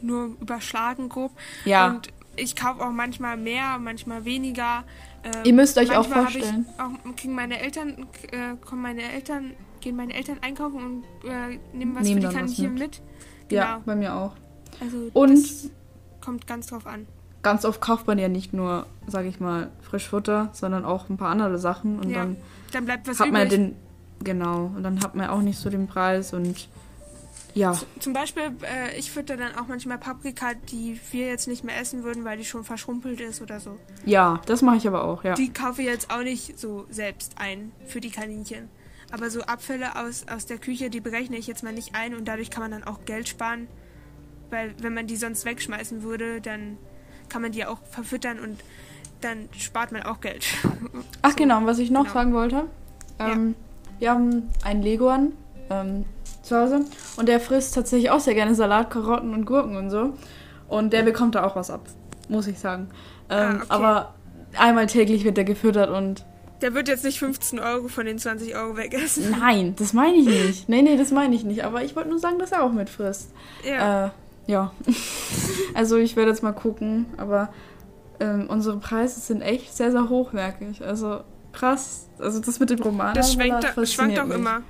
nur 0.00 0.36
überschlagen 0.40 1.08
grob. 1.08 1.32
ja, 1.64 1.88
Und 1.88 2.08
ich 2.36 2.56
kaufe 2.56 2.82
auch 2.84 2.90
manchmal 2.90 3.36
mehr, 3.36 3.78
manchmal 3.78 4.24
weniger. 4.24 4.84
Ähm, 5.22 5.32
Ihr 5.44 5.52
müsst 5.52 5.78
euch 5.78 5.94
auch 5.96 6.06
vorstellen. 6.08 6.66
Ich 6.74 6.80
auch, 6.80 7.14
kriegen 7.16 7.34
meine 7.34 7.60
Eltern, 7.60 8.06
äh, 8.32 8.56
kommen 8.64 8.82
meine 8.82 9.02
Eltern, 9.02 9.52
gehen 9.80 9.96
meine 9.96 10.14
Eltern 10.14 10.38
einkaufen 10.40 11.02
und 11.22 11.28
äh, 11.30 11.58
nehmen 11.72 11.94
was 11.94 12.02
Nehmen 12.04 12.22
für 12.22 12.28
die 12.28 12.34
Kaninchen 12.34 12.72
mit. 12.74 12.80
mit. 12.82 13.02
Genau. 13.48 13.62
ja, 13.62 13.82
bei 13.84 13.94
mir 13.94 14.14
auch. 14.14 14.32
Also 14.80 15.10
Und- 15.12 15.70
kommt 16.20 16.46
ganz 16.46 16.68
drauf 16.68 16.86
an. 16.86 17.06
Ganz 17.42 17.64
oft 17.64 17.80
kauft 17.80 18.06
man 18.06 18.18
ja 18.18 18.28
nicht 18.28 18.52
nur, 18.52 18.86
sag 19.08 19.26
ich 19.26 19.40
mal, 19.40 19.70
Frischfutter, 19.80 20.50
sondern 20.52 20.84
auch 20.84 21.08
ein 21.10 21.16
paar 21.16 21.30
andere 21.30 21.58
Sachen. 21.58 21.98
Und 21.98 22.08
Ja, 22.10 22.18
dann 22.20 22.36
Dann 22.72 22.84
bleibt 22.84 23.08
was 23.08 23.18
hat 23.18 23.30
man 23.32 23.46
übrig. 23.48 23.50
den, 23.58 23.76
genau, 24.22 24.72
und 24.76 24.82
dann 24.82 25.00
hat 25.02 25.14
man 25.14 25.28
auch 25.28 25.40
nicht 25.40 25.58
so 25.58 25.70
den 25.70 25.86
Preis 25.86 26.32
und 26.32 26.68
ja, 27.54 27.78
Zum 27.98 28.14
Beispiel, 28.14 28.44
äh, 28.62 28.98
ich 28.98 29.10
fütter 29.10 29.36
dann 29.36 29.54
auch 29.56 29.68
manchmal 29.68 29.98
Paprika, 29.98 30.54
die 30.70 30.98
wir 31.10 31.26
jetzt 31.26 31.48
nicht 31.48 31.64
mehr 31.64 31.78
essen 31.78 32.02
würden, 32.02 32.24
weil 32.24 32.38
die 32.38 32.46
schon 32.46 32.64
verschrumpelt 32.64 33.20
ist 33.20 33.42
oder 33.42 33.60
so. 33.60 33.78
ja, 34.06 34.40
das 34.46 34.62
mache 34.62 34.76
ich 34.78 34.86
aber 34.88 35.04
auch, 35.04 35.22
ja. 35.22 35.34
Die 35.34 35.52
kaufe 35.52 35.82
ich 35.82 35.88
jetzt 35.88 36.10
auch 36.10 36.22
nicht 36.22 36.58
so 36.58 36.86
selbst 36.88 37.34
ein 37.38 37.72
für 37.86 38.00
die 38.00 38.10
Kaninchen. 38.10 38.70
Aber 39.10 39.28
so 39.28 39.42
Abfälle 39.42 39.96
aus, 39.96 40.24
aus 40.32 40.46
der 40.46 40.56
Küche, 40.56 40.88
die 40.88 41.00
berechne 41.00 41.36
ich 41.36 41.46
jetzt 41.46 41.62
mal 41.62 41.74
nicht 41.74 41.94
ein 41.94 42.14
und 42.14 42.26
dadurch 42.26 42.48
kann 42.48 42.62
man 42.62 42.70
dann 42.70 42.84
auch 42.84 43.04
Geld 43.04 43.28
sparen. 43.28 43.68
Weil 44.48 44.74
wenn 44.80 44.94
man 44.94 45.06
die 45.06 45.16
sonst 45.16 45.44
wegschmeißen 45.44 46.02
würde, 46.02 46.40
dann 46.40 46.78
kann 47.28 47.42
man 47.42 47.52
die 47.52 47.66
auch 47.66 47.78
verfüttern 47.90 48.38
und 48.40 48.58
dann 49.20 49.50
spart 49.56 49.92
man 49.92 50.02
auch 50.04 50.20
Geld. 50.22 50.46
Ach 51.20 51.30
So, 51.30 51.36
genau, 51.36 51.64
was 51.66 51.78
ich 51.78 51.90
noch 51.90 52.04
genau. 52.04 52.14
sagen 52.14 52.32
wollte. 52.32 52.64
Ähm, 53.18 53.54
Wir 54.02 54.10
haben 54.10 54.50
einen 54.64 54.82
Leguan 54.82 55.30
ähm, 55.70 56.04
zu 56.42 56.56
Hause 56.56 56.80
und 57.16 57.28
der 57.28 57.38
frisst 57.38 57.76
tatsächlich 57.76 58.10
auch 58.10 58.18
sehr 58.18 58.34
gerne 58.34 58.52
Salat, 58.56 58.90
Karotten 58.90 59.32
und 59.32 59.44
Gurken 59.44 59.76
und 59.76 59.90
so. 59.90 60.14
Und 60.66 60.92
der 60.92 61.04
bekommt 61.04 61.36
da 61.36 61.44
auch 61.44 61.54
was 61.54 61.70
ab, 61.70 61.82
muss 62.28 62.48
ich 62.48 62.58
sagen. 62.58 62.88
Ähm, 63.30 63.38
Ah, 63.38 63.54
okay. 63.54 63.64
Aber 63.68 64.14
einmal 64.58 64.88
täglich 64.88 65.22
wird 65.22 65.36
der 65.36 65.44
gefüttert 65.44 65.88
und 65.88 66.24
Der 66.62 66.74
wird 66.74 66.88
jetzt 66.88 67.04
nicht 67.04 67.20
15 67.20 67.60
Euro 67.60 67.86
von 67.86 68.04
den 68.04 68.18
20 68.18 68.56
Euro 68.56 68.76
wegessen. 68.76 69.36
nein, 69.38 69.76
das 69.78 69.92
meine 69.92 70.16
ich 70.16 70.26
nicht. 70.26 70.68
Nee, 70.68 70.82
nee, 70.82 70.96
das 70.96 71.12
meine 71.12 71.36
ich 71.36 71.44
nicht. 71.44 71.64
Aber 71.64 71.84
ich 71.84 71.94
wollte 71.94 72.08
nur 72.08 72.18
sagen, 72.18 72.40
dass 72.40 72.50
er 72.50 72.64
auch 72.64 72.72
mitfrisst. 72.72 73.30
Ja. 73.64 74.06
Äh, 74.06 74.10
ja. 74.48 74.72
also 75.74 75.96
ich 75.96 76.16
werde 76.16 76.32
jetzt 76.32 76.42
mal 76.42 76.50
gucken, 76.50 77.06
aber 77.18 77.50
ähm, 78.18 78.46
unsere 78.48 78.78
Preise 78.78 79.20
sind 79.20 79.42
echt 79.42 79.76
sehr, 79.76 79.92
sehr 79.92 80.08
hochwertig. 80.08 80.84
Also 80.84 81.20
krass. 81.52 82.08
Also 82.18 82.40
das 82.40 82.60
mit 82.60 82.70
dem 82.70 82.80
Roman. 82.80 83.14
Das 83.14 83.32
schwankt, 83.32 83.64
da- 83.76 83.86
schwankt 83.86 84.18
auch 84.18 84.28
immer. 84.30 84.62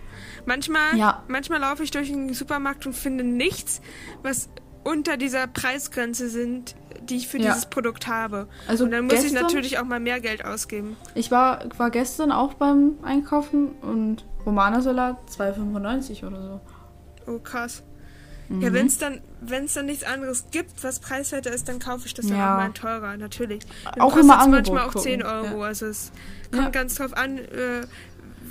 Manchmal, 0.46 0.96
Ja. 0.96 1.22
manchmal 1.28 1.60
laufe 1.60 1.82
ich 1.84 1.90
durch 1.90 2.08
den 2.10 2.32
Supermarkt 2.34 2.86
und 2.86 2.94
finde 2.94 3.22
nichts, 3.24 3.80
was 4.22 4.48
unter 4.84 5.16
dieser 5.16 5.46
Preisgrenze 5.46 6.28
sind, 6.28 6.74
die 7.02 7.16
ich 7.16 7.28
für 7.28 7.38
Ja. 7.38 7.50
dieses 7.50 7.66
Produkt 7.66 8.08
habe. 8.08 8.48
Also 8.66 8.84
und 8.84 8.90
dann 8.90 9.04
muss 9.04 9.14
ich 9.14 9.20
gestern- 9.22 9.42
natürlich 9.42 9.78
auch 9.78 9.84
mal 9.84 10.00
mehr 10.00 10.20
Geld 10.20 10.44
ausgeben. 10.44 10.96
Ich 11.14 11.30
war, 11.30 11.60
war 11.78 11.90
gestern 11.90 12.32
auch 12.32 12.54
beim 12.54 12.94
Einkaufen 13.02 13.68
und 13.82 14.24
Romanersalat 14.44 15.18
2,95 15.30 16.24
oder 16.24 16.42
so. 16.42 17.32
Oh, 17.32 17.38
krass. 17.38 17.84
Mhm. 18.56 18.60
Ja, 18.62 18.72
wenn 18.72 18.86
es 18.86 18.98
dann, 18.98 19.20
wenn's 19.40 19.74
dann 19.74 19.86
nichts 19.86 20.04
anderes 20.04 20.46
gibt, 20.50 20.82
was 20.84 21.00
preiswerter 21.00 21.52
ist, 21.52 21.68
dann 21.68 21.78
kaufe 21.78 22.06
ich 22.06 22.14
das 22.14 22.26
dann 22.26 22.36
Ja. 22.36 22.54
auch 22.54 22.58
mal 22.58 22.72
teurer, 22.72 23.16
natürlich. 23.16 23.62
Dann 23.84 24.00
Auch 24.00 24.16
immer 24.16 24.38
Angebot 24.38 24.66
manchmal 24.74 24.82
auch 24.88 24.92
gucken, 24.92 25.02
10 25.02 25.22
Euro. 25.22 25.60
ja. 25.60 25.66
Also 25.66 25.86
es 25.86 26.12
kommt 26.50 26.62
Ja. 26.64 26.70
ganz 26.70 26.94
drauf 26.96 27.14
an, 27.16 27.38
äh, 27.38 27.86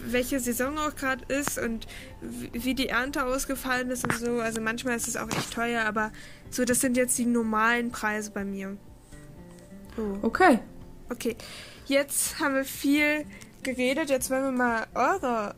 welche 0.05 0.39
Saison 0.39 0.77
auch 0.79 0.95
gerade 0.95 1.23
ist 1.33 1.59
und 1.59 1.85
wie 2.21 2.73
die 2.73 2.89
Ernte 2.89 3.23
ausgefallen 3.25 3.91
ist 3.91 4.03
und 4.05 4.17
so. 4.17 4.39
Also 4.39 4.59
manchmal 4.61 4.95
ist 4.95 5.07
es 5.07 5.15
auch 5.17 5.29
echt 5.29 5.53
teuer, 5.53 5.83
aber 5.85 6.11
so, 6.49 6.65
das 6.65 6.79
sind 6.81 6.97
jetzt 6.97 7.17
die 7.17 7.25
normalen 7.25 7.91
Preise 7.91 8.31
bei 8.31 8.43
mir. 8.43 8.77
Oh. 9.97 10.17
Okay. 10.23 10.59
Okay, 11.09 11.35
jetzt 11.87 12.39
haben 12.39 12.55
wir 12.55 12.63
viel 12.63 13.25
geredet. 13.63 14.09
Jetzt 14.09 14.29
wollen 14.31 14.43
wir 14.45 14.51
mal 14.51 14.87
eure 14.95 15.55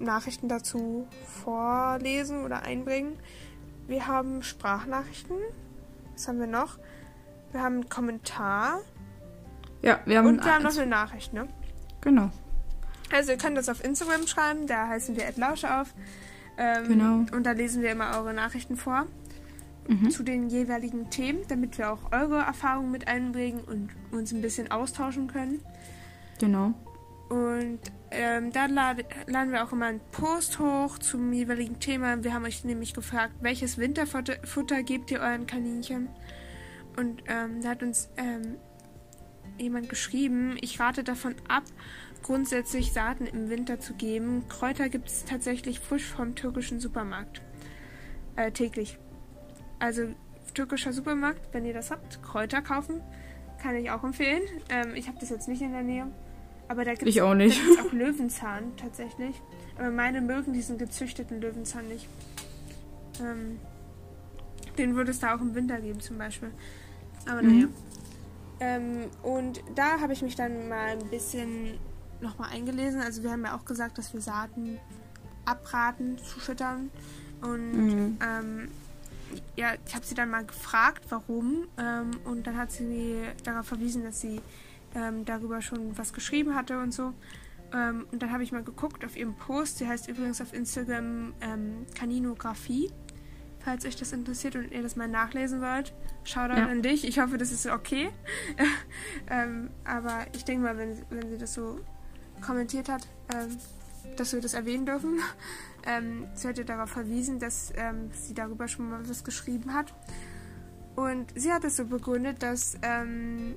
Nachrichten 0.00 0.48
dazu 0.48 1.06
vorlesen 1.44 2.44
oder 2.44 2.62
einbringen. 2.62 3.16
Wir 3.86 4.06
haben 4.06 4.42
Sprachnachrichten. 4.42 5.36
Was 6.14 6.28
haben 6.28 6.38
wir 6.40 6.46
noch? 6.46 6.78
Wir 7.52 7.62
haben 7.62 7.74
einen 7.74 7.88
Kommentar 7.88 8.80
Ja, 9.82 10.00
wir 10.06 10.18
haben. 10.18 10.26
und 10.28 10.44
wir 10.44 10.54
haben 10.54 10.62
noch 10.64 10.76
eine 10.76 10.86
Nachricht, 10.86 11.32
ne? 11.32 11.48
genau. 12.00 12.30
Also 13.12 13.32
ihr 13.32 13.38
könnt 13.38 13.56
das 13.56 13.68
auf 13.68 13.84
Instagram 13.84 14.26
schreiben, 14.26 14.66
da 14.66 14.88
heißen 14.88 15.14
wir 15.16 15.24
Lausche 15.36 15.80
auf. 15.80 15.94
Ähm, 16.56 16.88
Genau. 16.88 17.14
Und 17.36 17.44
da 17.44 17.52
lesen 17.52 17.82
wir 17.82 17.92
immer 17.92 18.16
eure 18.18 18.32
Nachrichten 18.34 18.76
vor 18.76 19.06
Mhm. 19.86 20.10
zu 20.10 20.22
den 20.22 20.48
jeweiligen 20.48 21.10
Themen, 21.10 21.40
damit 21.48 21.76
wir 21.76 21.92
auch 21.92 22.10
eure 22.12 22.38
Erfahrungen 22.38 22.90
mit 22.90 23.06
einbringen 23.06 23.60
und 23.64 23.90
uns 24.12 24.32
ein 24.32 24.40
bisschen 24.40 24.70
austauschen 24.70 25.26
können. 25.28 25.60
Genau. 26.40 26.72
Und 27.28 27.80
ähm, 28.14 28.52
da 28.52 28.66
lade, 28.66 29.04
laden 29.26 29.52
wir 29.52 29.64
auch 29.64 29.72
immer 29.72 29.86
einen 29.86 30.00
Post 30.12 30.58
hoch 30.58 30.98
zum 30.98 31.32
jeweiligen 31.32 31.80
Thema. 31.80 32.22
Wir 32.22 32.32
haben 32.32 32.44
euch 32.44 32.64
nämlich 32.64 32.94
gefragt, 32.94 33.34
welches 33.40 33.78
Winterfutter 33.78 34.36
Futter 34.44 34.82
gebt 34.82 35.10
ihr 35.10 35.20
euren 35.20 35.46
Kaninchen? 35.46 36.08
Und 36.96 37.24
ähm, 37.26 37.60
da 37.62 37.70
hat 37.70 37.82
uns 37.82 38.08
ähm, 38.16 38.56
jemand 39.58 39.88
geschrieben, 39.88 40.56
ich 40.60 40.78
rate 40.80 41.04
davon 41.04 41.34
ab, 41.48 41.64
grundsätzlich 42.22 42.92
Saaten 42.92 43.26
im 43.26 43.50
Winter 43.50 43.80
zu 43.80 43.94
geben. 43.94 44.44
Kräuter 44.48 44.88
gibt 44.88 45.08
es 45.08 45.24
tatsächlich 45.24 45.80
frisch 45.80 46.06
vom 46.06 46.34
türkischen 46.34 46.80
Supermarkt. 46.80 47.42
Äh, 48.36 48.52
täglich. 48.52 48.98
Also 49.78 50.14
türkischer 50.54 50.92
Supermarkt, 50.92 51.52
wenn 51.52 51.64
ihr 51.64 51.74
das 51.74 51.90
habt, 51.90 52.22
Kräuter 52.22 52.62
kaufen. 52.62 53.02
Kann 53.60 53.76
ich 53.76 53.90
auch 53.90 54.04
empfehlen. 54.04 54.42
Ähm, 54.68 54.94
ich 54.94 55.08
habe 55.08 55.18
das 55.18 55.30
jetzt 55.30 55.48
nicht 55.48 55.62
in 55.62 55.72
der 55.72 55.82
Nähe. 55.82 56.06
Aber 56.68 56.84
da 56.84 56.94
gibt 56.94 57.08
es 57.08 57.20
auch 57.20 57.34
auch 57.86 57.92
Löwenzahn 57.92 58.76
tatsächlich. 58.76 59.40
Aber 59.78 59.90
meine 59.90 60.20
mögen 60.20 60.52
diesen 60.52 60.78
gezüchteten 60.78 61.40
Löwenzahn 61.40 61.88
nicht. 61.88 62.08
Ähm, 63.20 63.58
den 64.78 64.96
würde 64.96 65.10
es 65.10 65.20
da 65.20 65.36
auch 65.36 65.40
im 65.40 65.54
Winter 65.54 65.80
geben 65.80 66.00
zum 66.00 66.18
Beispiel. 66.18 66.50
Aber 67.28 67.42
Mhm. 67.42 67.48
naja. 67.48 67.68
Ähm, 68.60 69.10
und 69.22 69.62
da 69.74 70.00
habe 70.00 70.12
ich 70.12 70.22
mich 70.22 70.36
dann 70.36 70.68
mal 70.68 70.98
ein 70.98 71.10
bisschen 71.10 71.78
nochmal 72.20 72.50
eingelesen. 72.52 73.00
Also 73.00 73.22
wir 73.22 73.30
haben 73.32 73.44
ja 73.44 73.56
auch 73.56 73.64
gesagt, 73.64 73.98
dass 73.98 74.14
wir 74.14 74.20
Saaten 74.20 74.78
abraten 75.44 76.18
zu 76.18 76.40
füttern. 76.40 76.90
Und 77.42 77.72
Mhm. 77.72 78.18
ähm, 78.24 78.68
ja, 79.56 79.72
ich 79.86 79.94
habe 79.94 80.06
sie 80.06 80.14
dann 80.14 80.30
mal 80.30 80.44
gefragt, 80.44 81.04
warum. 81.10 81.66
Ähm, 81.78 82.12
und 82.24 82.46
dann 82.46 82.56
hat 82.56 82.72
sie 82.72 83.16
darauf 83.44 83.66
verwiesen, 83.66 84.04
dass 84.04 84.20
sie 84.20 84.40
ähm, 84.94 85.24
darüber 85.24 85.60
schon 85.62 85.96
was 85.96 86.12
geschrieben 86.12 86.54
hatte 86.54 86.80
und 86.80 86.92
so. 86.92 87.12
Ähm, 87.72 88.06
und 88.12 88.22
dann 88.22 88.30
habe 88.32 88.42
ich 88.42 88.52
mal 88.52 88.62
geguckt 88.62 89.04
auf 89.04 89.16
ihrem 89.16 89.34
Post. 89.34 89.78
Sie 89.78 89.88
heißt 89.88 90.08
übrigens 90.08 90.40
auf 90.40 90.52
Instagram 90.52 91.34
ähm, 91.40 91.86
Kaninografie. 91.94 92.90
Falls 93.60 93.86
euch 93.86 93.96
das 93.96 94.12
interessiert 94.12 94.56
und 94.56 94.70
ihr 94.72 94.82
das 94.82 94.94
mal 94.94 95.08
nachlesen 95.08 95.62
wollt, 95.62 95.94
Shoutout 96.24 96.56
Ja. 96.58 96.66
an 96.66 96.82
dich. 96.82 97.06
Ich 97.08 97.18
hoffe, 97.18 97.38
das 97.38 97.50
ist 97.50 97.66
okay. 97.66 98.10
ähm, 99.30 99.70
aber 99.84 100.26
ich 100.34 100.44
denke 100.44 100.64
mal, 100.64 100.76
wenn, 100.76 100.98
wenn 101.08 101.30
sie 101.30 101.38
das 101.38 101.54
so 101.54 101.80
kommentiert 102.42 102.90
hat, 102.90 103.06
ähm, 103.34 103.56
dass 104.16 104.32
wir 104.34 104.40
das 104.40 104.54
erwähnen 104.54 104.86
dürfen. 104.86 105.18
Ähm, 105.86 106.26
sie 106.32 106.48
hat 106.48 106.56
ja 106.56 106.64
darauf 106.64 106.88
verwiesen, 106.88 107.38
dass 107.38 107.70
ähm, 107.76 108.08
sie 108.14 108.32
darüber 108.32 108.68
schon 108.68 108.88
mal 108.88 109.06
was 109.06 109.22
geschrieben 109.22 109.74
hat. 109.74 109.92
Und 110.96 111.26
sie 111.38 111.52
hat 111.52 111.62
es 111.64 111.76
so 111.76 111.84
begründet, 111.84 112.42
dass, 112.42 112.78
ähm, 112.80 113.54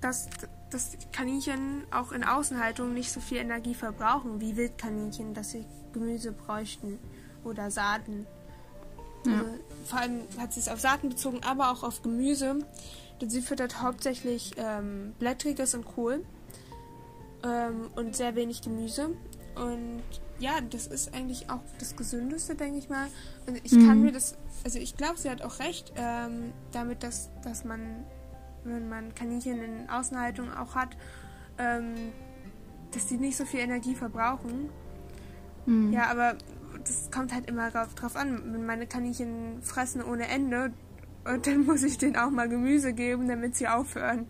dass, 0.00 0.28
dass 0.70 0.96
Kaninchen 1.12 1.84
auch 1.90 2.12
in 2.12 2.24
Außenhaltung 2.24 2.94
nicht 2.94 3.12
so 3.12 3.20
viel 3.20 3.38
Energie 3.38 3.74
verbrauchen 3.74 4.40
wie 4.40 4.56
Wildkaninchen, 4.56 5.34
dass 5.34 5.50
sie 5.50 5.64
Gemüse 5.92 6.32
bräuchten 6.32 6.98
oder 7.44 7.70
Saaten. 7.70 8.26
Ja. 9.26 9.32
Also, 9.32 9.44
vor 9.84 9.98
allem 10.00 10.22
hat 10.38 10.52
sie 10.52 10.60
es 10.60 10.68
auf 10.68 10.80
Saaten 10.80 11.08
bezogen, 11.08 11.40
aber 11.42 11.70
auch 11.70 11.82
auf 11.82 12.02
Gemüse. 12.02 12.58
Denn 13.20 13.30
sie 13.30 13.42
füttert 13.42 13.82
hauptsächlich 13.82 14.52
ähm, 14.58 15.14
Blättriges 15.18 15.74
und 15.74 15.84
Kohl 15.84 16.24
ähm, 17.42 17.90
und 17.96 18.14
sehr 18.14 18.36
wenig 18.36 18.62
Gemüse. 18.62 19.10
Und 19.56 20.02
ja, 20.38 20.60
das 20.60 20.86
ist 20.86 21.14
eigentlich 21.14 21.50
auch 21.50 21.60
das 21.78 21.96
Gesündeste, 21.96 22.54
denke 22.54 22.78
ich 22.78 22.88
mal. 22.88 23.08
Und 23.46 23.60
ich 23.64 23.72
mhm. 23.72 23.88
kann 23.88 24.02
mir 24.02 24.12
das, 24.12 24.36
also 24.64 24.78
ich 24.78 24.96
glaube, 24.96 25.18
sie 25.18 25.30
hat 25.30 25.42
auch 25.42 25.58
recht, 25.58 25.92
ähm, 25.96 26.52
damit, 26.70 27.02
dass, 27.02 27.30
dass 27.42 27.64
man, 27.64 28.04
wenn 28.70 28.88
man 28.88 29.14
Kaninchen 29.14 29.62
in 29.62 29.90
Außenhaltung 29.90 30.52
auch 30.52 30.74
hat, 30.74 30.96
ähm, 31.58 31.94
dass 32.92 33.06
die 33.06 33.16
nicht 33.16 33.36
so 33.36 33.44
viel 33.44 33.60
Energie 33.60 33.94
verbrauchen. 33.94 34.70
Mhm. 35.66 35.92
Ja, 35.92 36.10
aber 36.10 36.36
das 36.84 37.10
kommt 37.10 37.34
halt 37.34 37.48
immer 37.48 37.70
drauf, 37.70 37.94
drauf 37.94 38.16
an. 38.16 38.52
Wenn 38.52 38.66
meine 38.66 38.86
Kaninchen 38.86 39.62
fressen 39.62 40.02
ohne 40.02 40.28
Ende, 40.28 40.72
und 41.24 41.46
dann 41.46 41.66
muss 41.66 41.82
ich 41.82 41.98
denen 41.98 42.16
auch 42.16 42.30
mal 42.30 42.48
Gemüse 42.48 42.94
geben, 42.94 43.28
damit 43.28 43.56
sie 43.56 43.68
aufhören. 43.68 44.26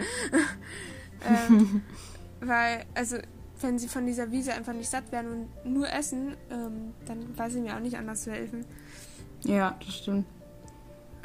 ähm, 1.28 1.82
weil, 2.41 2.84
also 2.95 3.18
wenn 3.61 3.78
sie 3.78 3.89
von 3.89 4.07
dieser 4.07 4.30
Wiese 4.30 4.53
einfach 4.53 4.72
nicht 4.72 4.89
satt 4.89 5.11
werden 5.12 5.49
und 5.64 5.72
nur 5.72 5.91
essen, 5.93 6.36
ähm, 6.51 6.95
dann 7.07 7.36
weiß 7.36 7.55
ich 7.55 7.62
mir 7.62 7.76
auch 7.76 7.80
nicht 7.80 7.97
anders 7.97 8.22
zu 8.22 8.32
helfen. 8.32 8.64
Ja, 9.45 9.76
das 9.84 9.97
stimmt. 9.97 10.26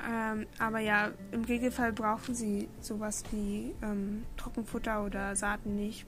Ähm, 0.09 0.45
aber 0.59 0.79
ja, 0.79 1.11
im 1.31 1.43
Regelfall 1.43 1.93
brauchen 1.93 2.35
sie 2.35 2.67
sowas 2.81 3.23
wie 3.31 3.73
ähm, 3.81 4.23
Trockenfutter 4.37 5.05
oder 5.05 5.35
Saaten 5.35 5.75
nicht. 5.75 6.05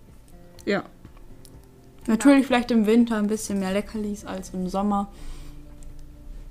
Ja. 0.66 0.82
Genau. 0.82 2.18
Natürlich 2.18 2.46
vielleicht 2.46 2.72
im 2.72 2.86
Winter 2.86 3.18
ein 3.18 3.28
bisschen 3.28 3.60
mehr 3.60 3.72
Leckerlis 3.72 4.26
als 4.26 4.50
im 4.54 4.68
Sommer. 4.68 5.12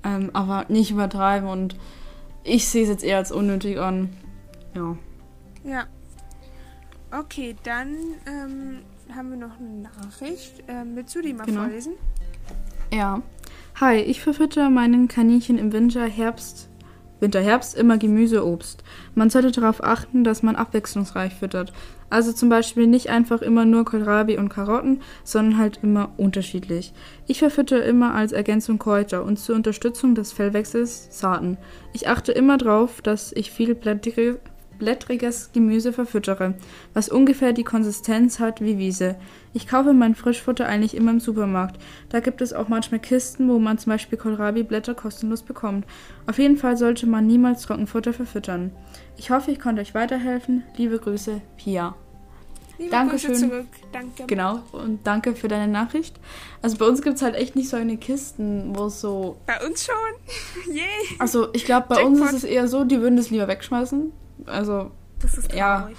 Ähm, 0.03 0.29
aber 0.33 0.65
nicht 0.69 0.91
übertreiben 0.91 1.49
und 1.49 1.75
ich 2.43 2.67
sehe 2.67 2.83
es 2.83 2.89
jetzt 2.89 3.03
eher 3.03 3.17
als 3.17 3.31
unnötig 3.31 3.79
an. 3.79 4.09
Ja. 4.73 4.97
Ja. 5.63 5.85
Okay, 7.11 7.55
dann 7.63 7.95
ähm, 8.27 8.79
haben 9.15 9.29
wir 9.31 9.37
noch 9.37 9.59
eine 9.59 9.69
Nachricht. 9.69 10.63
Ähm, 10.67 10.95
willst 10.95 11.15
du 11.15 11.21
die 11.21 11.33
mal 11.33 11.45
genau. 11.45 11.61
vorlesen? 11.61 11.93
Ja. 12.93 13.21
Hi, 13.79 13.97
ich 13.97 14.21
verfütter 14.21 14.69
meinen 14.69 15.07
Kaninchen 15.07 15.57
im 15.57 15.71
Winter, 15.73 16.05
Herbst, 16.05 16.69
Winter, 17.19 17.41
Herbst 17.41 17.77
immer 17.77 17.97
Gemüse, 17.97 18.45
Obst. 18.45 18.83
Man 19.13 19.29
sollte 19.29 19.51
darauf 19.51 19.83
achten, 19.83 20.23
dass 20.23 20.43
man 20.43 20.55
abwechslungsreich 20.55 21.33
füttert. 21.33 21.73
Also 22.09 22.33
zum 22.33 22.49
Beispiel 22.49 22.87
nicht 22.87 23.09
einfach 23.09 23.41
immer 23.41 23.65
nur 23.65 23.85
Kohlrabi 23.85 24.37
und 24.37 24.49
Karotten, 24.49 25.01
sondern 25.23 25.57
halt 25.57 25.79
immer 25.81 26.11
unterschiedlich. 26.17 26.93
Ich 27.27 27.39
verfütter 27.39 27.83
immer 27.83 28.13
als 28.13 28.31
Ergänzung 28.31 28.79
Kräuter 28.79 29.23
und 29.23 29.39
zur 29.39 29.55
Unterstützung 29.55 30.13
des 30.15 30.31
Fellwechsels 30.31 31.07
Saaten. 31.09 31.57
Ich 31.93 32.07
achte 32.07 32.31
immer 32.31 32.57
darauf, 32.57 33.01
dass 33.01 33.31
ich 33.31 33.51
viel 33.51 33.75
blättrige 33.75 34.39
blättriges 34.77 35.51
Gemüse 35.53 35.93
verfüttere, 35.93 36.55
was 36.93 37.09
ungefähr 37.09 37.53
die 37.53 37.63
Konsistenz 37.63 38.39
hat 38.39 38.61
wie 38.61 38.77
Wiese. 38.77 39.15
Ich 39.53 39.67
kaufe 39.67 39.93
mein 39.93 40.15
Frischfutter 40.15 40.67
eigentlich 40.67 40.95
immer 40.95 41.11
im 41.11 41.19
Supermarkt. 41.19 41.81
Da 42.09 42.19
gibt 42.19 42.41
es 42.41 42.53
auch 42.53 42.67
manchmal 42.67 42.99
Kisten, 42.99 43.49
wo 43.49 43.59
man 43.59 43.77
zum 43.77 43.91
Beispiel 43.91 44.17
Kohlrabi-Blätter 44.17 44.95
kostenlos 44.95 45.43
bekommt. 45.43 45.85
Auf 46.27 46.39
jeden 46.39 46.57
Fall 46.57 46.77
sollte 46.77 47.07
man 47.07 47.27
niemals 47.27 47.63
Trockenfutter 47.63 48.13
verfüttern. 48.13 48.71
Ich 49.17 49.29
hoffe, 49.29 49.51
ich 49.51 49.59
konnte 49.59 49.81
euch 49.81 49.93
weiterhelfen. 49.93 50.63
Liebe 50.75 50.99
Grüße, 50.99 51.41
Pia. 51.57 51.95
Liebe 52.77 52.91
Dankeschön. 52.91 53.31
Grüße 53.31 53.49
zurück. 53.49 53.67
Danke. 53.93 54.23
Genau, 54.27 54.61
und 54.73 55.05
danke 55.07 55.35
für 55.35 55.47
deine 55.47 55.71
Nachricht. 55.71 56.19
Also 56.61 56.77
bei 56.77 56.85
uns 56.85 57.01
gibt 57.01 57.15
es 57.15 57.21
halt 57.21 57.35
echt 57.35 57.55
nicht 57.55 57.69
so 57.69 57.77
eine 57.77 57.97
Kisten, 57.97 58.75
wo 58.75 58.87
es 58.87 58.99
so. 58.99 59.37
Bei 59.45 59.65
uns 59.65 59.85
schon? 59.85 59.95
Yay! 60.67 60.75
Yeah. 60.75 60.85
Also 61.19 61.53
ich 61.53 61.65
glaube, 61.65 61.87
bei 61.87 61.95
Jackpot. 61.95 62.21
uns 62.21 62.29
ist 62.31 62.33
es 62.33 62.43
eher 62.43 62.67
so, 62.67 62.83
die 62.83 62.99
würden 62.99 63.15
das 63.15 63.29
lieber 63.29 63.47
wegschmeißen. 63.47 64.11
Also. 64.45 64.91
Das 65.19 65.37
ist 65.37 65.49
traurig. 65.49 65.57
ja. 65.57 65.89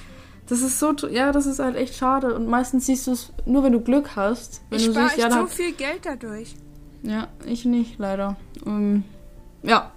Das 0.49 0.63
ist 0.63 0.79
so, 0.79 0.95
ja, 1.11 1.33
das 1.33 1.47
ist 1.47 1.59
halt 1.59 1.77
echt 1.77 1.97
schade. 1.97 2.35
Und 2.35 2.47
meistens 2.47 2.87
siehst 2.87 3.07
du 3.09 3.13
es 3.13 3.33
nur, 3.47 3.65
wenn 3.65 3.73
du 3.73 3.81
Glück 3.81 4.15
hast. 4.15 4.63
Wenn 4.71 4.79
ich 4.79 4.87
du 4.87 4.93
siehst, 4.93 5.19
ja, 5.19 5.31
so 5.31 5.47
viel 5.47 5.73
Geld 5.73 6.01
dadurch. 6.05 6.55
Ja, 7.03 7.29
ich 7.45 7.65
nicht, 7.65 7.99
leider. 7.99 8.37
Um, 8.65 9.03
ja. 9.63 9.93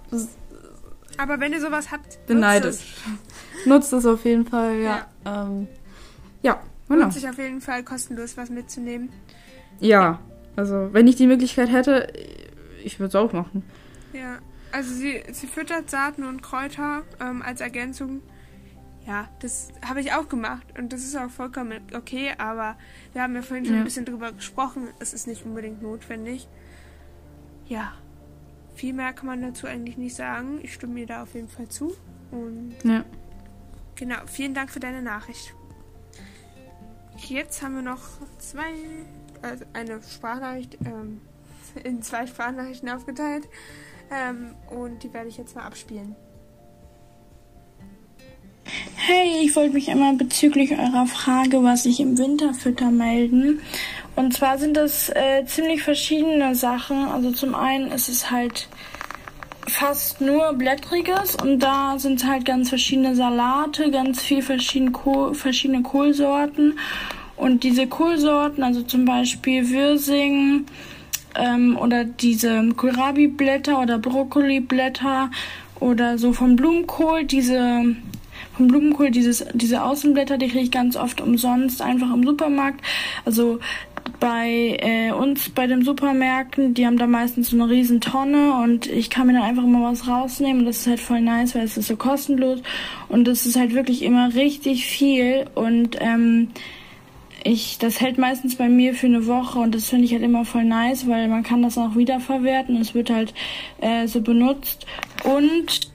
Aber 1.18 1.38
wenn 1.38 1.52
ihr 1.52 1.60
sowas 1.60 1.92
habt, 1.92 2.24
beneidet. 2.26 2.72
nutzt 2.72 2.82
es. 2.82 3.66
nutzt 3.66 3.92
es 3.92 4.06
auf 4.06 4.24
jeden 4.24 4.46
Fall, 4.46 4.76
ja. 4.78 5.06
Ja, 5.24 5.44
ähm, 5.44 5.68
ja 6.42 6.60
genau. 6.88 7.02
Lohnt 7.02 7.14
sich 7.14 7.28
auf 7.28 7.38
jeden 7.38 7.60
Fall 7.60 7.84
kostenlos 7.84 8.36
was 8.36 8.50
mitzunehmen. 8.50 9.10
Ja, 9.80 10.18
also 10.56 10.88
wenn 10.92 11.06
ich 11.06 11.16
die 11.16 11.26
Möglichkeit 11.26 11.70
hätte, 11.70 12.12
ich 12.84 12.98
würde 12.98 13.08
es 13.08 13.14
auch 13.14 13.32
machen. 13.32 13.62
Ja. 14.12 14.38
Also 14.72 14.92
sie, 14.94 15.22
sie 15.32 15.48
füttert 15.48 15.90
Saaten 15.90 16.22
und 16.22 16.42
Kräuter 16.42 17.02
ähm, 17.20 17.42
als 17.42 17.60
Ergänzung. 17.60 18.22
Ja, 19.10 19.28
das 19.40 19.70
habe 19.84 20.00
ich 20.00 20.12
auch 20.12 20.28
gemacht 20.28 20.64
und 20.78 20.92
das 20.92 21.00
ist 21.00 21.16
auch 21.16 21.30
vollkommen 21.30 21.80
okay, 21.96 22.32
aber 22.38 22.76
wir 23.12 23.22
haben 23.22 23.34
ja 23.34 23.42
vorhin 23.42 23.64
schon 23.64 23.74
ja. 23.74 23.80
ein 23.80 23.84
bisschen 23.84 24.04
drüber 24.04 24.30
gesprochen, 24.30 24.86
es 25.00 25.12
ist 25.12 25.26
nicht 25.26 25.44
unbedingt 25.44 25.82
notwendig. 25.82 26.46
Ja, 27.66 27.92
viel 28.76 28.92
mehr 28.92 29.12
kann 29.12 29.26
man 29.26 29.42
dazu 29.42 29.66
eigentlich 29.66 29.98
nicht 29.98 30.14
sagen. 30.14 30.60
Ich 30.62 30.74
stimme 30.74 30.94
mir 30.94 31.06
da 31.06 31.24
auf 31.24 31.34
jeden 31.34 31.48
Fall 31.48 31.68
zu. 31.68 31.96
Und 32.30 32.76
ja. 32.84 33.04
genau, 33.96 34.18
vielen 34.26 34.54
Dank 34.54 34.70
für 34.70 34.78
deine 34.78 35.02
Nachricht. 35.02 35.56
Jetzt 37.16 37.62
haben 37.62 37.74
wir 37.74 37.82
noch 37.82 38.02
zwei, 38.38 38.74
also 39.42 39.64
eine 39.72 40.00
Sprachnachricht 40.04 40.78
ähm, 40.84 41.20
in 41.82 42.00
zwei 42.02 42.28
Sprachnachrichten 42.28 42.88
aufgeteilt. 42.88 43.48
Ähm, 44.12 44.54
und 44.68 45.02
die 45.02 45.12
werde 45.12 45.28
ich 45.28 45.36
jetzt 45.36 45.56
mal 45.56 45.64
abspielen. 45.64 46.14
Hey, 49.02 49.40
ich 49.42 49.56
wollte 49.56 49.72
mich 49.72 49.90
einmal 49.90 50.12
bezüglich 50.12 50.72
eurer 50.72 51.06
Frage, 51.06 51.62
was 51.62 51.86
ich 51.86 52.00
im 52.00 52.18
Winter 52.18 52.52
fütter, 52.52 52.90
melden. 52.90 53.62
Und 54.14 54.34
zwar 54.34 54.58
sind 54.58 54.76
das 54.76 55.08
äh, 55.08 55.46
ziemlich 55.46 55.82
verschiedene 55.82 56.54
Sachen. 56.54 57.06
Also 57.06 57.30
zum 57.32 57.54
einen 57.54 57.90
ist 57.92 58.10
es 58.10 58.30
halt 58.30 58.68
fast 59.66 60.20
nur 60.20 60.52
Blättriges 60.52 61.34
und 61.36 61.60
da 61.60 61.98
sind 61.98 62.26
halt 62.26 62.44
ganz 62.44 62.68
verschiedene 62.68 63.16
Salate, 63.16 63.90
ganz 63.90 64.20
viel 64.20 64.42
verschiedene, 64.42 64.90
Kohl, 64.90 65.34
verschiedene 65.34 65.82
Kohlsorten. 65.82 66.78
Und 67.36 67.64
diese 67.64 67.86
Kohlsorten, 67.86 68.62
also 68.62 68.82
zum 68.82 69.06
Beispiel 69.06 69.70
Wirsing, 69.70 70.66
ähm, 71.36 71.78
oder 71.78 72.04
diese 72.04 72.68
Kohlrabi-Blätter 72.76 73.80
oder 73.80 73.98
Brokkoli-Blätter 73.98 75.30
oder 75.80 76.18
so 76.18 76.34
vom 76.34 76.54
Blumenkohl, 76.54 77.24
diese 77.24 77.96
vom 78.60 78.68
Blumenkohl, 78.68 79.10
dieses, 79.10 79.46
diese 79.54 79.82
Außenblätter, 79.82 80.36
die 80.36 80.48
kriege 80.48 80.64
ich 80.64 80.70
ganz 80.70 80.94
oft 80.94 81.22
umsonst 81.22 81.80
einfach 81.80 82.12
im 82.12 82.24
Supermarkt. 82.24 82.84
Also 83.24 83.58
bei 84.18 84.76
äh, 84.80 85.12
uns 85.12 85.48
bei 85.48 85.66
den 85.66 85.82
Supermärkten, 85.82 86.74
die 86.74 86.84
haben 86.84 86.98
da 86.98 87.06
meistens 87.06 87.48
so 87.48 87.56
eine 87.56 87.70
riesen 87.70 88.02
Tonne 88.02 88.58
und 88.62 88.86
ich 88.86 89.08
kann 89.08 89.26
mir 89.26 89.32
dann 89.32 89.44
einfach 89.44 89.64
immer 89.64 89.90
was 89.90 90.06
rausnehmen. 90.06 90.66
Das 90.66 90.80
ist 90.80 90.86
halt 90.88 91.00
voll 91.00 91.22
nice, 91.22 91.54
weil 91.54 91.64
es 91.64 91.78
ist 91.78 91.88
so 91.88 91.96
kostenlos 91.96 92.60
und 93.08 93.26
das 93.26 93.46
ist 93.46 93.56
halt 93.56 93.72
wirklich 93.74 94.02
immer 94.02 94.34
richtig 94.34 94.84
viel 94.84 95.46
und 95.54 95.96
ähm, 96.00 96.48
ich, 97.42 97.78
das 97.78 98.02
hält 98.02 98.18
meistens 98.18 98.56
bei 98.56 98.68
mir 98.68 98.92
für 98.92 99.06
eine 99.06 99.26
Woche 99.26 99.58
und 99.58 99.74
das 99.74 99.88
finde 99.88 100.04
ich 100.04 100.12
halt 100.12 100.22
immer 100.22 100.44
voll 100.44 100.64
nice, 100.64 101.08
weil 101.08 101.28
man 101.28 101.42
kann 101.42 101.62
das 101.62 101.78
auch 101.78 101.96
wiederverwerten. 101.96 102.76
Es 102.76 102.94
wird 102.94 103.08
halt 103.08 103.32
äh, 103.80 104.06
so 104.06 104.20
benutzt 104.20 104.84
und 105.24 105.89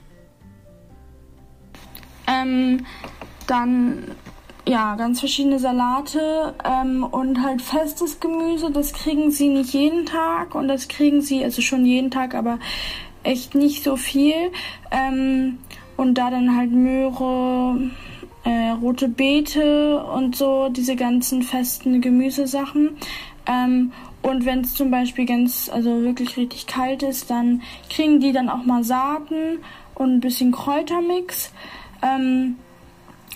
ähm, 2.26 2.86
dann 3.46 4.04
ja 4.68 4.96
ganz 4.96 5.20
verschiedene 5.20 5.58
Salate 5.58 6.54
ähm, 6.64 7.04
und 7.04 7.42
halt 7.42 7.62
festes 7.62 8.20
Gemüse. 8.20 8.70
Das 8.70 8.92
kriegen 8.92 9.30
sie 9.30 9.48
nicht 9.48 9.72
jeden 9.72 10.06
Tag 10.06 10.54
und 10.54 10.68
das 10.68 10.88
kriegen 10.88 11.22
sie 11.22 11.44
also 11.44 11.62
schon 11.62 11.86
jeden 11.86 12.10
Tag, 12.10 12.34
aber 12.34 12.58
echt 13.22 13.54
nicht 13.54 13.84
so 13.84 13.96
viel. 13.96 14.52
Ähm, 14.90 15.58
und 15.96 16.14
da 16.14 16.30
dann 16.30 16.56
halt 16.56 16.72
Möhre 16.72 17.90
äh, 18.44 18.70
rote 18.70 19.08
Beete 19.08 20.02
und 20.04 20.36
so, 20.36 20.68
diese 20.68 20.96
ganzen 20.96 21.42
festen 21.42 22.00
Gemüsesachen. 22.00 22.96
Ähm, 23.46 23.92
und 24.22 24.44
wenn 24.44 24.60
es 24.60 24.74
zum 24.74 24.90
Beispiel 24.90 25.26
ganz, 25.26 25.68
also 25.68 26.02
wirklich 26.02 26.36
richtig 26.36 26.66
kalt 26.66 27.02
ist, 27.02 27.30
dann 27.30 27.62
kriegen 27.88 28.20
die 28.20 28.32
dann 28.32 28.48
auch 28.48 28.64
mal 28.64 28.82
Saaten 28.82 29.58
und 29.94 30.14
ein 30.14 30.20
bisschen 30.20 30.52
Kräutermix. 30.52 31.52
Ähm, 32.02 32.56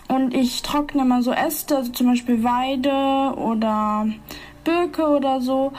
und 0.09 0.35
ich 0.35 0.63
trockne 0.63 1.05
mal 1.05 1.23
so 1.23 1.33
Äste, 1.33 1.77
also 1.77 1.93
zum 1.93 2.09
Beispiel 2.09 2.43
Weide 2.43 3.37
oder 3.39 4.07
Birke 4.65 5.09
oder 5.09 5.41
so. 5.41 5.73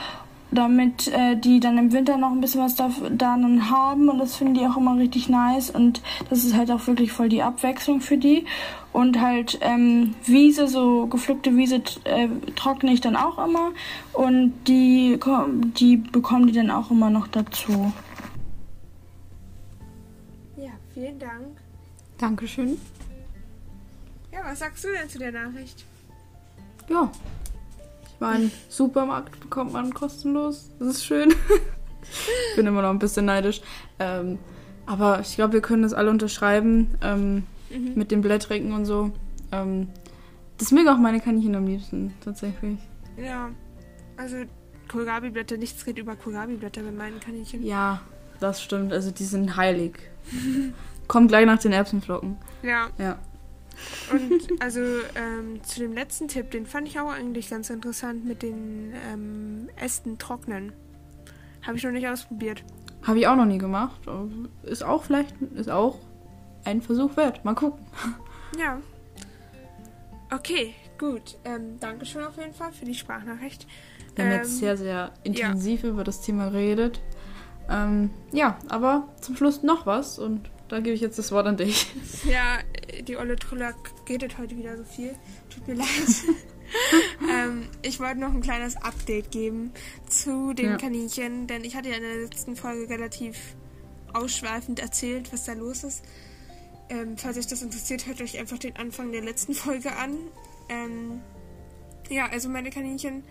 damit 0.51 1.07
äh, 1.07 1.37
die 1.37 1.59
dann 1.59 1.77
im 1.77 1.91
Winter 1.93 2.17
noch 2.17 2.31
ein 2.31 2.41
bisschen 2.41 2.61
was 2.61 2.75
da, 2.75 2.89
da 3.09 3.37
dann 3.37 3.69
haben 3.69 4.09
und 4.09 4.19
das 4.19 4.35
finden 4.35 4.55
die 4.55 4.65
auch 4.65 4.77
immer 4.77 4.97
richtig 4.97 5.29
nice 5.29 5.69
und 5.69 6.01
das 6.29 6.43
ist 6.43 6.55
halt 6.55 6.69
auch 6.71 6.85
wirklich 6.87 7.11
voll 7.11 7.29
die 7.29 7.41
Abwechslung 7.41 8.01
für 8.01 8.17
die 8.17 8.45
und 8.91 9.21
halt 9.21 9.59
ähm, 9.61 10.13
Wiese, 10.25 10.67
so 10.67 11.07
gepflückte 11.07 11.55
Wiese 11.55 11.81
äh, 12.03 12.27
trockne 12.55 12.91
ich 12.91 12.99
dann 12.99 13.15
auch 13.15 13.43
immer 13.43 13.71
und 14.11 14.53
die, 14.67 15.17
die 15.79 15.97
bekommen 15.97 16.47
die 16.47 16.53
dann 16.53 16.69
auch 16.69 16.91
immer 16.91 17.09
noch 17.09 17.27
dazu. 17.27 17.93
Ja, 20.57 20.71
vielen 20.93 21.17
Dank. 21.17 21.60
Dankeschön. 22.21 22.77
Ja, 24.31 24.39
was 24.45 24.59
sagst 24.59 24.83
du 24.83 24.89
denn 24.89 25.09
zu 25.09 25.19
der 25.19 25.31
Nachricht? 25.31 25.85
Ja, 26.87 27.11
ich 28.03 28.19
meine, 28.19 28.51
Supermarkt 28.69 29.39
bekommt 29.39 29.73
man 29.73 29.93
kostenlos. 29.93 30.69
Das 30.79 30.89
ist 30.89 31.05
schön. 31.05 31.31
ich 31.31 32.55
bin 32.55 32.67
immer 32.67 32.81
noch 32.81 32.91
ein 32.91 32.99
bisschen 32.99 33.25
neidisch. 33.25 33.61
Ähm, 33.99 34.37
aber 34.85 35.19
ich 35.21 35.35
glaube, 35.35 35.53
wir 35.53 35.61
können 35.61 35.83
das 35.83 35.93
alle 35.93 36.09
unterschreiben. 36.09 36.95
Ähm, 37.01 37.43
mhm. 37.71 37.93
mit 37.95 38.11
den 38.11 38.21
Blättrigen 38.21 38.73
und 38.73 38.85
so. 38.85 39.11
Ähm, 39.51 39.87
das 40.57 40.71
mögen 40.71 40.89
auch 40.89 40.97
meine 40.97 41.19
Kaninchen 41.19 41.55
am 41.55 41.65
liebsten, 41.65 42.13
tatsächlich. 42.23 42.77
Ja, 43.17 43.49
also 44.17 44.37
Kohlrabi-Blätter, 44.89 45.57
nichts 45.57 45.83
geht 45.85 45.97
über 45.97 46.15
Kohlrabi-Blätter 46.15 46.83
bei 46.83 46.91
meinen 46.91 47.19
Kaninchen. 47.19 47.65
Ja, 47.65 48.01
das 48.39 48.61
stimmt. 48.61 48.93
Also 48.93 49.11
die 49.11 49.25
sind 49.25 49.55
heilig. 49.55 49.97
Kommt 51.11 51.27
gleich 51.27 51.45
nach 51.45 51.59
den 51.59 51.73
Erbsenflocken. 51.73 52.37
Ja. 52.63 52.87
Ja. 52.97 53.19
Und 54.13 54.47
also 54.61 54.79
ähm, 54.79 55.61
zu 55.61 55.81
dem 55.81 55.91
letzten 55.91 56.29
Tipp, 56.29 56.51
den 56.51 56.65
fand 56.65 56.87
ich 56.87 57.01
auch 57.01 57.11
eigentlich 57.11 57.49
ganz 57.49 57.69
interessant 57.69 58.23
mit 58.23 58.41
den 58.41 58.93
ähm, 59.11 59.67
Ästen 59.75 60.17
trocknen. 60.19 60.71
Habe 61.63 61.75
ich 61.75 61.83
noch 61.83 61.91
nicht 61.91 62.07
ausprobiert. 62.07 62.63
Habe 63.03 63.19
ich 63.19 63.27
auch 63.27 63.35
noch 63.35 63.45
nie 63.45 63.57
gemacht. 63.57 63.99
Ist 64.63 64.85
auch 64.85 65.03
vielleicht, 65.03 65.35
ist 65.53 65.69
auch 65.69 65.99
ein 66.63 66.81
Versuch 66.81 67.17
wert. 67.17 67.43
Mal 67.43 67.55
gucken. 67.55 67.85
Ja. 68.57 68.79
Okay, 70.33 70.73
gut. 70.97 71.37
Ähm, 71.43 71.77
Dankeschön 71.81 72.23
auf 72.23 72.37
jeden 72.37 72.53
Fall 72.53 72.71
für 72.71 72.85
die 72.85 72.95
Sprachnachricht. 72.95 73.67
Wir 74.15 74.23
haben 74.23 74.31
ähm, 74.31 74.37
jetzt 74.37 74.59
sehr, 74.59 74.77
sehr 74.77 75.11
intensiv 75.25 75.83
ja. 75.83 75.89
über 75.89 76.05
das 76.05 76.21
Thema 76.21 76.51
geredet. 76.51 77.01
Ähm, 77.69 78.11
ja, 78.31 78.57
aber 78.69 79.09
zum 79.19 79.35
Schluss 79.35 79.61
noch 79.61 79.85
was 79.85 80.17
und 80.17 80.49
da 80.71 80.79
gebe 80.79 80.95
ich 80.95 81.01
jetzt 81.01 81.19
das 81.19 81.33
Wort 81.33 81.47
an 81.47 81.57
dich. 81.57 81.87
Ja, 82.23 82.59
die 83.05 83.17
Olle 83.17 83.35
Truller 83.35 83.73
redet 84.07 84.37
heute 84.37 84.57
wieder 84.57 84.77
so 84.77 84.85
viel. 84.85 85.13
Tut 85.49 85.67
mir 85.67 85.73
leid. 85.73 85.87
ähm, 87.29 87.67
ich 87.81 87.99
wollte 87.99 88.19
noch 88.19 88.33
ein 88.33 88.41
kleines 88.41 88.77
Update 88.77 89.31
geben 89.31 89.73
zu 90.07 90.53
den 90.53 90.71
ja. 90.71 90.77
Kaninchen, 90.77 91.47
denn 91.47 91.65
ich 91.65 91.75
hatte 91.75 91.89
ja 91.89 91.95
in 91.95 92.03
der 92.03 92.15
letzten 92.23 92.55
Folge 92.55 92.89
relativ 92.89 93.37
ausschweifend 94.13 94.79
erzählt, 94.79 95.33
was 95.33 95.43
da 95.43 95.53
los 95.53 95.83
ist. 95.83 96.03
Ähm, 96.89 97.17
falls 97.17 97.37
euch 97.37 97.47
das 97.47 97.61
interessiert, 97.61 98.07
hört 98.07 98.21
euch 98.21 98.39
einfach 98.39 98.57
den 98.57 98.77
Anfang 98.77 99.11
der 99.11 99.21
letzten 99.21 99.53
Folge 99.53 99.93
an. 99.97 100.15
Ähm, 100.69 101.21
ja, 102.09 102.27
also 102.27 102.47
meine 102.47 102.69
Kaninchen 102.69 103.23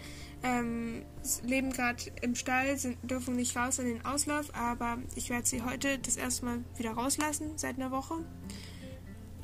ähm, 0.42 1.02
leben 1.42 1.70
gerade 1.70 2.02
im 2.22 2.34
Stall, 2.34 2.76
sind, 2.78 2.98
dürfen 3.02 3.36
nicht 3.36 3.56
raus 3.56 3.78
in 3.78 3.86
den 3.86 4.04
Auslauf, 4.04 4.54
aber 4.54 4.98
ich 5.14 5.30
werde 5.30 5.46
sie 5.46 5.62
heute 5.62 5.98
das 5.98 6.16
erste 6.16 6.44
Mal 6.46 6.64
wieder 6.76 6.92
rauslassen, 6.92 7.52
seit 7.56 7.76
einer 7.76 7.90
Woche. 7.90 8.24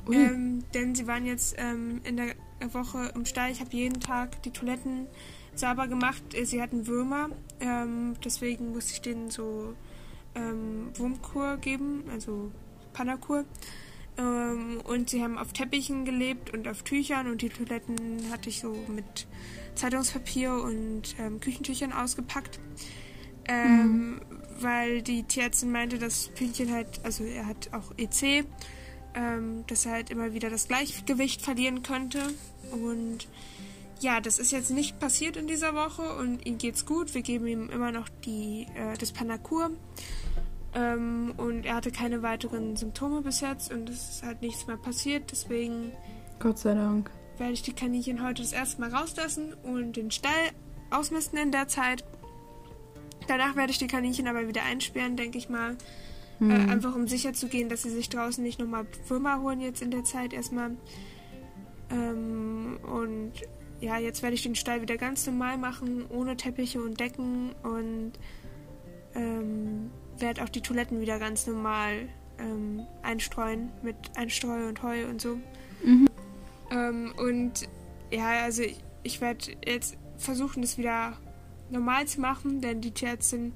Ähm, 0.09 0.63
denn 0.73 0.95
sie 0.95 1.05
waren 1.05 1.25
jetzt 1.25 1.55
ähm, 1.57 2.01
in 2.03 2.17
der 2.17 2.33
Woche 2.71 3.11
im 3.13 3.25
Stall. 3.25 3.51
Ich 3.51 3.59
habe 3.59 3.75
jeden 3.75 3.99
Tag 3.99 4.41
die 4.43 4.51
Toiletten 4.51 5.07
sauber 5.53 5.87
gemacht. 5.87 6.23
Sie 6.43 6.61
hatten 6.61 6.87
Würmer, 6.87 7.29
ähm, 7.59 8.15
deswegen 8.23 8.71
musste 8.71 8.93
ich 8.93 9.01
denen 9.01 9.29
so 9.29 9.73
ähm, 10.35 10.91
Wurmkur 10.95 11.57
geben, 11.57 12.05
also 12.11 12.51
Panakur. 12.93 13.43
Ähm, 14.17 14.81
und 14.83 15.09
sie 15.09 15.21
haben 15.23 15.37
auf 15.37 15.53
Teppichen 15.53 16.05
gelebt 16.05 16.53
und 16.53 16.67
auf 16.67 16.83
Tüchern 16.83 17.27
und 17.27 17.41
die 17.41 17.49
Toiletten 17.49 17.97
hatte 18.31 18.49
ich 18.49 18.59
so 18.59 18.75
mit 18.87 19.27
Zeitungspapier 19.75 20.53
und 20.53 21.15
ähm, 21.19 21.39
Küchentüchern 21.39 21.93
ausgepackt. 21.93 22.59
Ähm, 23.47 23.81
mhm. 23.81 24.21
Weil 24.59 25.01
die 25.03 25.23
Tierärztin 25.23 25.71
meinte, 25.71 25.99
dass 25.99 26.29
Pünktchen 26.29 26.71
halt, 26.71 26.99
also 27.03 27.23
er 27.23 27.45
hat 27.45 27.69
auch 27.73 27.91
EC, 27.97 28.45
ähm, 29.13 29.63
dass 29.67 29.85
er 29.85 29.93
halt 29.93 30.09
immer 30.09 30.33
wieder 30.33 30.49
das 30.49 30.67
Gleichgewicht 30.67 31.41
verlieren 31.41 31.83
könnte. 31.83 32.21
Und 32.71 33.27
ja, 33.99 34.19
das 34.19 34.39
ist 34.39 34.51
jetzt 34.51 34.71
nicht 34.71 34.99
passiert 34.99 35.37
in 35.37 35.47
dieser 35.47 35.73
Woche 35.73 36.15
und 36.17 36.45
ihm 36.45 36.57
geht's 36.57 36.85
gut. 36.85 37.13
Wir 37.13 37.21
geben 37.21 37.47
ihm 37.47 37.69
immer 37.69 37.91
noch 37.91 38.09
die, 38.25 38.67
äh, 38.75 38.97
das 38.97 39.11
Panakur. 39.11 39.71
Ähm, 40.73 41.33
und 41.37 41.65
er 41.65 41.75
hatte 41.75 41.91
keine 41.91 42.21
weiteren 42.21 42.75
Symptome 42.75 43.21
bis 43.21 43.41
jetzt 43.41 43.71
und 43.71 43.89
es 43.89 44.09
ist 44.09 44.23
halt 44.23 44.41
nichts 44.41 44.67
mehr 44.67 44.77
passiert. 44.77 45.31
Deswegen. 45.31 45.91
Gott 46.39 46.59
sei 46.59 46.73
Dank. 46.73 47.09
Werde 47.37 47.53
ich 47.53 47.61
die 47.61 47.73
Kaninchen 47.73 48.23
heute 48.23 48.41
das 48.41 48.51
erste 48.51 48.81
Mal 48.81 48.93
rauslassen 48.93 49.53
und 49.63 49.95
den 49.95 50.11
Stall 50.11 50.51
ausmisten 50.89 51.37
in 51.39 51.51
der 51.51 51.67
Zeit. 51.67 52.03
Danach 53.27 53.55
werde 53.55 53.71
ich 53.71 53.77
die 53.77 53.87
Kaninchen 53.87 54.27
aber 54.27 54.47
wieder 54.47 54.63
einsperren, 54.63 55.17
denke 55.17 55.37
ich 55.37 55.49
mal. 55.49 55.77
Mhm. 56.39 56.51
Äh, 56.51 56.71
einfach 56.71 56.95
um 56.95 57.07
sicher 57.07 57.33
zu 57.33 57.47
gehen, 57.47 57.69
dass 57.69 57.83
sie 57.83 57.89
sich 57.89 58.09
draußen 58.09 58.43
nicht 58.43 58.59
nochmal 58.59 58.85
Würmer 59.07 59.41
holen 59.41 59.61
jetzt 59.61 59.81
in 59.81 59.91
der 59.91 60.03
Zeit 60.03 60.33
erstmal. 60.33 60.71
Ähm, 61.89 62.79
und 62.83 63.33
ja, 63.79 63.97
jetzt 63.97 64.23
werde 64.23 64.35
ich 64.35 64.43
den 64.43 64.55
Stall 64.55 64.81
wieder 64.81 64.97
ganz 64.97 65.25
normal 65.25 65.57
machen, 65.57 66.05
ohne 66.09 66.37
Teppiche 66.37 66.81
und 66.81 66.99
Decken 66.99 67.53
und 67.63 68.13
ähm, 69.15 69.91
werde 70.19 70.43
auch 70.43 70.49
die 70.49 70.61
Toiletten 70.61 71.01
wieder 71.01 71.19
ganz 71.19 71.47
normal 71.47 72.09
ähm, 72.39 72.81
einstreuen 73.01 73.69
mit 73.81 73.95
Einstreu 74.15 74.67
und 74.67 74.81
Heu 74.83 75.07
und 75.07 75.21
so. 75.21 75.37
Mhm. 75.83 76.07
Ähm, 76.71 77.13
und 77.17 77.67
ja, 78.11 78.43
also 78.43 78.63
ich, 78.63 78.79
ich 79.03 79.21
werde 79.21 79.51
jetzt 79.65 79.97
versuchen, 80.17 80.61
das 80.61 80.77
wieder 80.77 81.17
normal 81.69 82.05
zu 82.07 82.21
machen, 82.21 82.61
denn 82.61 82.81
die 82.81 82.91
Tierärztin 82.91 83.53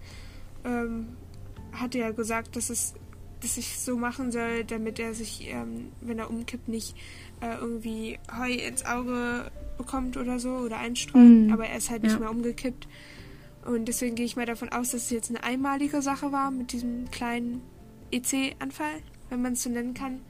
ähm, 0.64 1.10
hatte 1.72 2.00
ja 2.00 2.12
gesagt, 2.12 2.56
dass 2.56 2.70
es 2.70 2.94
dass 3.42 3.58
ich 3.58 3.80
so 3.80 3.98
machen 3.98 4.32
soll, 4.32 4.64
damit 4.64 5.00
er 5.00 5.14
sich, 5.14 5.48
ähm, 5.50 5.92
wenn 6.00 6.20
er 6.20 6.30
umkippt, 6.30 6.68
nicht 6.68 6.96
äh, 7.42 7.56
irgendwie 7.56 8.20
Heu 8.38 8.52
ins 8.52 8.86
Auge 8.86 9.52
bekommt 9.78 10.16
oder 10.16 10.40
so 10.40 10.50
oder 10.58 10.78
einstreut. 10.78 11.22
Mhm. 11.22 11.52
Aber 11.52 11.66
er 11.66 11.78
ist 11.78 11.90
halt 11.90 12.04
nicht 12.04 12.14
ja. 12.14 12.20
mehr 12.20 12.30
umgekippt. 12.30 12.88
Und 13.66 13.86
deswegen 13.86 14.16
gehe 14.16 14.26
ich 14.26 14.36
mal 14.36 14.46
davon 14.46 14.70
aus, 14.70 14.92
dass 14.92 15.04
es 15.04 15.10
jetzt 15.12 15.30
eine 15.30 15.44
einmalige 15.44 16.02
Sache 16.02 16.32
war 16.32 16.52
mit 16.52 16.72
diesem 16.72 17.10
kleinen 17.12 17.62
EC-Anfall, 18.12 19.02
wenn 19.30 19.42
man 19.42 19.54
es 19.54 19.64
so 19.64 19.70
nennen 19.70 19.94
kann. 19.94 20.22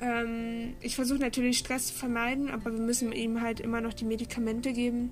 Ähm, 0.00 0.74
ich 0.80 0.94
versuche 0.94 1.18
natürlich 1.18 1.58
Stress 1.58 1.88
zu 1.88 1.94
vermeiden, 1.94 2.50
aber 2.50 2.72
wir 2.72 2.80
müssen 2.80 3.12
ihm 3.12 3.40
halt 3.40 3.60
immer 3.60 3.80
noch 3.80 3.94
die 3.94 4.04
Medikamente 4.04 4.72
geben. 4.72 5.10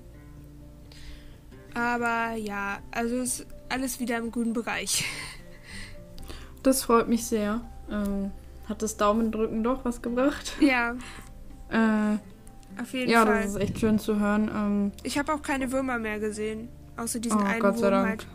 Aber 1.73 2.35
ja, 2.35 2.79
also 2.91 3.17
ist 3.17 3.45
alles 3.69 3.99
wieder 3.99 4.17
im 4.17 4.31
guten 4.31 4.53
Bereich. 4.53 5.03
Das 6.63 6.83
freut 6.83 7.07
mich 7.07 7.25
sehr. 7.25 7.61
Ähm, 7.91 8.31
hat 8.67 8.81
das 8.81 8.97
Daumendrücken 8.97 9.63
doch 9.63 9.85
was 9.85 10.01
gebracht? 10.01 10.55
Ja. 10.59 10.95
äh, 11.69 12.17
Auf 12.81 12.93
jeden 12.93 13.11
ja, 13.11 13.23
Fall. 13.25 13.35
Ja, 13.35 13.41
das 13.41 13.51
ist 13.51 13.57
echt 13.57 13.79
schön 13.79 13.99
zu 13.99 14.19
hören. 14.19 14.49
Ähm, 14.51 14.91
ich 15.03 15.19
habe 15.19 15.33
auch 15.33 15.43
keine 15.43 15.71
Würmer 15.71 15.99
mehr 15.99 16.19
gesehen. 16.19 16.69
Außer 16.97 17.19
diesen 17.19 17.41
oh, 17.41 17.43
einen 17.43 17.59
Gott 17.59 17.77
sei 17.77 17.89
Dank. 17.89 18.07
Halt, 18.07 18.27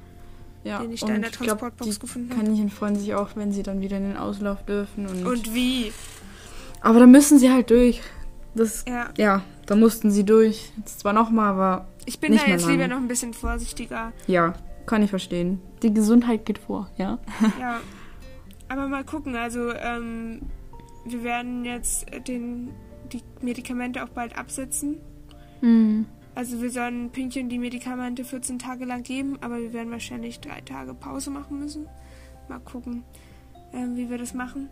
ja, 0.64 0.80
den 0.80 0.92
ich 0.92 1.00
da 1.00 1.14
in 1.14 1.22
der 1.22 1.30
Transportbox 1.30 1.90
glaub, 1.90 2.00
gefunden 2.00 2.30
habe. 2.30 2.40
Kaninchen 2.42 2.70
freuen 2.70 2.96
sich 2.96 3.14
auch, 3.14 3.30
wenn 3.34 3.52
sie 3.52 3.62
dann 3.62 3.80
wieder 3.80 3.96
in 3.96 4.04
den 4.04 4.16
Auslauf 4.16 4.64
dürfen. 4.64 5.06
Und, 5.06 5.26
und 5.26 5.54
wie? 5.54 5.92
Aber 6.80 6.98
da 6.98 7.06
müssen 7.06 7.38
sie 7.38 7.50
halt 7.50 7.70
durch. 7.70 8.02
Das, 8.54 8.84
ja. 8.86 9.10
ja, 9.16 9.42
da 9.66 9.76
mussten 9.76 10.10
sie 10.10 10.24
durch. 10.24 10.72
Jetzt 10.76 11.00
zwar 11.00 11.12
nochmal, 11.12 11.52
aber. 11.52 11.88
Ich 12.04 12.18
bin 12.18 12.36
da 12.36 12.44
jetzt 12.46 12.66
lieber 12.66 12.88
noch 12.88 12.96
ein 12.96 13.08
bisschen 13.08 13.32
vorsichtiger. 13.32 14.12
Ja, 14.26 14.54
kann 14.86 15.02
ich 15.02 15.10
verstehen. 15.10 15.60
Die 15.82 15.94
Gesundheit 15.94 16.44
geht 16.44 16.58
vor, 16.58 16.90
ja. 16.96 17.18
Ja. 17.58 17.80
Aber 18.68 18.86
mal 18.86 19.04
gucken, 19.04 19.34
also 19.36 19.72
ähm, 19.72 20.42
wir 21.04 21.24
werden 21.24 21.64
jetzt 21.64 22.06
den, 22.28 22.70
die 23.12 23.22
Medikamente 23.40 24.02
auch 24.04 24.08
bald 24.08 24.38
absetzen. 24.38 24.98
Mhm. 25.60 26.06
Also 26.40 26.62
wir 26.62 26.70
sollen 26.70 27.10
Pünktchen 27.10 27.50
die 27.50 27.58
Medikamente 27.58 28.24
14 28.24 28.58
Tage 28.58 28.86
lang 28.86 29.02
geben, 29.02 29.36
aber 29.42 29.60
wir 29.60 29.74
werden 29.74 29.90
wahrscheinlich 29.90 30.40
drei 30.40 30.62
Tage 30.62 30.94
Pause 30.94 31.30
machen 31.30 31.58
müssen. 31.58 31.86
Mal 32.48 32.60
gucken, 32.60 33.04
ähm, 33.74 33.94
wie 33.98 34.08
wir 34.08 34.16
das 34.16 34.32
machen. 34.32 34.70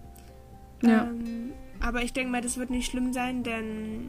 Ja. 0.81 1.05
Ähm, 1.05 1.53
aber 1.79 2.03
ich 2.03 2.15
denke 2.15 2.33
mal, 2.33 2.41
das 2.41 2.57
wird 2.57 2.71
nicht 2.71 2.91
schlimm 2.91 3.13
sein, 3.13 3.43
denn 3.43 4.09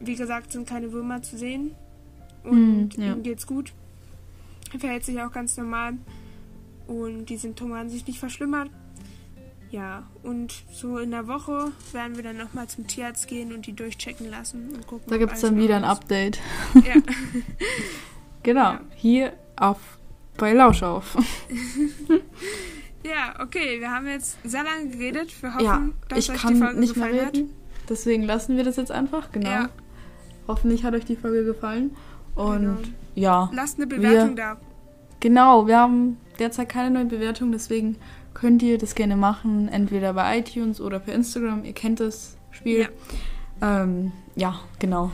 wie 0.00 0.16
gesagt, 0.16 0.50
sind 0.50 0.68
keine 0.68 0.90
Würmer 0.90 1.22
zu 1.22 1.38
sehen. 1.38 1.76
Und 2.42 2.98
mm, 2.98 3.02
ja. 3.02 3.12
ihm 3.12 3.22
geht's 3.22 3.46
gut. 3.46 3.72
Er 4.72 4.80
verhält 4.80 5.04
sich 5.04 5.22
auch 5.22 5.30
ganz 5.30 5.56
normal. 5.56 5.96
Und 6.88 7.26
die 7.26 7.36
Symptome 7.36 7.76
haben 7.76 7.88
sich 7.88 8.04
nicht 8.04 8.18
verschlimmert. 8.18 8.68
Ja, 9.70 10.04
und 10.22 10.54
so 10.72 10.96
in 10.98 11.10
der 11.10 11.26
Woche 11.28 11.72
werden 11.92 12.16
wir 12.16 12.22
dann 12.22 12.38
nochmal 12.38 12.68
zum 12.68 12.86
Tierarzt 12.86 13.28
gehen 13.28 13.52
und 13.52 13.66
die 13.66 13.74
durchchecken 13.74 14.30
lassen 14.30 14.70
und 14.74 14.86
gucken. 14.86 15.04
Da 15.08 15.18
gibt 15.18 15.32
es 15.34 15.40
dann 15.42 15.56
wieder 15.58 15.76
ein 15.76 15.84
Update. 15.84 16.38
Ja. 16.74 16.94
genau. 18.42 18.72
Ja. 18.72 18.80
Hier 18.96 19.32
auf 19.56 19.78
bei 20.38 20.52
Lausch 20.54 20.82
auf. 20.82 21.16
ja, 23.04 23.34
okay, 23.40 23.80
wir 23.80 23.90
haben 23.90 24.06
jetzt 24.06 24.38
sehr 24.44 24.64
lange 24.64 24.88
geredet. 24.88 25.30
Wir 25.42 25.52
hoffen, 25.54 25.64
ja, 25.64 25.88
dass 26.08 26.18
ich 26.18 26.30
euch 26.30 26.40
kann 26.42 26.54
die 26.54 26.60
Folge 26.60 26.80
nicht 26.80 26.96
mehr 26.96 27.08
gefallen 27.08 27.28
reden. 27.34 27.54
Deswegen 27.88 28.22
lassen 28.24 28.56
wir 28.56 28.64
das 28.64 28.76
jetzt 28.76 28.90
einfach, 28.92 29.32
genau. 29.32 29.48
Ja. 29.50 29.68
Hoffentlich 30.46 30.84
hat 30.84 30.94
euch 30.94 31.04
die 31.04 31.16
Folge 31.16 31.44
gefallen. 31.44 31.94
Und 32.34 32.60
Genau. 32.62 32.76
ja, 33.14 33.50
Lasst 33.52 33.78
eine 33.78 33.86
Bewertung 33.86 34.30
Wir- 34.36 34.54
da. 34.54 34.56
genau, 35.20 35.66
wir 35.66 35.78
haben 35.78 36.18
derzeit 36.38 36.68
keine 36.68 36.90
neue 36.90 37.06
Bewertung, 37.06 37.50
deswegen 37.52 37.96
könnt 38.40 38.62
ihr 38.62 38.78
das 38.78 38.94
gerne 38.94 39.16
machen, 39.16 39.68
entweder 39.68 40.12
bei 40.12 40.38
iTunes 40.38 40.80
oder 40.80 40.98
per 40.98 41.14
Instagram. 41.14 41.64
Ihr 41.64 41.72
kennt 41.72 42.00
das 42.00 42.36
Spiel. 42.50 42.88
Ja, 43.60 43.82
ähm, 43.82 44.12
ja 44.36 44.60
genau. 44.78 45.10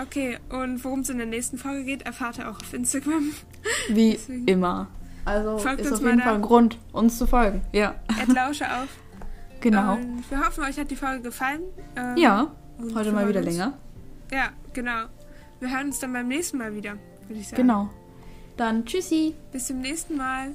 Okay, 0.00 0.38
und 0.50 0.82
worum 0.84 1.00
es 1.00 1.10
in 1.10 1.18
der 1.18 1.26
nächsten 1.26 1.58
Folge 1.58 1.84
geht, 1.84 2.02
erfahrt 2.02 2.38
ihr 2.38 2.48
auch 2.50 2.60
auf 2.60 2.72
Instagram. 2.72 3.32
Wie 3.90 4.12
Deswegen. 4.12 4.46
immer. 4.46 4.86
Also 5.24 5.58
Folgt 5.58 5.80
ist 5.80 5.90
uns 5.90 6.00
auf 6.00 6.06
jeden. 6.06 6.20
Fall 6.20 6.34
ein 6.36 6.42
Grund, 6.42 6.78
uns 6.92 7.18
zu 7.18 7.26
folgen. 7.26 7.60
Ja, 7.72 7.96
Lausche 8.34 8.64
auf. 8.66 8.88
genau. 9.60 9.94
Und 9.94 10.30
wir 10.30 10.38
hoffen, 10.46 10.64
euch 10.64 10.78
hat 10.78 10.90
die 10.90 10.96
Folge 10.96 11.22
gefallen. 11.22 11.60
Ähm, 11.96 12.16
ja, 12.16 12.52
heute 12.94 13.12
mal 13.12 13.28
wieder 13.28 13.40
uns- 13.40 13.48
länger. 13.50 13.74
Ja, 14.32 14.50
genau. 14.72 15.06
Wir 15.60 15.70
hören 15.70 15.86
uns 15.88 15.98
dann 15.98 16.12
beim 16.12 16.28
nächsten 16.28 16.58
Mal 16.58 16.74
wieder, 16.74 16.92
würde 17.26 17.40
ich 17.40 17.48
sagen. 17.48 17.62
Genau. 17.62 17.90
Dann 18.56 18.84
tschüssi. 18.86 19.34
Bis 19.52 19.66
zum 19.66 19.80
nächsten 19.80 20.16
Mal. 20.16 20.52